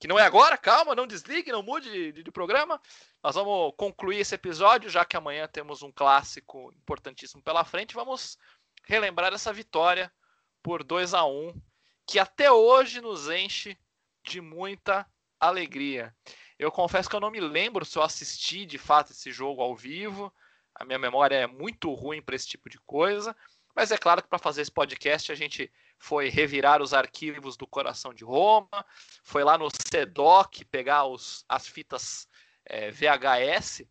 que 0.00 0.08
não 0.08 0.18
é 0.18 0.24
agora, 0.24 0.58
calma, 0.58 0.92
não 0.92 1.06
desligue, 1.06 1.52
não 1.52 1.62
mude 1.62 2.12
de, 2.12 2.24
de 2.24 2.30
programa. 2.32 2.82
Nós 3.22 3.36
vamos 3.36 3.72
concluir 3.76 4.18
esse 4.18 4.34
episódio, 4.34 4.90
já 4.90 5.04
que 5.04 5.16
amanhã 5.16 5.46
temos 5.46 5.80
um 5.84 5.92
clássico 5.92 6.72
importantíssimo 6.74 7.40
pela 7.40 7.64
frente. 7.64 7.94
Vamos 7.94 8.36
relembrar 8.82 9.32
essa 9.32 9.52
vitória 9.52 10.12
por 10.60 10.82
2 10.82 11.14
a 11.14 11.24
1 11.24 11.69
que 12.10 12.18
até 12.18 12.50
hoje 12.50 13.00
nos 13.00 13.28
enche 13.28 13.78
de 14.24 14.40
muita 14.40 15.08
alegria. 15.38 16.12
Eu 16.58 16.72
confesso 16.72 17.08
que 17.08 17.14
eu 17.14 17.20
não 17.20 17.30
me 17.30 17.38
lembro 17.38 17.84
se 17.84 17.96
eu 17.96 18.02
assisti 18.02 18.66
de 18.66 18.78
fato 18.78 19.12
esse 19.12 19.30
jogo 19.30 19.62
ao 19.62 19.76
vivo. 19.76 20.34
A 20.74 20.84
minha 20.84 20.98
memória 20.98 21.36
é 21.36 21.46
muito 21.46 21.94
ruim 21.94 22.20
para 22.20 22.34
esse 22.34 22.48
tipo 22.48 22.68
de 22.68 22.80
coisa. 22.80 23.34
Mas 23.76 23.92
é 23.92 23.96
claro 23.96 24.20
que 24.20 24.28
para 24.28 24.40
fazer 24.40 24.62
esse 24.62 24.72
podcast 24.72 25.30
a 25.30 25.36
gente 25.36 25.72
foi 26.00 26.28
revirar 26.28 26.82
os 26.82 26.92
arquivos 26.92 27.56
do 27.56 27.64
Coração 27.64 28.12
de 28.12 28.24
Roma, 28.24 28.84
foi 29.22 29.44
lá 29.44 29.56
no 29.56 29.68
CEDOC 29.70 30.64
pegar 30.64 31.04
os, 31.04 31.44
as 31.48 31.68
fitas 31.68 32.28
é, 32.64 32.90
VHS 32.90 33.84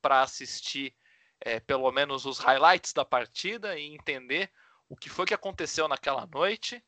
para 0.00 0.22
assistir 0.22 0.94
é, 1.42 1.60
pelo 1.60 1.92
menos 1.92 2.24
os 2.24 2.38
highlights 2.38 2.94
da 2.94 3.04
partida 3.04 3.78
e 3.78 3.94
entender 3.94 4.50
o 4.88 4.96
que 4.96 5.10
foi 5.10 5.26
que 5.26 5.34
aconteceu 5.34 5.86
naquela 5.86 6.26
noite. 6.26 6.82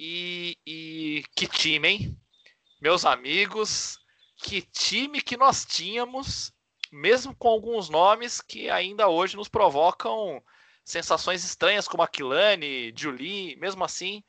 E, 0.00 0.56
e 0.64 1.24
que 1.34 1.48
time, 1.48 1.88
hein? 1.88 2.20
Meus 2.80 3.04
amigos, 3.04 3.98
que 4.36 4.62
time 4.62 5.20
que 5.20 5.36
nós 5.36 5.64
tínhamos, 5.64 6.52
mesmo 6.92 7.34
com 7.34 7.48
alguns 7.48 7.88
nomes 7.88 8.40
que 8.40 8.70
ainda 8.70 9.08
hoje 9.08 9.36
nos 9.36 9.48
provocam 9.48 10.40
sensações 10.84 11.44
estranhas, 11.44 11.88
como 11.88 12.04
Aquilani, 12.04 12.94
Julie, 12.96 13.56
mesmo 13.56 13.84
assim, 13.84 14.22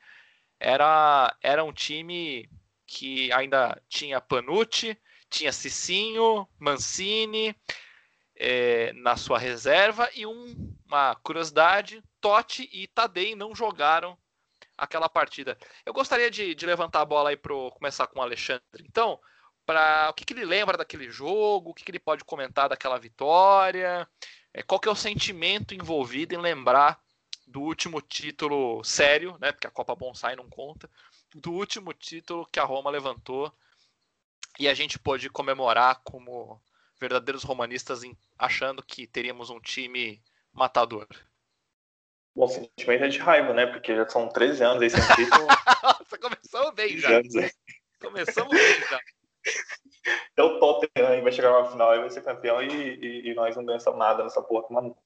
era, 0.58 1.32
era 1.40 1.62
um 1.62 1.72
time 1.72 2.50
que 2.84 3.32
ainda 3.32 3.80
tinha 3.88 4.20
Panucci, 4.20 4.98
tinha 5.30 5.52
Cicinho, 5.52 6.48
Mancini 6.58 7.54
é, 8.34 8.92
na 8.94 9.16
sua 9.16 9.38
reserva 9.38 10.10
e 10.16 10.26
um, 10.26 10.76
uma 10.84 11.14
curiosidade, 11.14 12.02
Totti 12.20 12.68
e 12.72 12.88
Tadei 12.88 13.36
não 13.36 13.54
jogaram 13.54 14.18
aquela 14.80 15.08
partida. 15.08 15.56
Eu 15.84 15.92
gostaria 15.92 16.30
de, 16.30 16.54
de 16.54 16.66
levantar 16.66 17.02
a 17.02 17.04
bola 17.04 17.30
aí 17.30 17.36
para 17.36 17.54
começar 17.72 18.06
com 18.06 18.18
o 18.18 18.22
Alexandre. 18.22 18.62
Então, 18.80 19.20
para 19.66 20.08
o 20.10 20.14
que, 20.14 20.24
que, 20.24 20.32
ele 20.32 20.44
lembra 20.44 20.78
daquele 20.78 21.10
jogo, 21.10 21.70
o 21.70 21.74
que, 21.74 21.84
que, 21.84 21.90
ele 21.90 21.98
pode 22.00 22.24
comentar 22.24 22.68
daquela 22.68 22.98
vitória, 22.98 24.08
é, 24.54 24.62
qual 24.62 24.80
que 24.80 24.88
é 24.88 24.90
o 24.90 24.96
sentimento 24.96 25.74
envolvido 25.74 26.34
em 26.34 26.38
lembrar 26.38 26.98
do 27.46 27.60
último 27.60 28.00
título 28.00 28.82
sério, 28.82 29.36
né? 29.40 29.52
Porque 29.52 29.66
a 29.66 29.70
Copa 29.70 29.94
Bonsai 29.94 30.34
não 30.34 30.48
conta, 30.48 30.90
do 31.34 31.52
último 31.52 31.92
título 31.92 32.46
que 32.46 32.58
a 32.58 32.64
Roma 32.64 32.90
levantou 32.90 33.52
e 34.58 34.66
a 34.68 34.74
gente 34.74 34.98
pôde 34.98 35.28
comemorar 35.28 36.00
como 36.02 36.60
verdadeiros 36.98 37.44
romanistas 37.44 38.02
achando 38.38 38.82
que 38.82 39.06
teríamos 39.06 39.50
um 39.50 39.60
time 39.60 40.22
matador. 40.52 41.06
Bom, 42.34 42.46
sentimento 42.48 43.04
é 43.04 43.08
de 43.08 43.18
raiva, 43.18 43.52
né? 43.52 43.66
Porque 43.66 43.94
já 43.94 44.08
são 44.08 44.28
13 44.28 44.62
anos 44.62 44.82
aí 44.82 44.90
sem 44.90 45.00
título. 45.16 45.46
Nossa, 45.82 46.18
começamos 46.18 46.74
bem 46.74 46.98
já. 46.98 47.18
Anos, 47.18 47.34
Começamos 48.00 48.50
bem 48.50 48.80
já. 48.88 49.00
Então 50.32 50.56
o 50.56 50.60
Tottenham 50.60 51.22
vai 51.22 51.32
chegar 51.32 51.52
na 51.52 51.70
final 51.70 51.94
e 51.94 52.00
vai 52.00 52.10
ser 52.10 52.22
campeão 52.22 52.62
e, 52.62 52.68
e, 52.68 53.30
e 53.30 53.34
nós 53.34 53.56
não 53.56 53.64
ganhamos 53.64 53.84
nada 53.96 54.22
nessa 54.22 54.42
porra, 54.42 54.66
mano. 54.70 54.96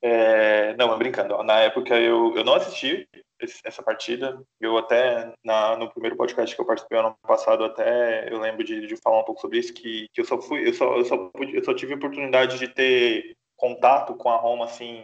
É, 0.00 0.76
não, 0.76 0.88
mas 0.88 0.98
brincando. 0.98 1.42
Na 1.42 1.60
época 1.60 1.98
eu, 1.98 2.36
eu 2.36 2.44
não 2.44 2.54
assisti 2.54 3.08
esse, 3.40 3.60
essa 3.64 3.82
partida. 3.82 4.40
Eu 4.60 4.76
até, 4.78 5.32
na, 5.44 5.76
no 5.76 5.90
primeiro 5.90 6.16
podcast 6.16 6.54
que 6.54 6.60
eu 6.60 6.66
participei 6.66 6.98
ano 6.98 7.16
passado, 7.22 7.64
até 7.64 8.32
eu 8.32 8.38
lembro 8.38 8.64
de, 8.64 8.86
de 8.86 8.96
falar 8.96 9.20
um 9.20 9.24
pouco 9.24 9.40
sobre 9.40 9.58
isso, 9.58 9.74
que, 9.74 10.06
que 10.12 10.20
eu 10.20 10.24
só 10.24 10.40
fui, 10.40 10.68
eu 10.68 10.74
só, 10.74 10.96
eu 10.96 11.04
só, 11.04 11.16
pude, 11.30 11.56
eu 11.56 11.64
só 11.64 11.74
tive 11.74 11.94
a 11.94 11.96
oportunidade 11.96 12.58
de 12.58 12.68
ter 12.68 13.36
contato 13.56 14.14
com 14.14 14.30
a 14.30 14.36
Roma, 14.36 14.66
assim, 14.66 15.02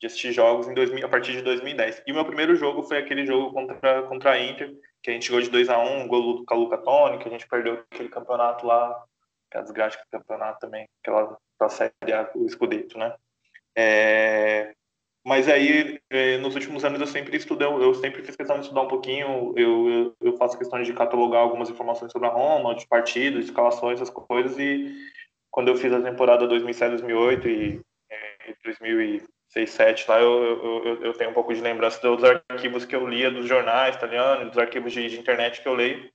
de 0.00 0.06
assistir 0.06 0.32
jogos 0.32 0.68
em 0.68 0.74
2000, 0.74 1.04
a 1.04 1.08
partir 1.08 1.32
de 1.32 1.42
2010. 1.42 2.02
E 2.06 2.12
o 2.12 2.14
meu 2.14 2.24
primeiro 2.24 2.54
jogo 2.54 2.82
foi 2.82 2.98
aquele 2.98 3.26
jogo 3.26 3.52
contra, 3.52 4.02
contra 4.02 4.32
a 4.32 4.40
Inter, 4.40 4.74
que 5.02 5.10
a 5.10 5.12
gente 5.12 5.26
chegou 5.26 5.40
de 5.40 5.50
2 5.50 5.68
a 5.68 5.78
1 5.78 6.00
um 6.00 6.08
gol 6.08 6.36
do 6.38 6.44
Caluca 6.44 6.78
Tony, 6.78 7.18
que 7.18 7.28
a 7.28 7.30
gente 7.30 7.48
perdeu 7.48 7.84
aquele 7.90 8.08
campeonato 8.08 8.66
lá, 8.66 9.04
que 9.50 9.56
é 9.56 9.60
a 9.60 9.64
desgraça 9.64 9.98
do 9.98 10.18
campeonato 10.18 10.60
também, 10.60 10.86
aquela 11.02 11.36
da 11.58 11.68
Série 11.68 12.12
A, 12.12 12.30
o 12.34 12.46
escudeto, 12.46 12.96
né? 12.98 13.14
É, 13.76 14.74
mas 15.24 15.48
aí, 15.48 16.00
é, 16.10 16.38
nos 16.38 16.54
últimos 16.54 16.84
anos, 16.84 17.00
eu 17.00 17.06
sempre 17.06 17.36
estudei, 17.36 17.66
eu 17.66 17.94
sempre 17.94 18.22
fiz 18.22 18.36
questão 18.36 18.56
de 18.56 18.62
estudar 18.62 18.82
um 18.82 18.88
pouquinho, 18.88 19.52
eu, 19.56 20.16
eu 20.20 20.36
faço 20.36 20.56
questão 20.56 20.82
de 20.82 20.92
catalogar 20.92 21.42
algumas 21.42 21.68
informações 21.68 22.12
sobre 22.12 22.28
a 22.28 22.30
Roma, 22.30 22.74
de 22.74 22.86
partidos, 22.86 23.44
escalações, 23.44 24.00
essas 24.00 24.14
coisas, 24.14 24.58
e 24.58 24.94
quando 25.50 25.68
eu 25.68 25.76
fiz 25.76 25.92
a 25.92 26.00
temporada 26.00 26.46
2007-2008 26.46 27.46
e 27.46 27.80
2000 28.64 29.28
6, 29.66 29.70
7 29.70 30.08
lá, 30.08 30.20
eu, 30.20 30.84
eu, 30.84 31.04
eu, 31.06 31.12
tenho 31.14 31.30
um 31.30 31.34
pouco 31.34 31.52
de 31.52 31.60
lembrança 31.60 32.00
dos 32.00 32.22
arquivos 32.22 32.84
que 32.84 32.94
eu 32.94 33.06
lia 33.08 33.30
dos 33.30 33.46
jornais 33.46 33.96
italianos, 33.96 34.48
dos 34.48 34.58
arquivos 34.58 34.92
de, 34.92 35.08
de 35.08 35.18
internet 35.18 35.60
que 35.60 35.68
eu 35.68 35.74
leio. 35.74 36.10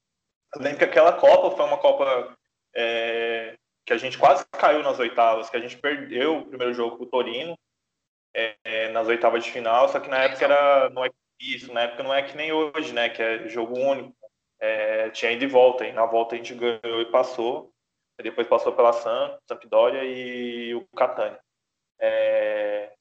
Eu 0.56 0.62
lembro 0.62 0.78
que 0.78 0.86
aquela 0.86 1.14
Copa 1.14 1.56
foi 1.56 1.66
uma 1.66 1.78
Copa 1.78 2.38
é, 2.76 3.56
que 3.86 3.92
a 3.92 3.98
gente 3.98 4.18
quase 4.18 4.46
caiu 4.52 4.82
nas 4.82 5.00
oitavas, 5.00 5.50
que 5.50 5.58
a 5.58 5.60
gente 5.60 5.78
perdeu 5.78 6.38
o 6.38 6.46
primeiro 6.46 6.74
jogo 6.74 6.98
com 6.98 7.04
o 7.04 7.10
Torino 7.10 7.58
é, 8.34 8.56
é, 8.64 8.90
nas 8.90 9.08
oitavas 9.08 9.44
de 9.44 9.52
final, 9.52 9.90
só 9.90 10.00
que 10.00 10.10
na 10.10 10.20
época 10.20 10.46
era, 10.46 10.90
não 10.90 11.04
é 11.04 11.10
isso, 11.40 11.74
na 11.74 11.82
época 11.82 12.04
não 12.04 12.14
é 12.14 12.24
que 12.24 12.38
nem 12.38 12.52
hoje, 12.54 12.94
né, 12.94 13.10
que 13.10 13.22
é 13.22 13.48
jogo 13.50 13.78
único. 13.78 14.16
É, 14.60 15.10
tinha 15.10 15.32
ido 15.32 15.44
e 15.44 15.48
volta, 15.48 15.86
e 15.86 15.92
na 15.92 16.06
volta 16.06 16.36
a 16.36 16.38
gente 16.38 16.54
ganhou 16.56 17.02
e 17.02 17.12
passou, 17.12 17.74
depois 18.22 18.48
passou 18.48 18.72
pela 18.72 18.94
Sampdoria 18.94 20.04
e 20.06 20.74
o 20.74 20.86
Catania. 20.96 21.40
É, 22.00 22.93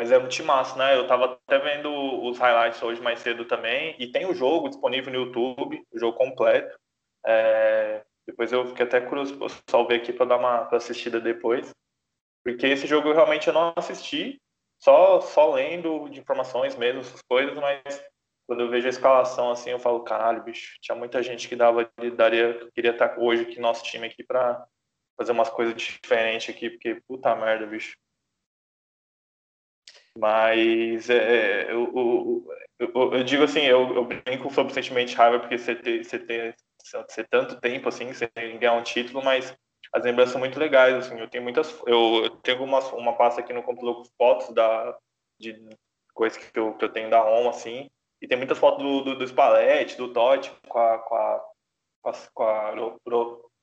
mas 0.00 0.10
é 0.10 0.18
muito 0.18 0.42
massa, 0.44 0.78
né? 0.78 0.96
Eu 0.96 1.06
tava 1.06 1.38
até 1.46 1.58
vendo 1.58 1.92
os 2.24 2.38
highlights 2.38 2.82
hoje 2.82 3.02
mais 3.02 3.20
cedo 3.20 3.44
também, 3.44 3.94
e 3.98 4.10
tem 4.10 4.24
o 4.24 4.32
jogo 4.32 4.70
disponível 4.70 5.12
no 5.12 5.18
YouTube, 5.26 5.86
o 5.92 5.98
jogo 5.98 6.16
completo. 6.16 6.74
É, 7.26 8.02
depois 8.26 8.50
eu 8.50 8.66
fiquei 8.68 8.86
até 8.86 8.98
curioso, 8.98 9.38
só 9.68 9.84
ver 9.84 9.96
aqui 9.96 10.10
para 10.10 10.24
dar 10.24 10.38
uma 10.38 10.66
assistida 10.74 11.20
depois. 11.20 11.70
Porque 12.42 12.66
esse 12.66 12.86
jogo 12.86 13.12
realmente 13.12 13.48
eu 13.48 13.52
não 13.52 13.74
assisti, 13.76 14.40
só, 14.78 15.20
só 15.20 15.52
lendo 15.52 16.08
de 16.08 16.20
informações 16.20 16.74
mesmo, 16.76 17.02
essas 17.02 17.20
coisas, 17.28 17.54
mas 17.58 18.02
quando 18.46 18.62
eu 18.62 18.70
vejo 18.70 18.86
a 18.86 18.90
escalação 18.90 19.50
assim, 19.50 19.68
eu 19.68 19.78
falo, 19.78 20.02
caralho, 20.02 20.42
bicho, 20.42 20.78
tinha 20.80 20.96
muita 20.96 21.22
gente 21.22 21.46
que 21.46 21.54
dava, 21.54 21.90
daria, 22.16 22.70
queria 22.74 22.92
estar 22.92 23.18
hoje 23.18 23.42
aqui 23.42 23.60
nosso 23.60 23.84
time 23.84 24.06
aqui 24.06 24.24
para 24.24 24.66
fazer 25.18 25.32
umas 25.32 25.50
coisas 25.50 25.74
diferentes 25.76 26.54
aqui, 26.54 26.70
porque 26.70 27.02
puta 27.06 27.36
merda, 27.36 27.66
bicho. 27.66 27.94
Mas 30.18 31.08
é, 31.08 31.16
é 31.68 31.72
eu, 31.72 32.44
eu, 32.78 32.90
eu, 32.94 33.14
eu, 33.14 33.24
digo 33.24 33.44
assim, 33.44 33.60
eu, 33.60 33.94
eu 33.94 34.04
brinco 34.04 34.52
sobre 34.52 34.72
o 34.72 34.74
sentimento 34.74 35.08
de 35.08 35.14
raiva 35.14 35.38
porque 35.38 35.58
você 35.58 35.74
ter, 35.74 36.04
você 36.04 36.18
ter 36.18 36.54
ser 37.08 37.28
tanto 37.28 37.60
tempo 37.60 37.88
assim, 37.88 38.12
sem 38.12 38.28
ganhar 38.58 38.74
um 38.74 38.82
título, 38.82 39.22
mas 39.22 39.54
as 39.92 40.04
lembranças 40.04 40.32
são 40.32 40.40
muito 40.40 40.58
legais, 40.58 40.94
assim, 40.94 41.18
eu 41.18 41.28
tenho 41.28 41.42
muitas, 41.42 41.78
eu, 41.86 42.24
eu 42.24 42.30
tenho 42.36 42.62
uma, 42.62 42.78
uma 42.94 43.12
pasta 43.14 43.40
aqui 43.40 43.52
no 43.52 43.62
computador 43.62 43.96
com 43.96 44.04
fotos 44.16 44.54
da, 44.54 44.96
de 45.38 45.56
coisas 46.14 46.38
que 46.38 46.58
eu, 46.58 46.74
que 46.74 46.84
eu 46.84 46.92
tenho 46.92 47.10
da 47.10 47.20
Roma, 47.20 47.50
assim, 47.50 47.88
e 48.20 48.28
tem 48.28 48.36
muitas 48.36 48.58
fotos 48.58 48.82
do, 48.82 49.02
do, 49.02 49.18
do 49.18 49.26
Spalletti, 49.26 49.96
do 49.96 50.12
Totti, 50.12 50.52
com 50.68 50.78
a, 50.78 50.98
com 50.98 51.14
a, 51.14 51.44
com 52.02 52.10
a, 52.10 52.12
com 52.34 52.44
a 52.44 52.74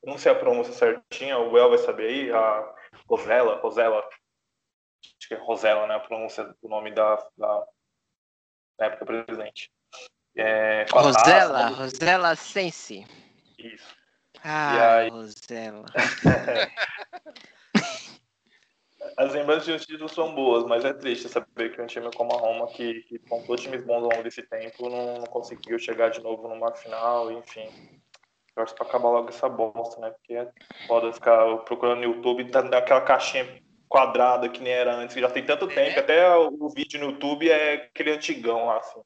não 0.03 0.17
sei 0.17 0.31
a 0.31 0.35
pronúncia 0.35 0.73
certinha, 0.73 1.37
o 1.37 1.57
El 1.57 1.69
vai 1.69 1.77
saber 1.77 2.07
aí, 2.07 2.31
a 2.31 2.75
Rosella, 3.09 3.55
Rosella, 3.57 4.07
acho 5.03 5.27
que 5.27 5.33
é 5.33 5.37
Rosella, 5.37 5.87
né, 5.87 5.95
a 5.95 5.99
pronúncia 5.99 6.43
do 6.61 6.69
nome 6.69 6.91
da, 6.91 7.15
da, 7.37 7.65
época 8.79 9.05
presente. 9.05 9.71
É, 10.35 10.85
Rosella, 10.91 11.63
taça, 11.63 11.75
Rosella 11.75 12.35
Sensi. 12.35 13.05
Isso. 13.57 13.95
Ah, 14.43 14.97
aí... 14.97 15.09
Rosella. 15.09 15.85
As 19.17 19.33
lembranças 19.33 19.65
de 19.65 19.71
um 19.71 19.77
título 19.77 20.09
são 20.09 20.35
boas, 20.35 20.63
mas 20.65 20.85
é 20.85 20.93
triste 20.93 21.27
saber 21.27 21.73
que 21.73 21.81
um 21.81 21.87
time 21.87 22.11
como 22.15 22.35
a 22.35 22.39
Roma, 22.39 22.67
que, 22.67 23.01
que 23.03 23.17
pontuou 23.17 23.57
times 23.57 23.83
bons 23.83 24.03
ao 24.03 24.09
longo 24.09 24.21
desse 24.21 24.43
tempo, 24.43 24.89
não, 24.89 25.15
não 25.15 25.25
conseguiu 25.25 25.79
chegar 25.79 26.09
de 26.09 26.21
novo 26.21 26.47
numa 26.47 26.71
final, 26.75 27.31
enfim. 27.31 27.67
Torço 28.53 28.75
pra 28.75 28.85
acabar 28.85 29.09
logo 29.09 29.29
essa 29.29 29.49
bosta, 29.49 29.99
né? 30.01 30.11
Porque 30.11 30.35
é 30.35 30.51
foda 30.87 31.11
ficar 31.11 31.57
procurando 31.59 31.99
no 31.99 32.13
YouTube 32.13 32.43
e 32.43 32.51
daquela 32.51 33.01
caixinha 33.01 33.45
quadrada 33.87 34.49
que 34.49 34.61
nem 34.61 34.73
era 34.73 34.95
antes, 34.95 35.13
que 35.13 35.21
já 35.21 35.29
tem 35.29 35.45
tanto 35.45 35.67
tempo, 35.67 35.97
é. 35.97 35.99
até 35.99 36.35
o 36.35 36.69
vídeo 36.69 36.99
no 36.99 37.11
YouTube 37.11 37.49
é 37.49 37.73
aquele 37.73 38.11
antigão 38.11 38.65
lá, 38.65 38.77
assim. 38.77 39.01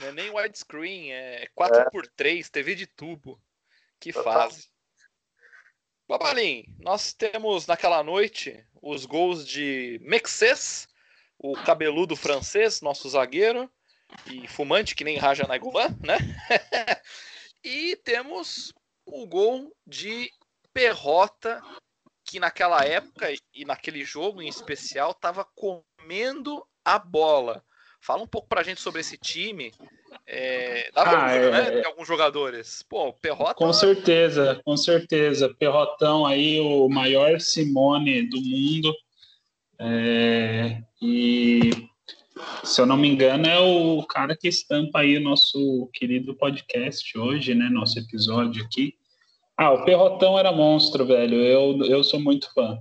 Não 0.00 0.08
é 0.08 0.12
nem 0.12 0.30
widescreen, 0.30 1.12
é 1.12 1.46
4x3, 1.58 2.46
é. 2.46 2.50
TV 2.50 2.74
de 2.74 2.86
tubo. 2.86 3.40
Que 4.00 4.12
fase. 4.12 4.68
Babalim, 6.08 6.64
nós 6.80 7.12
temos 7.12 7.66
naquela 7.66 8.02
noite 8.02 8.66
os 8.82 9.06
gols 9.06 9.46
de 9.46 10.00
Mexes, 10.02 10.88
o 11.38 11.54
cabeludo 11.54 12.16
francês, 12.16 12.80
nosso 12.80 13.08
zagueiro, 13.08 13.70
e 14.26 14.46
fumante 14.48 14.94
que 14.94 15.04
nem 15.04 15.16
Raja 15.16 15.46
Nainggolan, 15.46 15.96
né? 16.00 16.18
e 17.64 17.96
temos 17.96 18.74
o 19.06 19.26
gol 19.26 19.74
de 19.86 20.30
Perrota, 20.72 21.62
que 22.32 22.40
naquela 22.40 22.82
época 22.82 23.30
e 23.54 23.62
naquele 23.66 24.06
jogo 24.06 24.40
em 24.40 24.48
especial 24.48 25.10
estava 25.10 25.44
comendo 25.54 26.64
a 26.82 26.98
bola. 26.98 27.62
Fala 28.00 28.22
um 28.22 28.26
pouco 28.26 28.48
pra 28.48 28.62
gente 28.62 28.80
sobre 28.80 29.02
esse 29.02 29.18
time. 29.18 29.70
É, 30.26 30.90
dá 30.94 31.02
ah, 31.02 31.26
orgulho, 31.26 31.52
né, 31.52 31.58
é... 31.58 31.70
né? 31.74 31.80
De 31.82 31.86
alguns 31.86 32.08
jogadores. 32.08 32.82
Pô, 32.88 33.12
Perrota. 33.12 33.52
Com 33.52 33.70
certeza, 33.70 34.58
com 34.64 34.78
certeza. 34.78 35.54
Perrotão 35.58 36.24
aí, 36.24 36.58
o 36.58 36.88
maior 36.88 37.38
Simone 37.38 38.26
do 38.26 38.40
mundo. 38.40 38.94
É, 39.78 40.82
e 41.02 41.70
se 42.64 42.80
eu 42.80 42.86
não 42.86 42.96
me 42.96 43.08
engano, 43.08 43.46
é 43.46 43.58
o 43.58 44.02
cara 44.04 44.34
que 44.34 44.48
estampa 44.48 45.00
aí 45.00 45.18
o 45.18 45.22
nosso 45.22 45.86
querido 45.92 46.34
podcast 46.34 47.18
hoje, 47.18 47.54
né? 47.54 47.68
Nosso 47.68 47.98
episódio 47.98 48.64
aqui. 48.64 48.94
Ah, 49.56 49.72
o 49.72 49.84
Perrotão 49.84 50.38
era 50.38 50.52
monstro, 50.52 51.06
velho. 51.06 51.36
Eu, 51.36 51.84
eu 51.84 52.04
sou 52.04 52.18
muito 52.18 52.52
fã. 52.52 52.78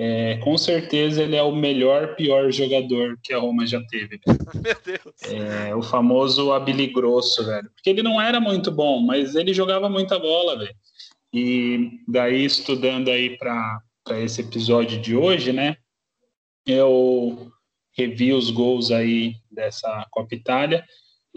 É, 0.00 0.36
com 0.36 0.56
certeza 0.56 1.24
ele 1.24 1.34
é 1.34 1.42
o 1.42 1.50
melhor, 1.50 2.14
pior 2.14 2.52
jogador 2.52 3.18
que 3.22 3.32
a 3.32 3.38
Roma 3.38 3.66
já 3.66 3.82
teve. 3.86 4.20
Meu 4.54 4.76
Deus. 4.84 5.22
É, 5.24 5.74
o 5.74 5.82
famoso 5.82 6.52
Abili 6.52 6.86
Grosso, 6.86 7.44
velho. 7.44 7.68
Porque 7.74 7.90
ele 7.90 8.02
não 8.02 8.20
era 8.20 8.40
muito 8.40 8.70
bom, 8.70 9.00
mas 9.00 9.34
ele 9.34 9.52
jogava 9.52 9.88
muita 9.88 10.18
bola, 10.18 10.56
velho. 10.56 10.74
E 11.32 11.98
daí, 12.06 12.44
estudando 12.44 13.10
aí 13.10 13.36
para 13.36 13.80
esse 14.12 14.40
episódio 14.40 15.00
de 15.00 15.16
hoje, 15.16 15.52
né? 15.52 15.76
Eu 16.64 17.50
revi 17.96 18.32
os 18.32 18.50
gols 18.50 18.92
aí 18.92 19.34
dessa 19.50 20.06
Copa 20.12 20.34
Itália, 20.34 20.84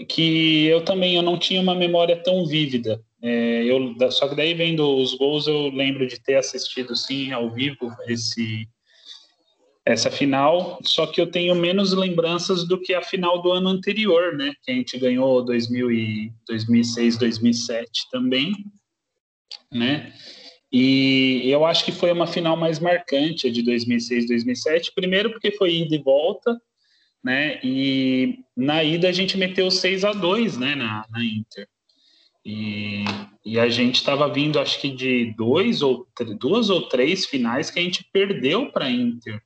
que 0.08 0.68
eu 0.68 0.86
também 0.86 1.16
eu 1.16 1.24
não 1.24 1.38
tinha 1.38 1.60
uma 1.60 1.74
memória 1.74 2.16
tão 2.22 2.46
vívida 2.46 3.02
É, 3.22 3.64
eu, 3.66 3.96
só 4.12 4.28
que 4.28 4.36
daí 4.36 4.54
vendo 4.54 4.98
os 4.98 5.14
gols 5.14 5.46
eu 5.48 5.70
lembro 5.70 6.08
de 6.08 6.20
ter 6.20 6.36
assistido 6.36 6.96
sim 6.96 7.32
ao 7.32 7.52
vivo 7.52 7.94
esse 8.08 8.68
essa 9.84 10.12
final, 10.12 10.80
só 10.84 11.08
que 11.08 11.20
eu 11.20 11.26
tenho 11.26 11.56
menos 11.56 11.92
lembranças 11.92 12.68
do 12.68 12.80
que 12.80 12.94
a 12.94 13.02
final 13.02 13.42
do 13.42 13.52
ano 13.52 13.68
anterior, 13.68 14.38
né? 14.38 14.54
Que 14.64 14.72
a 14.72 14.76
gente 14.76 14.98
ganhou 14.98 15.44
2000 15.44 15.92
e 15.92 16.34
2006, 16.48 17.18
2007 17.18 18.08
também, 18.12 18.54
né? 19.72 20.14
E 20.72 21.42
eu 21.46 21.66
acho 21.66 21.84
que 21.84 21.92
foi 21.92 22.12
uma 22.12 22.28
final 22.28 22.56
mais 22.56 22.80
marcante 22.80 23.48
a 23.48 23.52
de 23.52 23.62
2006, 23.64 24.28
2007. 24.28 24.94
Primeiro 24.94 25.32
porque 25.32 25.52
foi 25.52 25.76
ida 25.76 25.96
e 25.96 26.02
volta, 26.02 26.62
né? 27.24 27.60
E 27.64 28.40
na 28.56 28.84
ida 28.84 29.10
a 29.10 29.12
gente 29.12 29.36
meteu 29.36 29.70
6 29.70 30.06
a 30.06 30.14
2 30.14 30.58
né, 30.58 30.76
na, 30.76 31.06
na 31.10 31.26
Inter. 31.26 31.68
E, 32.46 33.04
e 33.46 33.60
a 33.60 33.70
gente 33.70 33.96
estava 33.96 34.28
vindo, 34.28 34.60
acho 34.60 34.80
que 34.82 34.90
de 34.90 35.34
dois 35.38 35.82
ou 35.82 36.08
duas 36.40 36.70
ou 36.70 36.88
três 36.88 37.26
finais 37.26 37.70
que 37.70 37.80
a 37.80 37.84
gente 37.84 38.04
perdeu 38.12 38.72
para 38.72 38.86
a 38.86 38.92
Inter 38.92 39.42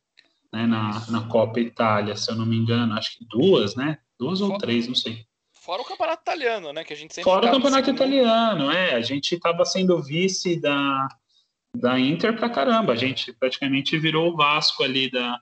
né, 0.56 0.66
na, 0.66 1.06
na 1.10 1.28
Copa 1.28 1.60
Itália, 1.60 2.16
se 2.16 2.32
eu 2.32 2.36
não 2.36 2.46
me 2.46 2.56
engano, 2.56 2.94
acho 2.94 3.18
que 3.18 3.26
duas, 3.26 3.76
né? 3.76 3.98
Duas 4.18 4.40
ou 4.40 4.58
três, 4.58 4.88
não 4.88 4.96
sei. 4.96 5.26
Fora 5.52 5.82
o 5.82 5.86
campeonato 5.86 6.22
italiano, 6.22 6.72
né? 6.72 6.84
Que 6.86 6.94
a 6.94 6.96
gente 6.96 7.14
sempre 7.14 7.30
Fora 7.30 7.48
o 7.48 7.52
campeonato 7.52 7.90
italiano, 7.90 8.72
é. 8.72 8.94
A 8.94 9.02
gente 9.02 9.36
estava 9.36 9.66
sendo 9.66 10.02
vice 10.02 10.56
da, 10.62 11.08
da 11.76 12.00
Inter 12.00 12.36
pra 12.38 12.50
caramba. 12.50 12.94
A 12.94 12.96
gente 12.96 13.34
praticamente 13.34 13.98
virou 13.98 14.32
o 14.32 14.38
Vasco 14.38 14.84
ali 14.84 15.12
da, 15.12 15.38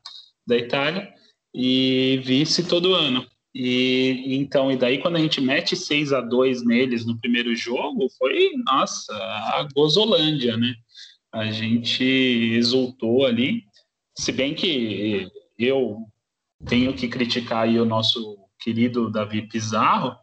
da 0.47 0.57
Itália 0.57 1.13
e 1.53 2.19
vice 2.23 2.67
todo 2.67 2.95
ano. 2.95 3.27
E 3.53 4.35
então, 4.35 4.71
e 4.71 4.77
daí 4.77 4.97
quando 4.97 5.17
a 5.17 5.19
gente 5.19 5.39
mete 5.39 5.75
6 5.75 6.11
a 6.11 6.21
2 6.21 6.65
neles 6.65 7.05
no 7.05 7.19
primeiro 7.19 7.55
jogo, 7.55 8.09
foi, 8.17 8.51
nossa, 8.65 9.13
a 9.13 9.67
gozolândia, 9.75 10.57
né? 10.57 10.73
A 11.31 11.51
gente 11.51 12.03
exultou 12.03 13.25
ali. 13.25 13.63
Se 14.17 14.31
bem 14.31 14.53
que 14.53 15.27
eu 15.57 15.97
tenho 16.65 16.93
que 16.93 17.07
criticar 17.07 17.63
aí 17.63 17.79
o 17.79 17.85
nosso 17.85 18.37
querido 18.59 19.11
Davi 19.11 19.43
Pizarro, 19.43 20.15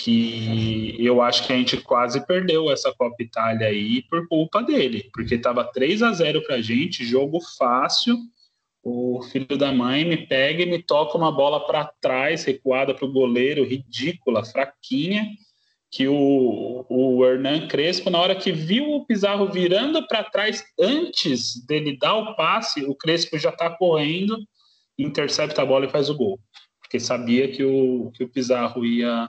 que 0.00 0.94
eu 0.98 1.20
acho 1.20 1.44
que 1.46 1.52
a 1.52 1.56
gente 1.56 1.76
quase 1.78 2.24
perdeu 2.24 2.70
essa 2.70 2.92
Copa 2.94 3.20
Itália 3.20 3.66
aí 3.66 4.02
por 4.08 4.26
culpa 4.28 4.62
dele, 4.62 5.10
porque 5.12 5.34
estava 5.34 5.64
3 5.64 6.02
a 6.02 6.12
0 6.12 6.42
para 6.44 6.56
a 6.56 6.62
gente, 6.62 7.04
jogo 7.04 7.40
fácil. 7.58 8.16
O 8.90 9.22
filho 9.22 9.56
da 9.56 9.72
mãe 9.72 10.04
me 10.04 10.26
pega 10.26 10.62
e 10.62 10.66
me 10.66 10.82
toca 10.82 11.18
uma 11.18 11.30
bola 11.30 11.66
para 11.66 11.92
trás, 12.00 12.44
recuada 12.44 12.94
para 12.94 13.04
o 13.04 13.12
goleiro, 13.12 13.64
ridícula, 13.64 14.44
fraquinha, 14.44 15.26
que 15.90 16.06
o, 16.06 16.84
o 16.88 17.24
Hernan 17.24 17.66
Crespo, 17.68 18.10
na 18.10 18.20
hora 18.20 18.36
que 18.36 18.52
viu 18.52 18.90
o 18.90 19.06
Pizarro 19.06 19.50
virando 19.50 20.06
para 20.06 20.24
trás 20.24 20.64
antes 20.78 21.64
dele 21.66 21.98
dar 21.98 22.14
o 22.14 22.36
passe, 22.36 22.84
o 22.84 22.94
Crespo 22.94 23.38
já 23.38 23.50
está 23.50 23.70
correndo, 23.70 24.38
intercepta 24.98 25.62
a 25.62 25.66
bola 25.66 25.86
e 25.86 25.90
faz 25.90 26.08
o 26.10 26.16
gol 26.16 26.38
porque 26.88 26.98
sabia 26.98 27.52
que 27.52 27.62
o, 27.62 28.10
que 28.12 28.24
o 28.24 28.28
Pizarro 28.28 28.84
ia, 28.84 29.28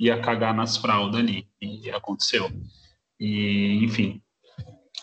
ia 0.00 0.20
cagar 0.20 0.52
nas 0.52 0.76
fraldas 0.76 1.20
ali, 1.20 1.46
e 1.62 1.88
aconteceu. 1.92 2.50
E, 3.20 3.84
enfim, 3.84 4.20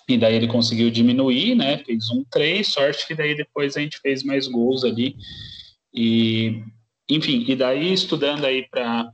e 0.08 0.18
daí 0.18 0.36
ele 0.36 0.48
conseguiu 0.48 0.90
diminuir, 0.90 1.56
né, 1.56 1.78
fez 1.80 2.10
um 2.10 2.24
3, 2.30 2.68
sorte 2.68 3.08
que 3.08 3.16
daí 3.16 3.36
depois 3.36 3.76
a 3.76 3.82
gente 3.82 4.00
fez 4.00 4.24
mais 4.24 4.48
gols 4.48 4.84
ali, 4.84 5.16
e, 5.94 6.62
enfim, 7.10 7.44
e 7.48 7.56
daí 7.56 7.92
estudando 7.92 8.46
aí 8.46 8.68
para 8.70 9.12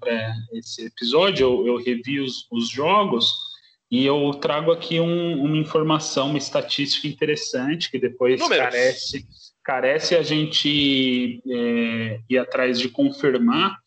esse 0.53 0.85
episódio, 0.85 1.45
eu, 1.45 1.67
eu 1.67 1.77
revi 1.77 2.19
os, 2.19 2.47
os 2.51 2.69
jogos, 2.69 3.31
e 3.89 4.05
eu 4.05 4.31
trago 4.41 4.71
aqui 4.71 4.99
um, 4.99 5.43
uma 5.43 5.57
informação, 5.57 6.29
uma 6.29 6.37
estatística 6.37 7.07
interessante, 7.07 7.91
que 7.91 7.99
depois 7.99 8.39
Números. 8.39 8.63
carece 8.63 9.27
carece 9.63 10.15
a 10.15 10.23
gente 10.23 11.41
é, 11.47 12.19
ir 12.29 12.37
atrás 12.37 12.79
de 12.79 12.89
confirmar, 12.89 13.77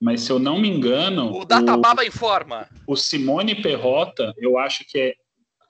mas 0.00 0.22
se 0.22 0.30
eu 0.30 0.38
não 0.38 0.58
me 0.58 0.68
engano. 0.68 1.32
O 1.32 1.44
Datababa 1.44 2.02
o, 2.02 2.06
informa. 2.06 2.68
O 2.86 2.96
Simone 2.96 3.54
Perrota, 3.54 4.32
eu 4.38 4.58
acho 4.58 4.84
que 4.86 4.98
é, 4.98 5.14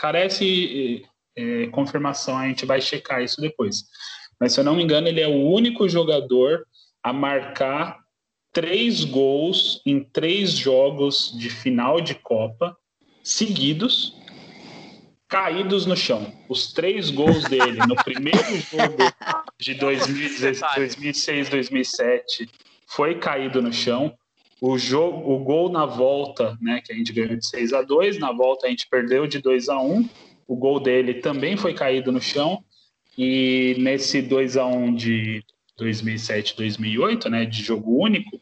carece 0.05 1.03
é, 1.35 1.67
confirmação, 1.69 2.37
a 2.37 2.47
gente 2.47 2.67
vai 2.67 2.79
checar 2.79 3.23
isso 3.23 3.41
depois. 3.41 3.85
Mas 4.39 4.53
se 4.53 4.61
eu 4.61 4.65
não 4.65 4.77
me 4.77 4.83
engano, 4.83 5.09
ele 5.09 5.23
é 5.23 5.27
o 5.27 5.49
único 5.49 5.89
jogador 5.89 6.67
a 7.03 7.11
marcar 7.11 8.01
três 8.53 9.03
gols 9.03 9.81
em 9.87 10.01
três 10.05 10.53
jogos 10.53 11.33
de 11.39 11.49
final 11.49 12.03
de 12.03 12.15
Copa 12.17 12.77
seguidos 13.23 14.15
caídos 15.27 15.87
no 15.87 15.97
chão. 15.97 16.31
Os 16.51 16.71
três 16.75 17.11
gols 17.11 17.45
dele 17.45 17.79
no 17.87 17.97
primeiro 17.97 18.45
jogo 18.71 19.11
de 19.59 19.73
2006, 19.73 21.49
2007 21.49 22.51
foi 22.87 23.15
caído 23.15 23.63
no 23.63 23.73
chão. 23.73 24.15
O 24.61 24.79
jogo, 24.79 25.33
o 25.33 25.39
gol 25.41 25.69
na 25.69 25.85
volta, 25.85 26.57
né, 26.61 26.81
que 26.85 26.93
a 26.93 26.97
gente 26.97 27.13
ganhou 27.13 27.37
de 27.37 27.47
6 27.47 27.73
a 27.73 27.83
2, 27.83 28.19
na 28.19 28.33
volta 28.33 28.67
a 28.67 28.71
gente 28.71 28.89
perdeu 28.89 29.27
de 29.27 29.39
2 29.39 29.69
a 29.69 29.81
1. 29.81 30.09
O 30.47 30.57
gol 30.57 30.81
dele 30.81 31.15
também 31.15 31.57
foi 31.57 31.75
caído 31.75 32.13
no 32.13 32.21
chão. 32.21 32.63
E 33.17 33.77
nesse 33.79 34.23
2 34.23 34.57
a 34.57 34.67
1 34.67 34.95
de 34.95 35.45
2007, 35.77 36.57
2008, 36.57 37.29
né, 37.29 37.45
de 37.45 37.63
jogo 37.63 38.03
único, 38.03 38.41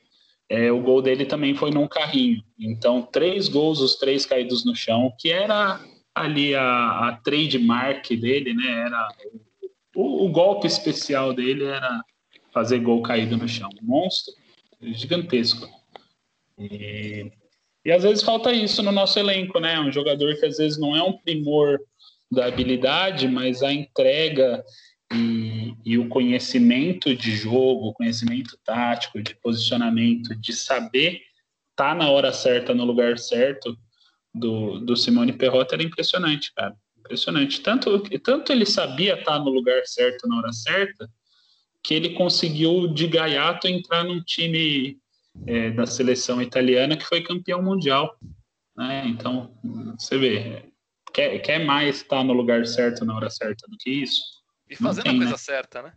é, 0.48 0.70
o 0.70 0.80
gol 0.80 1.00
dele 1.00 1.24
também 1.24 1.54
foi 1.54 1.70
num 1.70 1.88
carrinho. 1.88 2.42
Então, 2.60 3.02
três 3.02 3.48
gols, 3.48 3.80
os 3.80 3.96
três 3.96 4.26
caídos 4.26 4.64
no 4.64 4.76
chão, 4.76 5.12
que 5.18 5.30
era 5.30 5.80
ali 6.14 6.54
a, 6.54 7.08
a 7.08 7.16
trademark 7.24 8.10
dele, 8.16 8.52
né? 8.52 8.84
Era 8.86 9.08
o, 9.96 10.26
o, 10.26 10.28
golpe 10.28 10.66
especial 10.66 11.32
dele 11.32 11.64
era 11.64 12.02
fazer 12.52 12.80
gol 12.80 13.02
caído 13.02 13.36
no 13.36 13.48
chão. 13.48 13.70
monstro 13.80 14.34
gigantesco. 14.82 15.66
E, 16.59 17.30
e 17.84 17.92
às 17.92 18.03
vezes 18.03 18.22
falta 18.22 18.53
isso 18.53 18.82
no 18.82 18.92
nosso 18.92 19.18
elenco, 19.18 19.59
né? 19.59 19.78
Um 19.80 19.92
jogador 19.92 20.36
que 20.36 20.46
às 20.46 20.57
vezes 20.57 20.78
não 20.78 20.96
é 20.96 21.03
um 21.03 21.16
primor 21.18 21.78
da 22.30 22.46
habilidade, 22.46 23.28
mas 23.28 23.62
a 23.62 23.72
entrega 23.72 24.64
e, 25.12 25.74
e, 25.84 25.98
o 25.98 26.09
conhecimento 26.09 27.14
de 27.14 27.32
jogo, 27.32 27.92
conhecimento 27.92 28.59
tático, 28.64 29.22
de 29.22 29.34
posicionamento, 29.34 30.34
de 30.36 30.53
saber 30.55 31.20
tá 31.76 31.94
na 31.94 32.11
hora 32.11 32.32
certa, 32.32 32.74
no 32.74 32.84
lugar 32.84 33.18
certo, 33.18 33.76
do, 34.34 34.78
do 34.78 34.96
Simone 34.96 35.32
Perrota 35.32 35.74
era 35.74 35.82
impressionante, 35.82 36.53
cara. 36.55 36.74
Impressionante. 36.98 37.61
Tanto, 37.61 37.98
tanto 38.20 38.53
ele 38.53 38.64
sabia 38.64 39.14
estar 39.14 39.38
no 39.38 39.50
lugar 39.50 39.84
certo 39.84 40.26
na 40.26 40.38
hora 40.38 40.53
certa, 40.53 41.09
que 41.82 41.94
ele 41.94 42.11
conseguiu 42.11 42.86
de 42.86 43.07
gaiato 43.09 43.66
entrar 43.66 44.05
num 44.05 44.22
time 44.22 44.96
é, 45.47 45.70
da 45.70 45.87
seleção 45.87 46.41
italiana 46.41 46.97
que 46.97 47.05
foi 47.05 47.22
campeão 47.22 47.62
mundial. 47.62 48.16
Né? 48.76 49.07
Então, 49.07 49.55
você 49.99 50.18
vê, 50.18 50.72
quer, 51.12 51.39
quer 51.41 51.64
mais 51.64 51.97
estar 51.97 52.24
no 52.24 52.33
lugar 52.33 52.66
certo 52.66 53.05
na 53.05 53.14
hora 53.14 53.30
certa 53.30 53.68
do 53.68 53.76
que 53.76 53.91
isso? 53.91 54.22
E 54.68 54.76
fazendo 54.76 55.05
tem, 55.05 55.14
a 55.14 55.18
coisa 55.18 55.33
né? 55.33 55.39
certa, 55.39 55.83
né? 55.83 55.93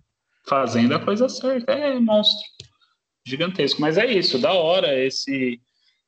Fazendo 0.48 0.96
a 0.96 1.00
coisa 1.00 1.30
certa. 1.30 1.72
É 1.72 2.00
monstro. 2.00 2.46
Gigantesco. 3.26 3.82
Mas 3.82 3.98
é 3.98 4.06
isso, 4.06 4.38
da 4.38 4.54
hora 4.54 5.00
esse 5.00 5.60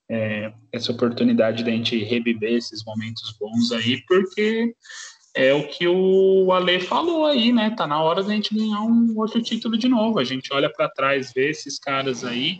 é, 0.10 0.54
essa 0.72 0.92
oportunidade 0.92 1.64
da 1.64 1.72
gente 1.72 1.98
reviver 2.04 2.54
esses 2.54 2.84
momentos 2.86 3.36
bons 3.40 3.72
aí, 3.72 4.02
porque 4.08 4.74
é 5.36 5.54
o 5.54 5.68
que 5.68 5.88
o 5.88 6.52
Ale 6.52 6.80
falou 6.80 7.26
aí, 7.26 7.52
né? 7.52 7.72
Tá 7.72 7.86
na 7.86 8.02
hora 8.02 8.24
da 8.24 8.34
gente 8.34 8.56
ganhar 8.56 8.82
um 8.82 9.14
outro 9.18 9.42
título 9.42 9.78
de 9.78 9.88
novo. 9.88 10.20
A 10.20 10.24
gente 10.24 10.54
olha 10.54 10.72
para 10.72 10.90
trás, 10.90 11.32
vê 11.34 11.50
esses 11.50 11.78
caras 11.78 12.24
aí 12.24 12.60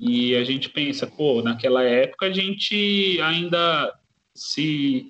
e 0.00 0.34
a 0.34 0.42
gente 0.44 0.68
pensa, 0.68 1.06
pô, 1.06 1.42
naquela 1.42 1.84
época 1.84 2.26
a 2.26 2.32
gente 2.32 3.20
ainda 3.22 3.92
se 4.34 5.08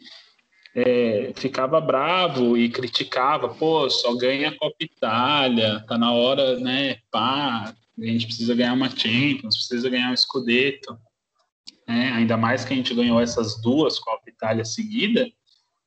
é, 0.75 1.33
ficava 1.37 1.81
bravo 1.81 2.57
e 2.59 2.69
criticava, 2.69 3.49
pô, 3.49 3.89
só 3.89 4.15
ganha 4.17 4.49
a 4.49 4.57
Copa 4.57 4.77
Itália, 4.81 5.85
tá 5.87 5.97
na 5.97 6.13
hora, 6.13 6.59
né? 6.59 6.99
Pá, 7.11 7.73
a 7.99 8.05
gente 8.05 8.27
precisa 8.27 8.55
ganhar 8.55 8.73
uma 8.73 8.91
Champions, 8.91 9.57
precisa 9.57 9.89
ganhar 9.89 10.11
um 10.11 10.17
Scudetto 10.17 10.99
né? 11.91 12.13
ainda 12.13 12.37
mais 12.37 12.65
que 12.65 12.73
a 12.73 12.77
gente 12.77 12.95
ganhou 12.95 13.21
essas 13.21 13.61
duas 13.61 13.99
Copa 13.99 14.31
Itália 14.31 14.65
seguida, 14.65 15.29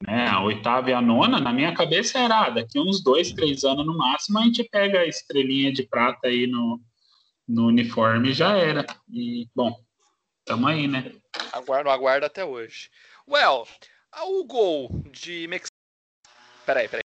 né? 0.05 0.27
a 0.27 0.43
oitava 0.43 0.89
e 0.89 0.93
a 0.93 1.01
nona, 1.01 1.39
na 1.39 1.53
minha 1.53 1.73
cabeça 1.73 2.19
era, 2.19 2.45
ah, 2.45 2.49
daqui 2.49 2.77
uns 2.77 3.01
dois, 3.01 3.31
três 3.31 3.63
anos 3.63 3.85
no 3.85 3.97
máximo, 3.97 4.37
a 4.37 4.43
gente 4.43 4.63
pega 4.65 4.99
a 4.99 5.07
estrelinha 5.07 5.71
de 5.71 5.83
prata 5.83 6.27
aí 6.27 6.45
no, 6.45 6.81
no 7.47 7.67
uniforme 7.67 8.33
já 8.33 8.57
era. 8.57 8.85
E, 9.09 9.49
bom, 9.55 9.83
tamo 10.45 10.67
aí, 10.67 10.87
né? 10.87 11.11
Aguardo, 11.51 11.89
aguardo 11.89 12.25
até 12.25 12.43
hoje. 12.43 12.89
Well, 13.27 13.67
o 14.21 14.43
gol 14.45 14.89
de 15.11 15.47
Mex... 15.47 15.67
Peraí, 16.65 16.87
peraí. 16.87 17.03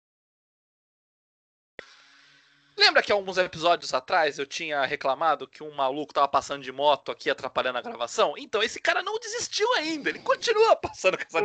Lembra 2.76 3.02
que 3.02 3.10
alguns 3.10 3.36
episódios 3.38 3.92
atrás 3.92 4.38
eu 4.38 4.46
tinha 4.46 4.84
reclamado 4.84 5.48
que 5.48 5.64
um 5.64 5.74
maluco 5.74 6.14
tava 6.14 6.28
passando 6.28 6.62
de 6.62 6.70
moto 6.70 7.10
aqui 7.10 7.28
atrapalhando 7.28 7.78
a 7.78 7.82
gravação? 7.82 8.34
Então, 8.38 8.62
esse 8.62 8.80
cara 8.80 9.02
não 9.02 9.18
desistiu 9.18 9.70
ainda. 9.74 10.10
Ele 10.10 10.20
continua 10.20 10.76
passando 10.76 11.18
com 11.18 11.24
essa 11.24 11.44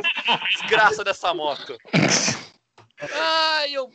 desgraça 0.52 1.04
dessa 1.04 1.34
moto. 1.34 1.76
Ah, 3.12 3.68
eu 3.68 3.90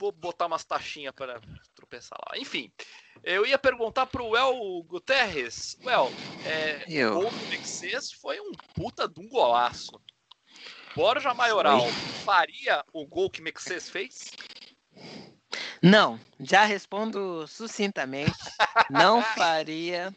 vou 0.00 0.10
botar 0.10 0.46
umas 0.46 0.64
taxinhas 0.64 1.12
para 1.14 1.38
tropeçar 1.74 2.18
lá. 2.26 2.38
Enfim, 2.38 2.72
eu 3.22 3.44
ia 3.44 3.58
perguntar 3.58 4.06
pro 4.06 4.34
El 4.34 4.82
Guterres. 4.84 5.78
Well, 5.84 6.10
é, 6.46 6.84
Eu. 6.88 7.18
o 7.18 7.20
gol 7.22 7.30
do 7.30 7.46
Mexês 7.48 8.10
foi 8.10 8.40
um 8.40 8.50
puta 8.74 9.06
de 9.06 9.20
um 9.20 9.28
golaço. 9.28 10.00
Borja 10.96 11.34
Maioral 11.34 11.86
faria 12.24 12.82
o 12.94 13.06
gol 13.06 13.30
que 13.30 13.42
Mexês 13.42 13.90
fez? 13.90 14.30
Não, 15.82 16.18
já 16.40 16.64
respondo 16.64 17.46
sucintamente. 17.46 18.32
Não 18.88 19.22
faria. 19.36 20.14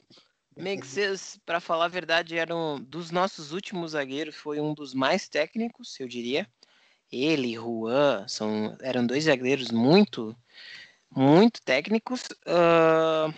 Mexes, 0.55 1.39
para 1.45 1.59
falar 1.59 1.85
a 1.85 1.89
verdade, 1.89 2.37
era 2.37 2.55
um 2.55 2.79
dos 2.79 3.11
nossos 3.11 3.51
últimos 3.51 3.91
zagueiros, 3.91 4.35
foi 4.35 4.59
um 4.61 4.73
dos 4.73 4.93
mais 4.93 5.27
técnicos, 5.27 5.99
eu 5.99 6.07
diria. 6.07 6.47
Ele, 7.13 7.53
Juan, 7.53 8.27
são, 8.27 8.75
eram 8.81 9.05
dois 9.05 9.25
zagueiros 9.25 9.69
muito, 9.69 10.35
muito 11.11 11.61
técnicos. 11.61 12.27
Ah, 12.43 13.31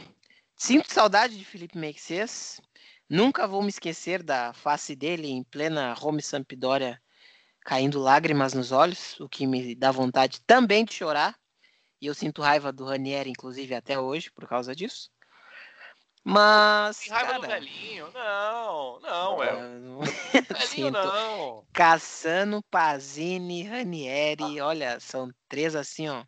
sinto 0.55 0.93
saudade 0.93 1.38
de 1.38 1.43
Felipe 1.43 1.78
Mexes. 1.78 2.61
Nunca 3.09 3.45
vou 3.45 3.61
me 3.61 3.67
esquecer 3.67 4.23
da 4.23 4.53
face 4.53 4.95
dele 4.95 5.28
em 5.28 5.43
plena 5.43 5.93
Roma 5.93 6.19
e 6.19 6.23
Sampdoria, 6.23 7.01
caindo 7.61 7.99
lágrimas 7.99 8.53
nos 8.53 8.71
olhos, 8.71 9.19
o 9.19 9.28
que 9.28 9.45
me 9.45 9.76
dá 9.76 9.91
vontade 9.91 10.39
também 10.47 10.86
de 10.86 10.93
chorar. 10.93 11.38
E 12.01 12.07
eu 12.07 12.13
sinto 12.13 12.41
raiva 12.41 12.71
do 12.71 12.86
Ranieri, 12.86 13.30
inclusive, 13.30 13.76
até 13.76 13.99
hoje, 13.99 14.32
por 14.32 14.47
causa 14.47 14.73
disso. 14.73 15.11
Mas. 16.28 17.01
Tem 17.01 17.11
raiva 17.11 17.34
do 17.36 17.41
cara, 17.41 17.53
velhinho? 17.53 18.09
Não, 18.11 18.99
não, 18.99 19.43
é. 19.43 19.51
Velhinho 20.59 20.89
não. 20.89 21.63
Cassano, 21.71 22.63
Pazini, 22.63 23.61
Ranieri, 23.61 24.59
olha, 24.59 24.99
são 24.99 25.30
três 25.47 25.76
assim, 25.76 26.09
ó. 26.09 26.26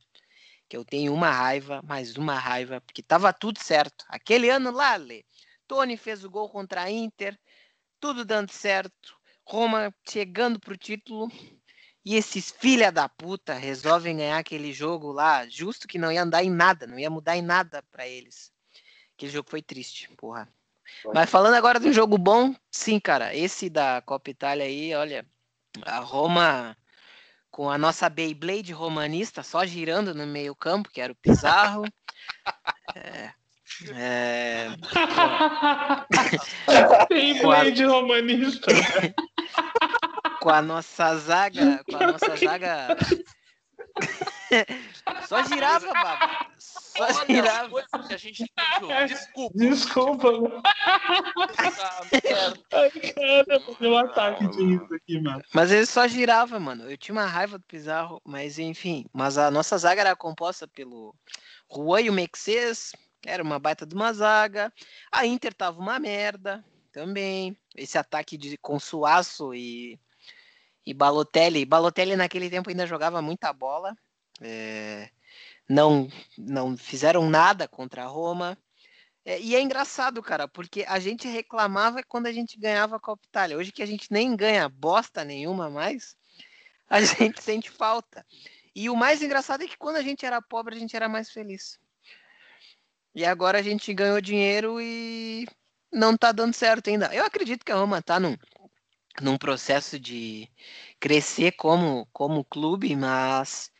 Que 0.69 0.77
eu 0.77 0.85
tenho 0.85 1.11
uma 1.11 1.31
raiva, 1.31 1.81
mais 1.83 2.15
uma 2.15 2.37
raiva, 2.37 2.79
porque 2.81 3.01
tava 3.01 3.33
tudo 3.33 3.57
certo. 3.59 4.05
Aquele 4.07 4.51
ano 4.51 4.69
lá, 4.69 4.95
Lê, 4.97 5.23
Tony 5.67 5.97
fez 5.97 6.23
o 6.23 6.29
gol 6.29 6.47
contra 6.47 6.83
a 6.83 6.91
Inter, 6.91 7.35
tudo 7.99 8.23
dando 8.23 8.51
certo. 8.51 9.17
Roma 9.43 9.91
chegando 10.07 10.59
pro 10.59 10.77
título. 10.77 11.27
E 12.05 12.15
esses 12.15 12.51
filha 12.51 12.91
da 12.91 13.09
puta 13.09 13.55
resolvem 13.55 14.17
ganhar 14.17 14.37
aquele 14.37 14.71
jogo 14.71 15.11
lá, 15.11 15.47
justo 15.49 15.87
que 15.87 15.97
não 15.97 16.11
ia 16.11 16.21
andar 16.21 16.43
em 16.43 16.51
nada, 16.51 16.85
não 16.85 16.99
ia 16.99 17.09
mudar 17.09 17.35
em 17.35 17.41
nada 17.41 17.83
pra 17.91 18.07
eles. 18.07 18.51
Aquele 19.17 19.31
jogo 19.31 19.49
foi 19.49 19.63
triste, 19.63 20.07
porra. 20.15 20.47
Mas 21.11 21.27
falando 21.27 21.55
agora 21.55 21.79
de 21.79 21.89
um 21.89 21.93
jogo 21.93 22.19
bom, 22.19 22.53
sim, 22.69 22.99
cara, 22.99 23.35
esse 23.35 23.67
da 23.67 23.99
Copa 24.05 24.29
Itália 24.29 24.63
aí, 24.63 24.93
olha, 24.93 25.25
a 25.83 25.97
Roma 25.97 26.77
com 27.49 27.67
a 27.67 27.79
nossa 27.79 28.07
Beyblade 28.09 28.71
romanista 28.71 29.41
só 29.41 29.65
girando 29.65 30.13
no 30.13 30.27
meio 30.27 30.55
campo, 30.55 30.91
que 30.91 31.01
era 31.01 31.11
o 31.11 31.15
Pizarro. 31.15 31.83
É, 32.95 33.33
é, 33.93 34.69
Tem 37.09 37.39
blade 37.41 37.83
romanista. 37.83 38.71
com 40.41 40.49
a 40.49 40.61
nossa 40.61 41.15
zaga, 41.17 41.83
com 41.83 41.97
a 41.97 42.11
nossa 42.13 42.35
zaga. 42.37 42.97
só 45.27 45.43
girava, 45.43 45.93
baba. 45.93 46.47
Só 46.97 47.03
Olha 47.03 47.11
as 47.21 47.27
girava. 47.27 47.69
coisas 47.69 48.07
que 48.07 48.13
a 48.13 48.17
gente 48.17 48.43
entendeu. 48.43 49.07
Desculpa. 49.07 49.57
Desculpa, 49.57 50.31
mano. 50.31 50.63
Ai, 52.71 52.89
cara, 52.89 53.63
deu 53.79 53.91
um 53.91 53.97
ataque 53.97 54.47
de 54.49 54.75
isso 54.75 54.93
aqui, 54.95 55.21
mano. 55.21 55.43
Mas 55.53 55.71
ele 55.71 55.85
só 55.85 56.07
girava, 56.07 56.59
mano. 56.59 56.89
Eu 56.89 56.97
tinha 56.97 57.13
uma 57.13 57.25
raiva 57.25 57.59
do 57.59 57.65
Pizarro, 57.65 58.19
mas 58.25 58.57
enfim. 58.57 59.05
Mas 59.13 59.37
a 59.37 59.51
nossa 59.51 59.77
zaga 59.77 60.01
era 60.01 60.15
composta 60.15 60.67
pelo 60.67 61.13
Juan 61.71 62.01
e 62.01 62.09
o 62.09 62.13
Mexês, 62.13 62.93
era 63.25 63.43
uma 63.43 63.59
baita 63.59 63.85
de 63.85 63.93
uma 63.93 64.11
zaga. 64.11 64.73
A 65.11 65.25
Inter 65.25 65.53
tava 65.53 65.79
uma 65.79 65.99
merda 65.99 66.65
também. 66.91 67.55
Esse 67.75 67.97
ataque 67.97 68.37
de 68.37 68.57
com 68.57 68.79
Suaço 68.79 69.53
e, 69.53 69.99
e 70.85 70.93
Balotelli. 70.93 71.63
Balotelli 71.65 72.15
naquele 72.15 72.49
tempo 72.49 72.69
ainda 72.69 72.87
jogava 72.87 73.21
muita 73.21 73.53
bola. 73.53 73.95
É, 74.41 75.09
não, 75.69 76.07
não 76.37 76.77
fizeram 76.77 77.29
nada 77.29 77.67
contra 77.67 78.03
a 78.03 78.07
Roma. 78.07 78.57
É, 79.25 79.39
e 79.41 79.55
é 79.55 79.61
engraçado, 79.61 80.21
cara, 80.21 80.47
porque 80.47 80.85
a 80.87 80.99
gente 80.99 81.27
reclamava 81.27 82.01
quando 82.03 82.27
a 82.27 82.31
gente 82.31 82.57
ganhava 82.57 82.95
a 82.95 82.99
Copa 82.99 83.25
Itália. 83.27 83.57
Hoje 83.57 83.71
que 83.71 83.83
a 83.83 83.85
gente 83.85 84.07
nem 84.11 84.35
ganha 84.35 84.69
bosta 84.69 85.23
nenhuma 85.23 85.69
mais, 85.69 86.15
a 86.89 87.01
gente 87.01 87.41
sente 87.43 87.69
falta. 87.69 88.25
E 88.73 88.89
o 88.89 88.95
mais 88.95 89.21
engraçado 89.21 89.63
é 89.63 89.67
que 89.67 89.77
quando 89.77 89.97
a 89.97 90.01
gente 90.01 90.25
era 90.25 90.41
pobre, 90.41 90.75
a 90.75 90.79
gente 90.79 90.95
era 90.95 91.09
mais 91.09 91.29
feliz. 91.31 91.79
E 93.13 93.25
agora 93.25 93.59
a 93.59 93.61
gente 93.63 93.93
ganhou 93.93 94.21
dinheiro 94.21 94.79
e 94.79 95.47
não 95.91 96.15
tá 96.15 96.31
dando 96.31 96.53
certo 96.53 96.89
ainda. 96.89 97.13
Eu 97.13 97.25
acredito 97.25 97.65
que 97.65 97.71
a 97.71 97.75
Roma 97.75 98.01
tá 98.01 98.19
num, 98.19 98.37
num 99.21 99.37
processo 99.37 99.99
de 99.99 100.49
crescer 100.99 101.53
como, 101.53 102.07
como 102.13 102.45
clube, 102.45 102.95
mas 102.95 103.71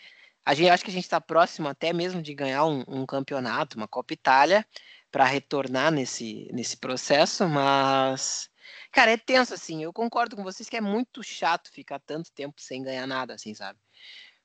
a 0.48 0.54
gente 0.54 0.70
acho 0.70 0.86
que 0.86 0.90
a 0.90 0.94
gente 0.94 1.04
está 1.04 1.20
próximo 1.20 1.68
até 1.68 1.92
mesmo 1.92 2.22
de 2.22 2.34
ganhar 2.34 2.66
um, 2.66 2.82
um 2.88 3.06
campeonato, 3.06 3.76
uma 3.76 3.88
Copa 3.88 4.14
Itália, 4.14 4.66
para 5.12 5.26
retornar 5.26 5.92
nesse, 5.92 6.50
nesse 6.54 6.78
processo, 6.78 7.46
mas 7.50 8.50
cara, 8.90 9.12
é 9.12 9.18
tenso 9.18 9.54
assim. 9.54 9.84
Eu 9.84 9.92
concordo 9.92 10.38
com 10.38 10.44
vocês 10.44 10.70
que 10.70 10.78
é 10.78 10.82
muito 10.82 11.22
chato 11.22 11.70
ficar 11.70 12.00
tanto 12.00 12.32
tempo 12.32 12.62
sem 12.62 12.82
ganhar 12.82 13.06
nada, 13.06 13.34
assim, 13.34 13.54
sabe? 13.54 13.78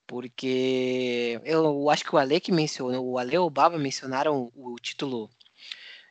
Porque 0.05 1.41
eu 1.45 1.89
acho 1.89 2.03
que 2.03 2.13
o 2.13 2.19
Ale 2.19 2.41
que 2.41 2.51
mencionou, 2.51 3.07
o 3.07 3.17
Ale 3.17 3.37
e 3.37 3.39
o 3.39 3.49
Baba 3.49 3.79
mencionaram 3.79 4.51
o, 4.57 4.75
título 4.81 5.31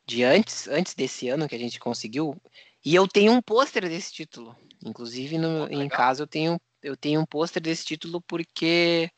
de 0.06 0.24
antes, 0.24 0.70
antes 0.70 0.94
desse 0.94 1.28
ano 1.28 1.50
que 1.50 1.56
a 1.56 1.60
gente 1.60 1.78
conseguiu, 1.82 2.42
e 2.84 2.96
eu 2.96 3.10
tenho 3.10 3.34
um 3.34 3.42
pôster 3.42 3.90
desse 3.90 4.14
título. 4.14 4.56
Inclusive 4.86 5.38
no, 5.38 5.68
Pô, 5.68 5.74
em 5.74 5.90
casa 5.90 6.24
eu 6.24 6.28
tenho 6.28 6.58
eu 6.84 6.98
tenho 6.98 7.22
um 7.22 7.26
pôster 7.26 7.62
desse 7.62 7.86
título 7.86 8.22
porque 8.22 9.12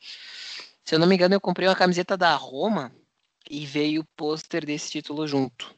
se 0.84 0.94
eu 0.94 0.98
não 0.98 1.06
me 1.06 1.14
engano 1.14 1.34
eu 1.34 1.40
comprei 1.40 1.68
uma 1.68 1.76
camiseta 1.76 2.16
da 2.16 2.34
Roma 2.34 2.94
e 3.50 3.66
veio 3.66 4.02
o 4.02 4.06
pôster 4.16 4.64
desse 4.64 4.90
título 4.90 5.26
junto. 5.26 5.74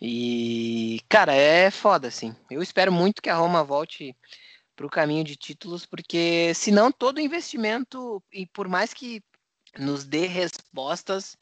E 0.00 1.00
cara, 1.08 1.34
é 1.34 1.70
foda 1.70 2.08
assim. 2.08 2.34
Eu 2.50 2.62
espero 2.62 2.92
muito 2.92 3.22
que 3.22 3.30
a 3.30 3.36
Roma 3.36 3.62
volte 3.62 4.16
para 4.80 4.86
o 4.86 4.90
caminho 4.90 5.22
de 5.22 5.36
títulos, 5.36 5.84
porque 5.84 6.54
senão 6.54 6.90
todo 6.90 7.20
investimento, 7.20 8.22
e 8.32 8.46
por 8.46 8.66
mais 8.66 8.94
que 8.94 9.22
nos 9.78 10.04
dê 10.04 10.26
respostas, 10.26 11.36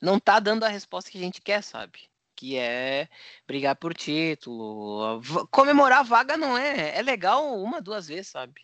não 0.00 0.20
tá 0.20 0.38
dando 0.38 0.64
a 0.64 0.68
resposta 0.68 1.10
que 1.10 1.18
a 1.18 1.20
gente 1.20 1.40
quer, 1.40 1.62
sabe? 1.62 2.08
Que 2.36 2.56
é 2.56 3.08
brigar 3.48 3.76
por 3.76 3.94
título. 3.94 5.20
Comemorar 5.50 6.00
a 6.00 6.02
vaga 6.04 6.36
não 6.36 6.56
é. 6.56 6.96
É 6.96 7.02
legal 7.02 7.58
uma, 7.60 7.82
duas 7.82 8.06
vezes, 8.06 8.28
sabe? 8.28 8.60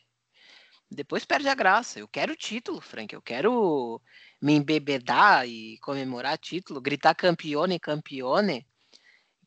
Depois 0.91 1.25
perde 1.25 1.49
a 1.49 1.55
graça. 1.55 2.01
Eu 2.01 2.09
quero 2.09 2.35
título, 2.35 2.81
Frank. 2.81 3.15
Eu 3.15 3.23
quero 3.23 4.01
me 4.41 4.55
embebedar 4.55 5.47
e 5.49 5.79
comemorar 5.79 6.37
título, 6.37 6.81
gritar 6.81 7.15
campeone, 7.15 7.79
campeone. 7.79 8.67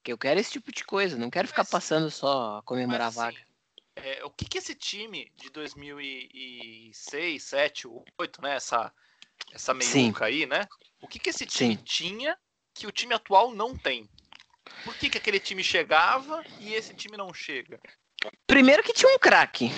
Que 0.01 0.11
eu 0.13 0.17
quero 0.17 0.39
esse 0.39 0.51
tipo 0.51 0.71
de 0.71 0.83
coisa. 0.85 1.17
Não 1.17 1.29
quero 1.29 1.47
ficar 1.47 1.63
Mas- 1.63 1.69
passando 1.69 2.09
só 2.09 2.57
a 2.59 2.63
comemorar 2.63 3.07
Mas, 3.07 3.17
a 3.17 3.21
vaga. 3.25 3.37
assim, 3.37 3.47
é, 4.07 4.23
o 4.23 4.29
que, 4.29 4.45
que 4.45 4.57
esse 4.57 4.73
time 4.73 5.31
de 5.35 5.49
2006, 5.49 7.43
7, 7.43 7.87
8, 8.17 8.41
né? 8.41 8.55
Essa, 8.55 8.91
essa 9.51 9.73
meiuca 9.73 10.25
aí, 10.25 10.45
né? 10.45 10.67
O 11.01 11.07
que, 11.07 11.19
que 11.19 11.29
esse 11.29 11.45
time 11.45 11.75
Sim. 11.77 11.83
tinha 11.83 12.37
que 12.73 12.87
o 12.87 12.91
time 12.91 13.13
atual 13.13 13.53
não 13.53 13.77
tem? 13.77 14.09
Por 14.85 14.95
que, 14.95 15.09
que 15.09 15.17
aquele 15.17 15.39
time 15.39 15.63
chegava 15.63 16.43
e 16.59 16.73
esse 16.73 16.93
time 16.93 17.17
não 17.17 17.33
chega? 17.33 17.79
Primeiro 18.47 18.83
que 18.83 18.93
tinha 18.93 19.13
um 19.13 19.19
craque. 19.19 19.69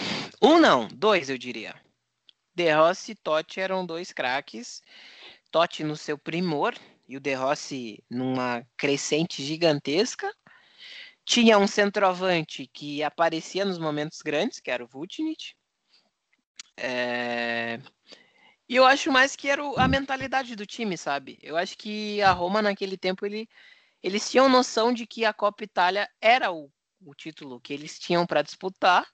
Um 0.41 0.59
não, 0.59 0.87
dois 0.87 1.29
eu 1.29 1.37
diria. 1.37 1.75
De 2.53 2.71
Rossi 2.73 3.11
e 3.11 3.15
Totti 3.15 3.59
eram 3.59 3.85
dois 3.85 4.11
craques. 4.11 4.81
Totti 5.51 5.83
no 5.83 5.95
seu 5.95 6.17
primor 6.17 6.75
e 7.07 7.17
o 7.17 7.19
De 7.19 7.33
Rossi 7.33 8.03
numa 8.09 8.65
crescente 8.77 9.43
gigantesca. 9.43 10.33
Tinha 11.25 11.57
um 11.57 11.67
centroavante 11.67 12.67
que 12.67 13.03
aparecia 13.03 13.65
nos 13.65 13.79
momentos 13.79 14.21
grandes, 14.21 14.59
que 14.59 14.71
era 14.71 14.83
o 14.83 14.87
Vucinic. 14.87 15.55
É, 16.77 17.79
E 18.67 18.75
eu 18.75 18.85
acho 18.85 19.11
mais 19.11 19.35
que 19.35 19.49
era 19.49 19.61
a 19.77 19.87
mentalidade 19.87 20.55
do 20.55 20.65
time, 20.65 20.97
sabe? 20.97 21.37
Eu 21.41 21.57
acho 21.57 21.77
que 21.77 22.21
a 22.21 22.31
Roma 22.31 22.61
naquele 22.61 22.97
tempo 22.97 23.25
ele... 23.25 23.47
eles 24.03 24.29
tinham 24.29 24.49
noção 24.49 24.93
de 24.93 25.05
que 25.07 25.25
a 25.25 25.33
Copa 25.33 25.63
Itália 25.63 26.09
era 26.21 26.51
o 26.51 26.71
o 27.05 27.15
título 27.15 27.59
que 27.59 27.73
eles 27.73 27.99
tinham 27.99 28.25
para 28.25 28.41
disputar. 28.41 29.05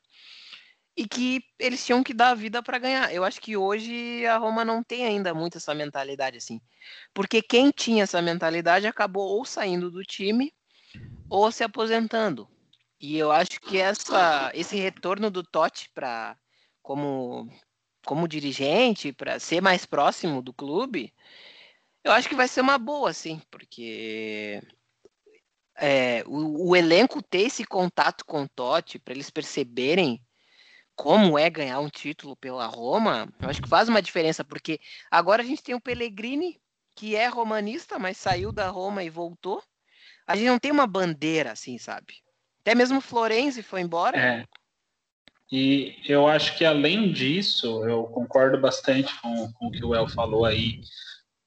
e 0.96 1.08
que 1.08 1.42
eles 1.58 1.86
tinham 1.86 2.04
que 2.04 2.14
dar 2.14 2.32
a 2.32 2.36
vida 2.36 2.62
para 2.62 2.78
ganhar. 2.78 3.14
Eu 3.14 3.24
acho 3.24 3.40
que 3.42 3.56
hoje 3.56 4.26
a 4.26 4.38
Roma 4.38 4.66
não 4.66 4.84
tem 4.84 5.06
ainda 5.06 5.34
muito 5.34 5.58
essa 5.58 5.74
mentalidade 5.74 6.38
assim. 6.38 6.60
Porque 7.14 7.42
quem 7.42 7.72
tinha 7.72 8.04
essa 8.04 8.22
mentalidade 8.22 8.86
acabou 8.88 9.28
ou 9.38 9.46
saindo 9.46 9.90
do 9.90 10.04
time 10.04 10.54
ou 11.30 11.52
se 11.52 11.64
aposentando. 11.64 12.48
E 13.00 13.18
eu 13.18 13.32
acho 13.32 13.60
que 13.62 13.78
essa, 13.80 14.52
esse 14.54 14.76
retorno 14.76 15.32
do 15.32 15.44
Totti 15.44 15.90
para 15.94 16.38
como 16.82 17.50
como 18.06 18.28
dirigente, 18.28 19.14
para 19.14 19.40
ser 19.40 19.62
mais 19.62 19.86
próximo 19.86 20.42
do 20.42 20.54
clube, 20.54 21.14
eu 22.04 22.12
acho 22.12 22.28
que 22.28 22.36
vai 22.36 22.48
ser 22.48 22.62
uma 22.62 22.78
boa, 22.78 23.14
sim, 23.14 23.42
porque 23.52 24.62
é, 25.82 26.24
o, 26.28 26.70
o, 26.70 26.76
elenco 26.76 27.24
ter 27.24 27.42
esse 27.42 27.66
contato 27.66 28.24
com 28.24 28.44
o 28.44 28.50
Totti 28.50 29.00
para 29.00 29.16
eles 29.16 29.32
perceberem 29.32 30.22
como 30.96 31.40
é 31.40 31.50
ganhar 31.50 31.80
um 31.80 31.90
título 31.90 32.36
pela 32.36 32.68
Roma, 32.68 33.28
eu 33.42 33.50
acho 33.50 33.62
que 33.62 33.68
faz 33.68 33.90
uma 33.90 34.02
diferença, 34.02 34.44
porque 34.44 34.80
agora 35.10 35.42
a 35.42 35.46
gente 35.46 35.64
tem 35.64 35.74
o 35.74 35.82
Pellegrini, 35.82 36.62
que 36.96 37.16
é 37.16 37.28
romanista, 37.28 37.98
mas 37.98 38.18
saiu 38.18 38.52
da 38.52 38.70
Roma 38.70 39.04
e 39.04 39.10
voltou. 39.10 39.64
A 40.28 40.36
gente 40.36 40.48
não 40.48 40.60
tem 40.60 40.72
uma 40.72 40.86
bandeira 40.86 41.52
assim, 41.52 41.80
sabe? 41.80 42.14
Até 42.60 42.76
mesmo 42.76 43.02
Florenzi 43.02 43.64
foi 43.64 43.82
embora. 43.82 44.16
É. 44.16 44.46
E 45.52 45.96
eu 46.08 46.28
acho 46.28 46.56
que 46.56 46.64
além 46.64 47.12
disso, 47.12 47.84
eu 47.86 48.04
concordo 48.04 48.60
bastante 48.60 49.20
com, 49.20 49.52
com 49.54 49.68
o 49.68 49.72
que 49.72 49.84
o 49.84 49.96
El 49.96 50.08
falou 50.08 50.46
aí 50.46 50.82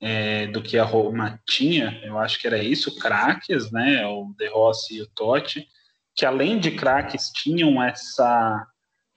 é, 0.07 0.47
do 0.49 0.63
que 0.63 0.77
a 0.77 0.85
Roma 0.85 1.41
tinha. 1.49 1.99
Eu 2.05 2.19
acho 2.19 2.39
que 2.39 2.47
era 2.47 2.63
isso, 2.63 2.99
craques, 2.99 3.73
né? 3.73 4.07
O 4.07 4.35
De 4.37 4.47
Rossi 4.49 4.97
e 4.97 5.03
o 5.03 5.07
Totti, 5.07 5.67
que 6.15 6.27
além 6.27 6.59
de 6.59 6.73
craques 6.73 7.31
tinham 7.31 7.83
essa 7.83 8.67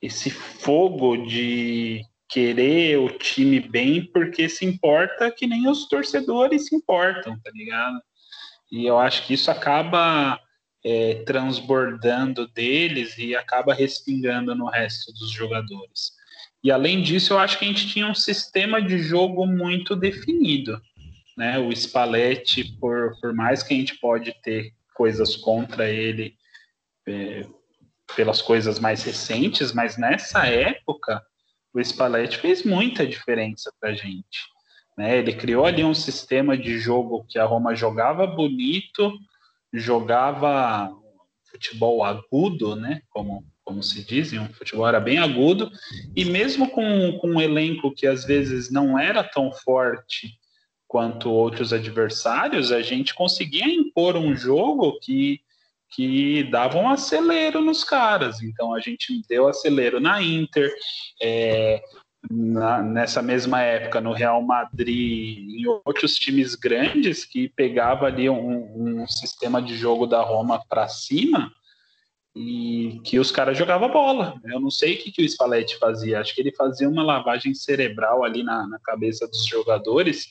esse 0.02 0.30
fogo 0.30 1.18
de 1.18 2.04
querer 2.30 3.00
o 3.00 3.10
time 3.10 3.60
bem 3.60 4.06
porque 4.14 4.48
se 4.48 4.64
importa 4.64 5.30
que 5.30 5.46
nem 5.48 5.68
os 5.68 5.90
torcedores 5.90 6.68
se 6.68 6.76
importam, 6.76 7.38
tá 7.40 7.52
ligado? 7.54 8.00
E 8.72 8.86
eu 8.86 8.98
acho 8.98 9.26
que 9.26 9.34
isso 9.34 9.52
acaba 9.52 10.40
é, 10.86 11.16
transbordando 11.26 12.48
deles 12.48 13.18
e 13.18 13.36
acaba 13.36 13.74
respingando 13.74 14.56
no 14.56 14.70
resto 14.70 15.12
dos 15.12 15.32
jogadores. 15.32 16.17
E 16.64 16.72
além 16.72 17.02
disso, 17.02 17.34
eu 17.34 17.40
acho 17.40 17.58
que 17.60 17.66
a 17.66 17.68
gente 17.68 17.88
tinha 17.88 18.08
um 18.08 18.16
sistema 18.16 18.82
de 18.82 18.98
jogo 18.98 19.46
muito 19.46 19.96
definido. 19.96 20.82
Né? 21.38 21.60
O 21.60 21.72
Spalletti, 21.72 22.64
por, 22.80 23.20
por 23.22 23.34
mais 23.34 23.62
que 23.62 23.74
a 23.74 23.78
gente 23.78 23.98
pode 24.00 24.34
ter 24.42 24.74
coisas 24.94 25.36
contra 25.36 25.90
ele 25.90 26.36
é, 27.08 27.46
pelas 28.16 28.42
coisas 28.42 28.80
mais 28.80 29.04
recentes, 29.04 29.72
mas 29.72 29.98
nessa 29.98 30.48
época 30.48 31.22
o 31.74 31.80
Spalletti 31.80 32.38
fez 32.38 32.64
muita 32.64 33.06
diferença 33.06 33.72
para 33.80 33.92
a 33.92 33.94
gente. 33.94 34.40
Né? 34.98 35.20
Ele 35.20 35.34
criou 35.34 35.66
ali 35.66 35.84
um 35.84 35.94
sistema 35.94 36.58
de 36.58 36.80
jogo 36.80 37.26
que 37.30 37.38
a 37.38 37.46
Roma 37.46 37.76
jogava 37.76 38.26
bonito, 38.26 39.14
jogava 39.72 40.90
futebol 41.52 42.04
agudo, 42.04 42.76
né? 42.76 43.02
Como, 43.10 43.46
como 43.68 43.84
se 43.84 44.02
diz, 44.02 44.32
um 44.32 44.48
futebol 44.48 44.88
era 44.88 44.98
bem 44.98 45.18
agudo, 45.18 45.70
e 46.16 46.24
mesmo 46.24 46.70
com, 46.70 47.18
com 47.20 47.32
um 47.32 47.42
elenco 47.42 47.94
que 47.94 48.08
às 48.08 48.24
vezes 48.24 48.72
não 48.72 48.98
era 48.98 49.22
tão 49.22 49.52
forte 49.52 50.40
quanto 50.88 51.30
outros 51.30 51.74
adversários, 51.74 52.72
a 52.72 52.82
gente 52.82 53.14
conseguia 53.14 53.68
impor 53.68 54.16
um 54.16 54.34
jogo 54.34 54.98
que, 55.02 55.42
que 55.92 56.46
dava 56.46 56.78
um 56.78 56.88
acelero 56.88 57.60
nos 57.60 57.84
caras. 57.84 58.42
Então 58.42 58.74
a 58.74 58.80
gente 58.80 59.22
deu 59.28 59.50
acelero 59.50 60.00
na 60.00 60.24
Inter, 60.24 60.74
é, 61.22 61.82
na, 62.32 62.82
nessa 62.82 63.22
mesma 63.22 63.62
época 63.62 64.00
no 64.00 64.14
Real 64.14 64.42
Madrid 64.42 65.40
e 65.40 65.68
outros 65.68 66.16
times 66.16 66.56
grandes 66.56 67.26
que 67.26 67.50
pegava 67.50 68.06
ali 68.06 68.30
um, 68.30 69.02
um 69.02 69.08
sistema 69.08 69.62
de 69.62 69.76
jogo 69.76 70.08
da 70.08 70.22
Roma 70.22 70.64
para 70.70 70.88
cima 70.88 71.52
e 72.38 73.02
que 73.04 73.18
os 73.18 73.32
caras 73.32 73.58
jogavam 73.58 73.90
bola. 73.90 74.40
Eu 74.46 74.60
não 74.60 74.70
sei 74.70 74.94
o 74.94 74.98
que, 75.00 75.12
que 75.12 75.24
o 75.24 75.26
Spalletti 75.26 75.76
fazia, 75.78 76.20
acho 76.20 76.36
que 76.36 76.42
ele 76.42 76.54
fazia 76.56 76.88
uma 76.88 77.04
lavagem 77.04 77.54
cerebral 77.56 78.24
ali 78.24 78.44
na, 78.44 78.68
na 78.68 78.80
cabeça 78.80 79.28
dos 79.28 79.44
jogadores 79.46 80.28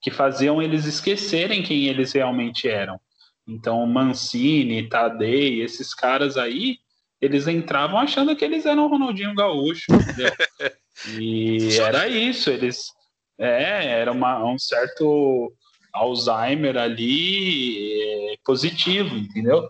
que 0.00 0.10
faziam 0.10 0.62
eles 0.62 0.86
esquecerem 0.86 1.62
quem 1.62 1.84
eles 1.84 2.12
realmente 2.12 2.66
eram. 2.66 2.98
Então, 3.46 3.84
Mancini, 3.86 4.88
Tadei, 4.88 5.60
esses 5.60 5.92
caras 5.92 6.38
aí, 6.38 6.78
eles 7.20 7.46
entravam 7.46 7.98
achando 7.98 8.34
que 8.34 8.44
eles 8.44 8.64
eram 8.64 8.86
o 8.86 8.88
Ronaldinho 8.88 9.34
Gaúcho, 9.34 9.92
entendeu? 9.92 10.32
E 11.18 11.78
era 11.78 12.06
isso, 12.08 12.50
eles. 12.50 12.92
É, 13.38 13.86
era 13.86 14.12
uma, 14.12 14.44
um 14.44 14.58
certo 14.58 15.50
Alzheimer 15.94 16.76
ali 16.76 18.02
é, 18.02 18.34
positivo, 18.44 19.16
entendeu? 19.16 19.66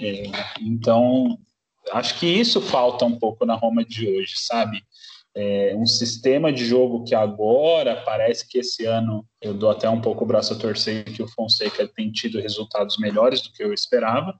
É, 0.00 0.30
então, 0.60 1.38
acho 1.92 2.18
que 2.18 2.26
isso 2.26 2.60
falta 2.60 3.04
um 3.04 3.18
pouco 3.18 3.44
na 3.44 3.54
Roma 3.54 3.84
de 3.84 4.08
hoje, 4.08 4.34
sabe? 4.36 4.82
É, 5.34 5.74
um 5.76 5.86
sistema 5.86 6.52
de 6.52 6.64
jogo 6.64 7.04
que 7.04 7.14
agora 7.14 8.02
parece 8.04 8.48
que 8.48 8.58
esse 8.58 8.84
ano 8.84 9.24
eu 9.40 9.54
dou 9.54 9.70
até 9.70 9.88
um 9.88 10.00
pouco 10.00 10.24
o 10.24 10.26
braço 10.26 10.52
a 10.52 10.58
torcer 10.58 11.04
que 11.04 11.22
o 11.22 11.28
Fonseca 11.28 11.86
tem 11.86 12.10
tido 12.10 12.40
resultados 12.40 12.98
melhores 12.98 13.40
do 13.42 13.52
que 13.52 13.62
eu 13.62 13.72
esperava, 13.72 14.34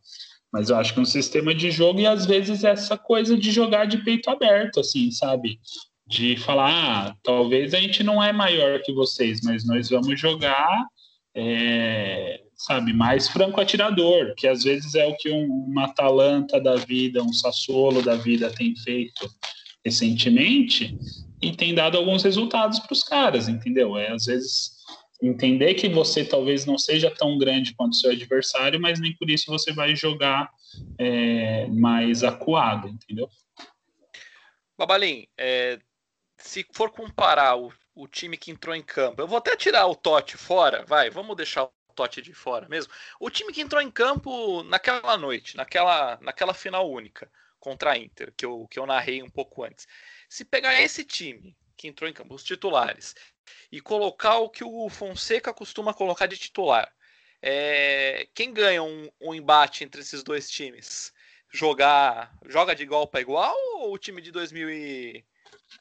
mas 0.53 0.71
eu 0.71 0.77
acho 0.77 0.95
que 0.95 1.01
um 1.01 1.05
sistema 1.05 1.55
de 1.55 1.71
jogo 1.71 2.01
e 2.01 2.07
às 2.07 2.27
vezes 2.27 2.65
essa 2.65 2.97
coisa 2.97 3.37
de 3.37 3.51
jogar 3.53 3.85
de 3.85 3.99
peito 3.99 4.31
aberto, 4.31 4.81
assim, 4.81 5.11
sabe? 5.11 5.61
de 6.09 6.39
falar, 6.39 6.71
ah, 6.71 7.17
talvez 7.23 7.75
a 7.75 7.81
gente 7.81 8.03
não 8.03 8.23
é 8.23 8.33
maior 8.33 8.81
que 8.81 8.95
vocês, 8.95 9.43
mas 9.43 9.67
nós 9.67 9.91
vamos 9.91 10.19
jogar, 10.19 10.87
é, 11.35 12.41
sabe, 12.59 12.93
mais 12.93 13.29
franco 13.29 13.61
atirador, 13.61 14.35
que 14.37 14.49
às 14.49 14.65
vezes 14.65 14.97
é 14.97 15.07
o 15.07 15.17
que 15.17 15.31
um, 15.31 15.47
uma 15.47 15.85
Atalanta 15.85 16.61
da 16.61 16.75
vida, 16.75 17.23
um 17.23 17.33
Sassuolo 17.33 18.03
da 18.03 18.17
vida 18.17 18.51
tem 18.51 18.75
feito 18.75 19.31
recentemente 19.85 20.99
e 21.41 21.55
tem 21.55 21.73
dado 21.73 21.97
alguns 21.97 22.25
resultados 22.25 22.81
para 22.81 22.93
os 22.93 23.05
caras, 23.05 23.49
entendeu? 23.49 23.97
É 23.97 24.11
às 24.11 24.27
vezes 24.27 24.77
entender 25.23 25.75
que 25.75 25.89
você 25.89 26.25
talvez 26.25 26.67
não 26.67 26.77
seja 26.77 27.11
tão 27.11 27.39
grande 27.39 27.75
quanto 27.75 27.95
seu 27.95 28.11
adversário, 28.11 28.81
mas 28.81 28.99
nem 28.99 29.17
por 29.17 29.31
isso 29.31 29.47
você 29.47 29.73
vai 29.73 29.95
jogar 29.95 30.51
é, 30.99 31.67
mais 31.69 32.25
acuado, 32.25 32.89
entendeu? 32.89 33.29
Babalim, 34.77 35.27
é, 35.37 35.79
se 36.37 36.67
for 36.73 36.91
comparar 36.91 37.57
o, 37.57 37.73
o 37.95 38.09
time 38.09 38.37
que 38.37 38.51
entrou 38.51 38.75
em 38.75 38.83
campo, 38.83 39.23
eu 39.23 39.29
vou 39.29 39.39
até 39.39 39.57
tirar 39.57 39.87
o 39.87 39.95
Totti 39.95 40.37
fora, 40.37 40.85
vai, 40.87 41.09
vamos 41.09 41.37
deixar 41.37 41.69
Totti 41.99 42.23
de 42.23 42.33
fora 42.33 42.69
mesmo. 42.69 42.93
O 43.19 43.29
time 43.29 43.53
que 43.53 43.61
entrou 43.61 43.83
em 43.83 43.91
campo 43.91 44.63
naquela 44.63 45.17
noite, 45.17 45.57
naquela, 45.57 46.17
naquela 46.23 46.55
final 46.55 46.89
única 46.89 47.29
contra 47.59 47.91
a 47.91 47.99
Inter, 47.99 48.33
que 48.37 48.47
eu, 48.47 48.69
que 48.71 48.79
eu 48.79 48.87
narrei 48.87 49.21
um 49.21 49.29
pouco 49.29 49.65
antes. 49.65 49.89
Se 50.29 50.45
pegar 50.45 50.81
esse 50.81 51.05
time 51.05 51.57
que 51.77 51.89
entrou 51.89 52.09
em 52.09 52.13
campo, 52.13 52.35
os 52.35 52.45
titulares, 52.45 53.17
e 53.73 53.81
colocar 53.81 54.39
o 54.39 54.49
que 54.49 54.63
o 54.63 54.89
Fonseca 54.89 55.53
costuma 55.53 55.93
colocar 55.93 56.27
de 56.27 56.37
titular, 56.37 56.89
é, 57.43 58.29
quem 58.33 58.53
ganha 58.53 58.83
um, 58.83 59.11
um 59.21 59.35
embate 59.35 59.83
entre 59.83 60.01
esses 60.01 60.23
dois 60.23 60.49
times? 60.49 61.13
Jogar 61.51 62.33
joga 62.47 62.77
de 62.77 62.85
igual 62.85 63.09
para 63.09 63.23
igual 63.23 63.57
ou 63.75 63.93
o 63.93 63.99
time 63.99 64.23
de 64.23 64.31
2000 64.31 64.71
e 64.71 65.25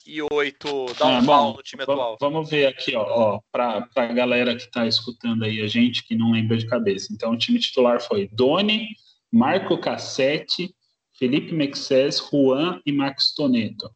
e 0.05 0.21
oito 0.31 0.85
dá 0.97 1.07
um 1.07 1.25
bom, 1.25 1.53
no 1.53 1.63
time 1.63 1.83
atual? 1.83 2.17
Vamos 2.19 2.49
ver 2.49 2.67
aqui, 2.67 2.95
ó, 2.95 3.03
ó 3.03 3.41
para 3.51 3.87
a 3.95 4.05
galera 4.07 4.55
que 4.55 4.63
está 4.63 4.85
escutando 4.87 5.43
aí 5.43 5.61
a 5.61 5.67
gente, 5.67 6.03
que 6.03 6.15
não 6.15 6.31
lembra 6.31 6.57
de 6.57 6.65
cabeça. 6.65 7.11
Então, 7.11 7.31
o 7.31 7.37
time 7.37 7.59
titular 7.59 8.01
foi 8.01 8.27
Doni, 8.31 8.87
Marco 9.31 9.77
Cassetti, 9.77 10.73
Felipe 11.13 11.53
Mexes, 11.53 12.19
Juan 12.19 12.81
e 12.85 12.91
Max 12.91 13.33
Toneto. 13.35 13.89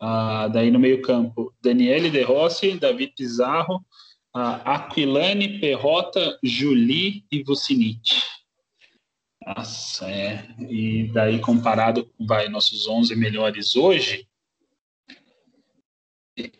Ah, 0.00 0.48
daí 0.48 0.70
no 0.70 0.78
meio-campo, 0.78 1.54
Daniele 1.62 2.10
De 2.10 2.22
Rossi, 2.22 2.76
David 2.78 3.14
Pizarro, 3.16 3.84
ah, 4.34 4.74
Aquilane, 4.74 5.60
Perrota, 5.60 6.38
Juli 6.42 7.24
e 7.30 7.42
Vucinic. 7.42 8.22
Nossa, 9.46 10.10
é. 10.10 10.48
E 10.68 11.10
daí 11.12 11.38
comparado 11.38 12.06
com 12.06 12.26
vai, 12.26 12.48
nossos 12.48 12.88
11 12.88 13.14
melhores 13.14 13.76
hoje, 13.76 14.26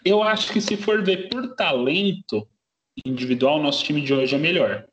eu 0.05 0.23
acho 0.23 0.53
que 0.53 0.61
se 0.61 0.77
for 0.77 1.03
ver 1.03 1.29
por 1.29 1.55
talento 1.55 2.49
individual, 3.05 3.63
nosso 3.63 3.85
time 3.85 4.01
de 4.01 4.15
hoje 4.15 4.35
é 4.35 4.39
melhor. 4.39 4.87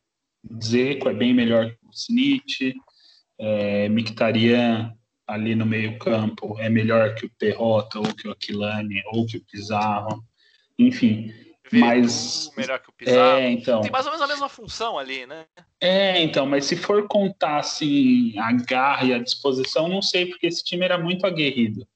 Zeco 0.63 1.07
é 1.09 1.13
bem 1.13 1.33
melhor 1.33 1.69
que 1.69 1.85
o 1.85 1.91
Snit, 1.91 2.75
é, 3.39 3.89
Mictarian 3.89 4.95
ali 5.27 5.55
no 5.55 5.65
meio 5.65 5.97
campo 5.97 6.59
é 6.59 6.69
melhor 6.69 7.15
que 7.15 7.25
o 7.25 7.31
Perrota, 7.37 7.99
ou 7.99 8.13
que 8.13 8.27
o 8.27 8.31
Aquilani, 8.31 9.01
ou 9.13 9.25
que 9.25 9.37
o 9.37 9.45
Pizarro, 9.45 10.23
enfim. 10.77 11.33
mas 11.71 12.51
melhor 12.57 12.79
que 12.79 12.89
o 12.89 12.93
Pizarro. 12.93 13.39
É, 13.39 13.49
então, 13.49 13.81
Tem 13.81 13.91
mais 13.91 14.05
ou 14.05 14.11
menos 14.11 14.25
a 14.25 14.27
mesma 14.27 14.49
função 14.49 14.99
ali, 14.99 15.25
né? 15.25 15.45
É, 15.79 16.21
então, 16.21 16.45
mas 16.45 16.65
se 16.65 16.75
for 16.75 17.07
contar 17.07 17.59
assim, 17.59 18.37
a 18.37 18.51
garra 18.51 19.05
e 19.05 19.13
a 19.13 19.19
disposição, 19.19 19.87
não 19.87 20.01
sei, 20.01 20.25
porque 20.25 20.47
esse 20.47 20.63
time 20.63 20.83
era 20.83 20.97
muito 20.97 21.25
aguerrido. 21.25 21.87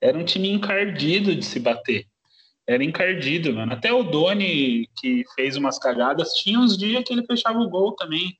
era 0.00 0.18
um 0.18 0.24
time 0.24 0.50
encardido 0.50 1.34
de 1.36 1.44
se 1.44 1.60
bater. 1.60 2.06
Era 2.70 2.84
encardido, 2.84 3.52
mano. 3.52 3.72
Até 3.72 3.92
o 3.92 4.04
Doni, 4.04 4.88
que 5.00 5.24
fez 5.34 5.56
umas 5.56 5.76
cagadas, 5.76 6.34
tinha 6.34 6.56
uns 6.56 6.78
dias 6.78 7.02
que 7.02 7.12
ele 7.12 7.26
fechava 7.26 7.58
o 7.58 7.68
gol 7.68 7.96
também. 7.96 8.38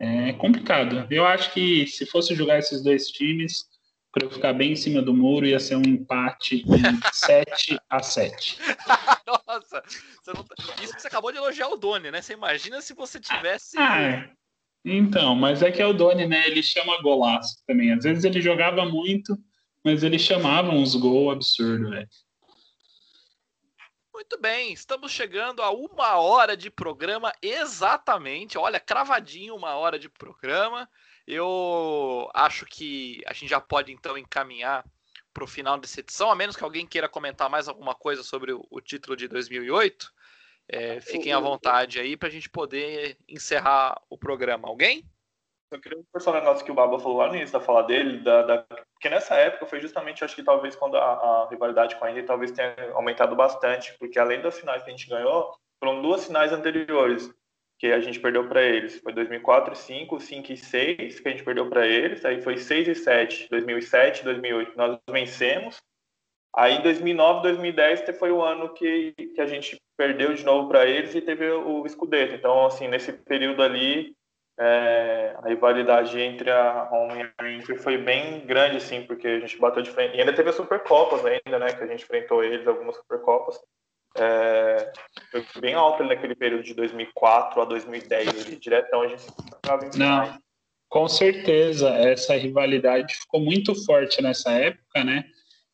É 0.00 0.32
complicado. 0.32 1.06
Eu 1.08 1.24
acho 1.24 1.52
que 1.52 1.86
se 1.86 2.04
fosse 2.06 2.34
jogar 2.34 2.58
esses 2.58 2.82
dois 2.82 3.06
times, 3.06 3.66
para 4.10 4.26
eu 4.26 4.30
ficar 4.32 4.52
bem 4.52 4.72
em 4.72 4.76
cima 4.76 5.00
do 5.00 5.14
muro, 5.14 5.46
ia 5.46 5.60
ser 5.60 5.76
um 5.76 5.82
empate 5.82 6.64
em 6.66 7.00
7 7.12 7.78
a 7.88 8.02
7 8.02 8.58
Nossa, 9.46 9.80
não... 10.26 10.42
Tá, 10.42 10.54
isso 10.82 10.96
que 10.96 11.02
você 11.02 11.06
acabou 11.06 11.30
de 11.30 11.38
elogiar 11.38 11.68
o 11.68 11.76
Doni, 11.76 12.10
né? 12.10 12.20
Você 12.20 12.32
imagina 12.32 12.80
se 12.80 12.94
você 12.94 13.20
tivesse. 13.20 13.78
Ah, 13.78 14.28
então, 14.84 15.36
mas 15.36 15.62
é 15.62 15.70
que 15.70 15.80
é 15.80 15.86
o 15.86 15.92
Doni, 15.92 16.26
né? 16.26 16.48
Ele 16.48 16.64
chama 16.64 17.00
golaço 17.00 17.62
também. 17.64 17.92
Às 17.92 18.02
vezes 18.02 18.24
ele 18.24 18.40
jogava 18.40 18.84
muito, 18.84 19.38
mas 19.84 20.02
ele 20.02 20.18
chamava 20.18 20.72
uns 20.72 20.96
gols 20.96 21.32
absurdos, 21.32 21.90
velho. 21.90 22.08
Muito 24.16 24.40
bem, 24.40 24.72
estamos 24.72 25.12
chegando 25.12 25.60
a 25.62 25.70
uma 25.70 26.16
hora 26.16 26.56
de 26.56 26.70
programa 26.70 27.34
exatamente. 27.42 28.56
Olha, 28.56 28.80
cravadinho 28.80 29.54
uma 29.54 29.74
hora 29.74 29.98
de 29.98 30.08
programa. 30.08 30.88
Eu 31.26 32.30
acho 32.32 32.64
que 32.64 33.22
a 33.26 33.34
gente 33.34 33.50
já 33.50 33.60
pode 33.60 33.92
então 33.92 34.16
encaminhar 34.16 34.86
para 35.34 35.44
o 35.44 35.46
final 35.46 35.76
dessa 35.76 36.00
edição, 36.00 36.30
a 36.30 36.34
menos 36.34 36.56
que 36.56 36.64
alguém 36.64 36.86
queira 36.86 37.10
comentar 37.10 37.50
mais 37.50 37.68
alguma 37.68 37.94
coisa 37.94 38.22
sobre 38.22 38.54
o, 38.54 38.66
o 38.70 38.80
título 38.80 39.14
de 39.14 39.28
2008. 39.28 40.10
É, 40.66 40.98
fiquem 40.98 41.34
à 41.34 41.38
vontade 41.38 42.00
aí 42.00 42.16
para 42.16 42.28
a 42.28 42.32
gente 42.32 42.48
poder 42.48 43.18
encerrar 43.28 44.00
o 44.08 44.16
programa. 44.16 44.66
Alguém? 44.66 45.04
Eu 45.70 45.80
queria 45.80 45.98
reforçar 45.98 46.30
um 46.30 46.34
negócio 46.34 46.64
que 46.64 46.70
o 46.70 46.74
Baba 46.74 46.98
falou 46.98 47.18
lá 47.18 47.28
no 47.28 47.36
início 47.36 47.58
da 47.58 47.64
fala 47.64 47.82
dele, 47.82 48.20
da, 48.20 48.42
da, 48.42 48.62
porque 48.92 49.10
nessa 49.10 49.34
época 49.34 49.66
foi 49.66 49.80
justamente, 49.80 50.24
acho 50.24 50.36
que 50.36 50.42
talvez 50.42 50.76
quando 50.76 50.96
a, 50.96 51.02
a 51.02 51.48
rivalidade 51.50 51.96
com 51.96 52.04
a 52.04 52.10
Indy 52.10 52.22
talvez 52.22 52.52
tenha 52.52 52.74
aumentado 52.94 53.34
bastante, 53.34 53.96
porque 53.98 54.18
além 54.18 54.40
das 54.40 54.58
finais 54.58 54.82
que 54.82 54.90
a 54.90 54.92
gente 54.92 55.08
ganhou, 55.08 55.52
foram 55.82 56.00
duas 56.00 56.24
finais 56.24 56.52
anteriores 56.52 57.28
que 57.78 57.88
a 57.88 58.00
gente 58.00 58.20
perdeu 58.20 58.48
para 58.48 58.62
eles. 58.62 59.00
Foi 59.00 59.12
2004 59.12 59.74
e 59.74 59.76
5, 59.76 60.20
5 60.20 60.52
e 60.52 60.56
6 60.56 61.20
que 61.20 61.28
a 61.28 61.30
gente 61.30 61.44
perdeu 61.44 61.68
para 61.68 61.86
eles, 61.86 62.24
aí 62.24 62.40
foi 62.40 62.56
6 62.56 62.88
e 62.88 62.94
7, 62.94 63.48
2007, 63.50 64.24
2008 64.24 64.76
nós 64.76 64.98
vencemos. 65.10 65.76
Aí 66.54 66.82
2009, 66.82 67.42
2010 67.42 68.18
foi 68.18 68.30
o 68.30 68.40
ano 68.40 68.72
que, 68.72 69.12
que 69.12 69.40
a 69.40 69.46
gente 69.46 69.76
perdeu 69.96 70.32
de 70.32 70.42
novo 70.42 70.68
para 70.68 70.86
eles 70.86 71.14
e 71.14 71.20
teve 71.20 71.50
o 71.50 71.86
Scudetto. 71.86 72.34
Então, 72.34 72.64
assim, 72.64 72.88
nesse 72.88 73.12
período 73.12 73.62
ali, 73.62 74.16
é, 74.58 75.36
a 75.42 75.48
rivalidade 75.48 76.18
entre 76.18 76.50
a 76.50 76.84
Roma 76.84 77.14
e 77.16 77.30
a 77.38 77.50
Inter 77.52 77.80
foi 77.80 77.98
bem 77.98 78.40
grande, 78.46 78.78
assim, 78.78 79.02
porque 79.02 79.26
a 79.26 79.40
gente 79.40 79.58
bateu 79.58 79.82
de 79.82 79.90
frente. 79.90 80.16
E 80.16 80.20
ainda 80.20 80.32
teve 80.32 80.48
as 80.48 80.56
Supercopas 80.56 81.24
ainda, 81.24 81.58
né, 81.58 81.72
que 81.72 81.84
a 81.84 81.86
gente 81.86 82.04
enfrentou 82.04 82.42
eles, 82.42 82.66
algumas 82.66 82.96
Supercopas. 82.96 83.58
É, 84.18 84.92
foi 85.30 85.44
bem 85.60 85.74
alto 85.74 86.02
naquele 86.02 86.34
período 86.34 86.62
de 86.62 86.72
2004 86.72 87.60
a 87.60 87.64
2010, 87.66 88.46
ele, 88.46 88.56
diretão 88.56 89.02
a 89.02 89.08
gente 89.08 89.22
ficava 89.22 89.90
Não, 89.94 90.38
com 90.88 91.06
certeza, 91.06 91.90
essa 91.90 92.34
rivalidade 92.34 93.14
ficou 93.14 93.40
muito 93.40 93.74
forte 93.84 94.22
nessa 94.22 94.52
época, 94.52 95.04
né? 95.04 95.24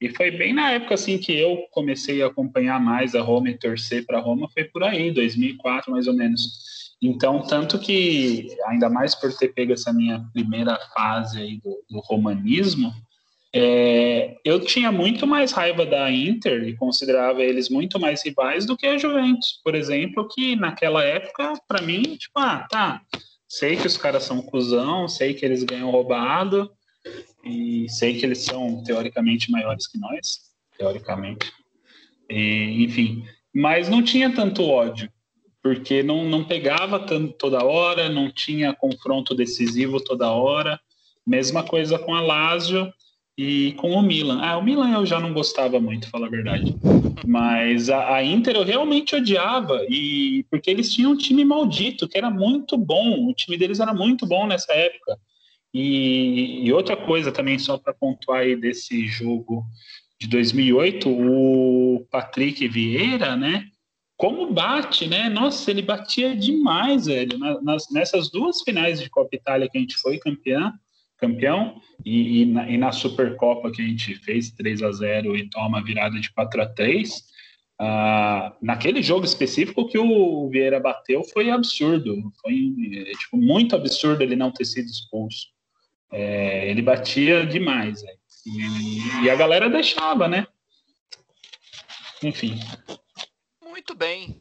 E 0.01 0.09
foi 0.09 0.33
bem 0.33 0.53
na 0.53 0.73
época 0.73 0.95
assim 0.95 1.17
que 1.17 1.39
eu 1.39 1.65
comecei 1.71 2.21
a 2.21 2.27
acompanhar 2.27 2.81
mais 2.81 3.15
a 3.15 3.21
Roma 3.21 3.49
e 3.49 3.57
torcer 3.57 4.05
para 4.05 4.19
Roma, 4.19 4.49
foi 4.53 4.65
por 4.65 4.83
aí, 4.83 5.13
2004 5.13 5.93
mais 5.93 6.09
ou 6.09 6.15
menos. 6.15 6.82
Então, 7.03 7.43
tanto 7.43 7.81
que, 7.81 8.47
ainda 8.69 8.89
mais 8.89 9.13
por 9.13 9.37
ter 9.37 9.49
pego 9.49 9.73
essa 9.73 9.93
minha 9.93 10.25
primeira 10.33 10.79
fase 10.95 11.41
aí 11.41 11.61
do, 11.61 11.85
do 11.91 11.99
romanismo, 11.99 12.95
é, 13.53 14.37
eu 14.45 14.61
tinha 14.61 14.93
muito 14.93 15.27
mais 15.27 15.51
raiva 15.51 15.85
da 15.85 16.11
Inter 16.13 16.63
e 16.63 16.77
considerava 16.77 17.43
eles 17.43 17.69
muito 17.69 17.99
mais 17.99 18.25
rivais 18.25 18.65
do 18.65 18.77
que 18.77 18.87
a 18.87 18.97
Juventus, 18.97 19.61
por 19.65 19.75
exemplo, 19.75 20.29
que 20.29 20.55
naquela 20.55 21.03
época, 21.03 21.55
para 21.67 21.83
mim, 21.83 22.03
tipo, 22.03 22.39
ah, 22.39 22.69
tá, 22.71 23.03
sei 23.49 23.77
que 23.77 23.87
os 23.87 23.97
caras 23.97 24.23
são 24.23 24.41
cuzão, 24.41 25.09
sei 25.09 25.35
que 25.35 25.45
eles 25.45 25.65
ganham 25.65 25.91
roubado 25.91 26.71
e 27.45 27.89
sei 27.91 28.17
que 28.17 28.25
eles 28.25 28.39
são 28.39 28.81
teoricamente 28.85 29.51
maiores 29.51 29.89
que 29.89 29.99
nós, 29.99 30.39
teoricamente, 30.79 31.53
e, 32.31 32.85
enfim, 32.85 33.27
mas 33.53 33.89
não 33.89 34.03
tinha 34.03 34.33
tanto 34.33 34.63
ódio 34.63 35.11
porque 35.63 36.03
não, 36.03 36.25
não 36.25 36.43
pegava 36.43 36.99
tanto 36.99 37.35
toda 37.35 37.65
hora, 37.65 38.09
não 38.09 38.31
tinha 38.31 38.75
confronto 38.75 39.35
decisivo 39.35 40.03
toda 40.03 40.31
hora. 40.31 40.81
Mesma 41.25 41.63
coisa 41.63 41.99
com 41.99 42.15
a 42.15 42.21
Lazio 42.21 42.93
e 43.39 43.73
com 43.75 43.93
o 43.93 44.03
Milan. 44.03 44.41
Ah, 44.43 44.59
o 44.59 44.63
Milan 44.63 44.91
eu 44.93 45.07
já 45.07 45.21
não 45.21 45.33
gostava 45.33 45.81
muito, 45.81 46.11
falar 46.11 46.27
a 46.27 46.31
verdade. 46.31 46.75
Mas 47.25 47.89
a, 47.89 48.17
a, 48.17 48.25
Inter 48.25 48.57
eu 48.57 48.65
realmente 48.65 49.15
odiava, 49.15 49.87
e 49.89 50.45
porque 50.51 50.69
eles 50.69 50.93
tinham 50.93 51.13
um 51.13 51.17
time 51.17 51.45
maldito, 51.45 52.09
que 52.09 52.19
era 52.19 52.29
muito 52.29 52.77
bom. 52.77 53.29
O 53.29 53.33
time 53.33 53.57
deles 53.57 53.79
era 53.79 53.95
muito 53.95 54.27
bom 54.27 54.49
nessa 54.49 54.73
época. 54.73 55.17
E, 55.73 56.67
e 56.67 56.73
outra 56.73 56.97
coisa 56.97 57.31
também, 57.31 57.59
só 57.59 57.79
para 57.79 57.95
pontuar 57.95 58.41
aí 58.41 58.57
desse 58.57 59.07
jogo 59.07 59.65
de 60.21 60.27
2008, 60.29 61.09
o 61.09 62.07
Patrick 62.11 62.67
Vieira, 62.69 63.37
né? 63.37 63.67
Como 64.23 64.53
bate, 64.53 65.09
né? 65.09 65.29
Nossa, 65.29 65.69
ele 65.69 65.83
batia 65.83 66.37
demais, 66.37 67.07
velho. 67.07 67.37
Nas, 67.61 67.91
nessas 67.91 68.31
duas 68.31 68.63
finais 68.63 69.01
de 69.01 69.11
Copa 69.11 69.35
Itália 69.35 69.69
que 69.69 69.77
a 69.77 69.81
gente 69.81 69.97
foi 69.97 70.17
campeão, 70.17 70.73
campeão 71.19 71.83
e, 72.05 72.43
e, 72.43 72.47
na, 72.47 72.71
e 72.71 72.79
na 72.79 72.93
Supercopa 72.93 73.73
que 73.73 73.83
a 73.83 73.85
gente 73.85 74.15
fez 74.15 74.53
3 74.53 74.81
a 74.85 74.93
0 74.93 75.37
e 75.37 75.51
toma 75.51 75.83
virada 75.83 76.21
de 76.21 76.33
4 76.33 76.63
a 76.63 76.67
3 76.67 77.11
uh, 77.11 77.23
ah, 77.81 78.57
naquele 78.63 79.03
jogo 79.03 79.25
específico 79.25 79.89
que 79.89 79.99
o 79.99 80.49
Vieira 80.49 80.79
bateu 80.79 81.25
foi 81.25 81.51
absurdo. 81.51 82.15
Foi 82.41 82.77
é, 83.09 83.11
tipo, 83.19 83.37
muito 83.37 83.75
absurdo 83.75 84.23
ele 84.23 84.37
não 84.37 84.53
ter 84.53 84.67
sido 84.67 84.87
expulso. 84.87 85.49
É, 86.13 86.71
ele 86.71 86.81
batia 86.81 87.45
demais, 87.45 88.05
e, 88.47 89.25
e 89.25 89.31
a 89.31 89.35
galera 89.35 89.69
deixava, 89.69 90.29
né? 90.29 90.47
Enfim. 92.23 92.61
Muito 93.73 93.95
bem. 93.95 94.37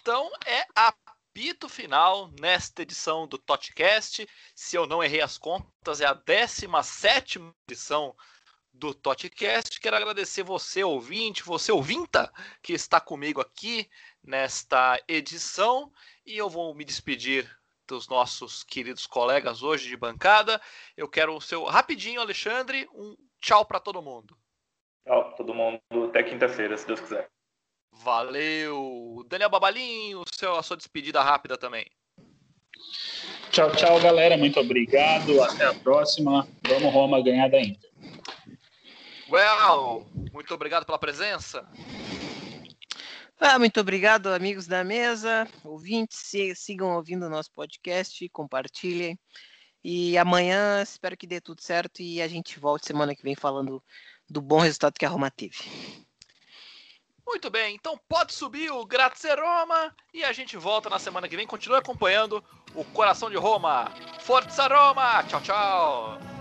Então 0.00 0.28
é 0.44 0.66
apito 0.74 1.68
final 1.68 2.28
nesta 2.40 2.82
edição 2.82 3.24
do 3.24 3.38
Totcast. 3.38 4.28
Se 4.52 4.74
eu 4.76 4.84
não 4.84 5.00
errei 5.00 5.20
as 5.20 5.38
contas, 5.38 6.00
é 6.00 6.06
a 6.06 6.12
17 6.12 7.38
edição 7.68 8.16
do 8.72 8.92
Totcast. 8.92 9.78
Quero 9.78 9.94
agradecer 9.94 10.42
você, 10.42 10.82
ouvinte, 10.82 11.44
você 11.44 11.70
ouvinta, 11.70 12.32
que 12.60 12.72
está 12.72 13.00
comigo 13.00 13.40
aqui 13.40 13.88
nesta 14.20 15.00
edição. 15.06 15.92
E 16.26 16.36
eu 16.36 16.50
vou 16.50 16.74
me 16.74 16.84
despedir 16.84 17.48
dos 17.86 18.08
nossos 18.08 18.64
queridos 18.64 19.06
colegas 19.06 19.62
hoje 19.62 19.88
de 19.88 19.96
bancada. 19.96 20.60
Eu 20.96 21.08
quero 21.08 21.36
o 21.36 21.40
seu 21.40 21.62
rapidinho, 21.62 22.20
Alexandre, 22.20 22.88
um 22.92 23.16
tchau 23.40 23.64
para 23.64 23.78
todo 23.78 24.02
mundo. 24.02 24.36
Tchau, 25.06 25.32
todo 25.36 25.54
mundo. 25.54 25.80
Até 26.08 26.24
quinta-feira, 26.24 26.76
se 26.76 26.88
Deus 26.88 26.98
quiser. 26.98 27.33
Valeu! 28.02 29.24
Daniel 29.28 29.50
Babalinho, 29.50 30.22
seu, 30.32 30.56
a 30.56 30.62
sua 30.62 30.76
despedida 30.76 31.22
rápida 31.22 31.56
também. 31.56 31.86
Tchau, 33.50 33.70
tchau, 33.72 34.00
galera. 34.00 34.36
Muito 34.36 34.58
obrigado. 34.58 35.42
Até 35.42 35.66
a 35.66 35.74
próxima. 35.74 36.46
Vamos, 36.68 36.92
Roma, 36.92 37.22
ganhar 37.22 37.48
da 37.48 37.60
Inter. 37.60 37.90
Well, 39.30 40.06
muito 40.32 40.52
obrigado 40.54 40.84
pela 40.84 40.98
presença. 40.98 41.66
Ah, 43.38 43.58
muito 43.58 43.80
obrigado, 43.80 44.28
amigos 44.28 44.66
da 44.66 44.84
mesa, 44.84 45.46
ouvintes, 45.64 46.32
sigam 46.54 46.94
ouvindo 46.94 47.26
o 47.26 47.28
nosso 47.28 47.50
podcast, 47.52 48.28
compartilhem. 48.28 49.18
E 49.82 50.16
amanhã 50.16 50.80
espero 50.82 51.16
que 51.16 51.26
dê 51.26 51.40
tudo 51.40 51.60
certo 51.60 52.00
e 52.00 52.22
a 52.22 52.28
gente 52.28 52.58
volte 52.58 52.86
semana 52.86 53.14
que 53.14 53.22
vem 53.22 53.34
falando 53.34 53.82
do 54.30 54.40
bom 54.40 54.60
resultado 54.60 54.98
que 54.98 55.04
a 55.04 55.08
Roma 55.08 55.30
teve. 55.30 55.58
Muito 57.26 57.50
bem, 57.50 57.74
então 57.74 57.98
pode 58.08 58.34
subir 58.34 58.70
o 58.70 58.84
Grazie 58.84 59.34
Roma 59.34 59.94
e 60.12 60.22
a 60.22 60.32
gente 60.32 60.56
volta 60.56 60.90
na 60.90 60.98
semana 60.98 61.28
que 61.28 61.36
vem. 61.36 61.46
Continue 61.46 61.78
acompanhando 61.78 62.44
o 62.74 62.84
Coração 62.84 63.30
de 63.30 63.36
Roma. 63.36 63.90
Forza 64.20 64.66
Roma! 64.66 65.22
Tchau, 65.24 65.40
tchau! 65.40 66.33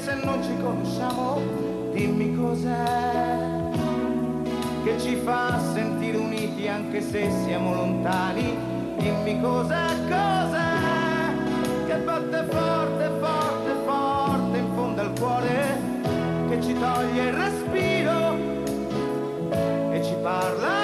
se 0.00 0.14
non 0.14 0.42
ci 0.42 0.56
conosciamo, 0.62 1.40
dimmi 1.92 2.34
cos'è 2.34 3.68
che 4.82 4.98
ci 4.98 5.16
fa 5.16 5.60
sentire 5.74 6.16
uniti 6.16 6.66
anche 6.68 7.02
se 7.02 7.30
siamo 7.44 7.74
lontani, 7.74 8.56
dimmi 8.96 9.40
cos'è, 9.40 9.86
cos'è 10.08 10.78
che 11.86 11.96
batte 11.96 12.44
forte, 12.48 13.10
forte, 13.20 13.74
forte 13.84 14.58
in 14.58 14.74
fondo 14.74 15.00
al 15.02 15.12
cuore, 15.18 15.80
che 16.48 16.62
ci 16.62 16.72
toglie 16.78 17.22
il 17.24 17.32
respiro 17.32 18.36
e 19.92 20.02
ci 20.02 20.14
parla. 20.22 20.79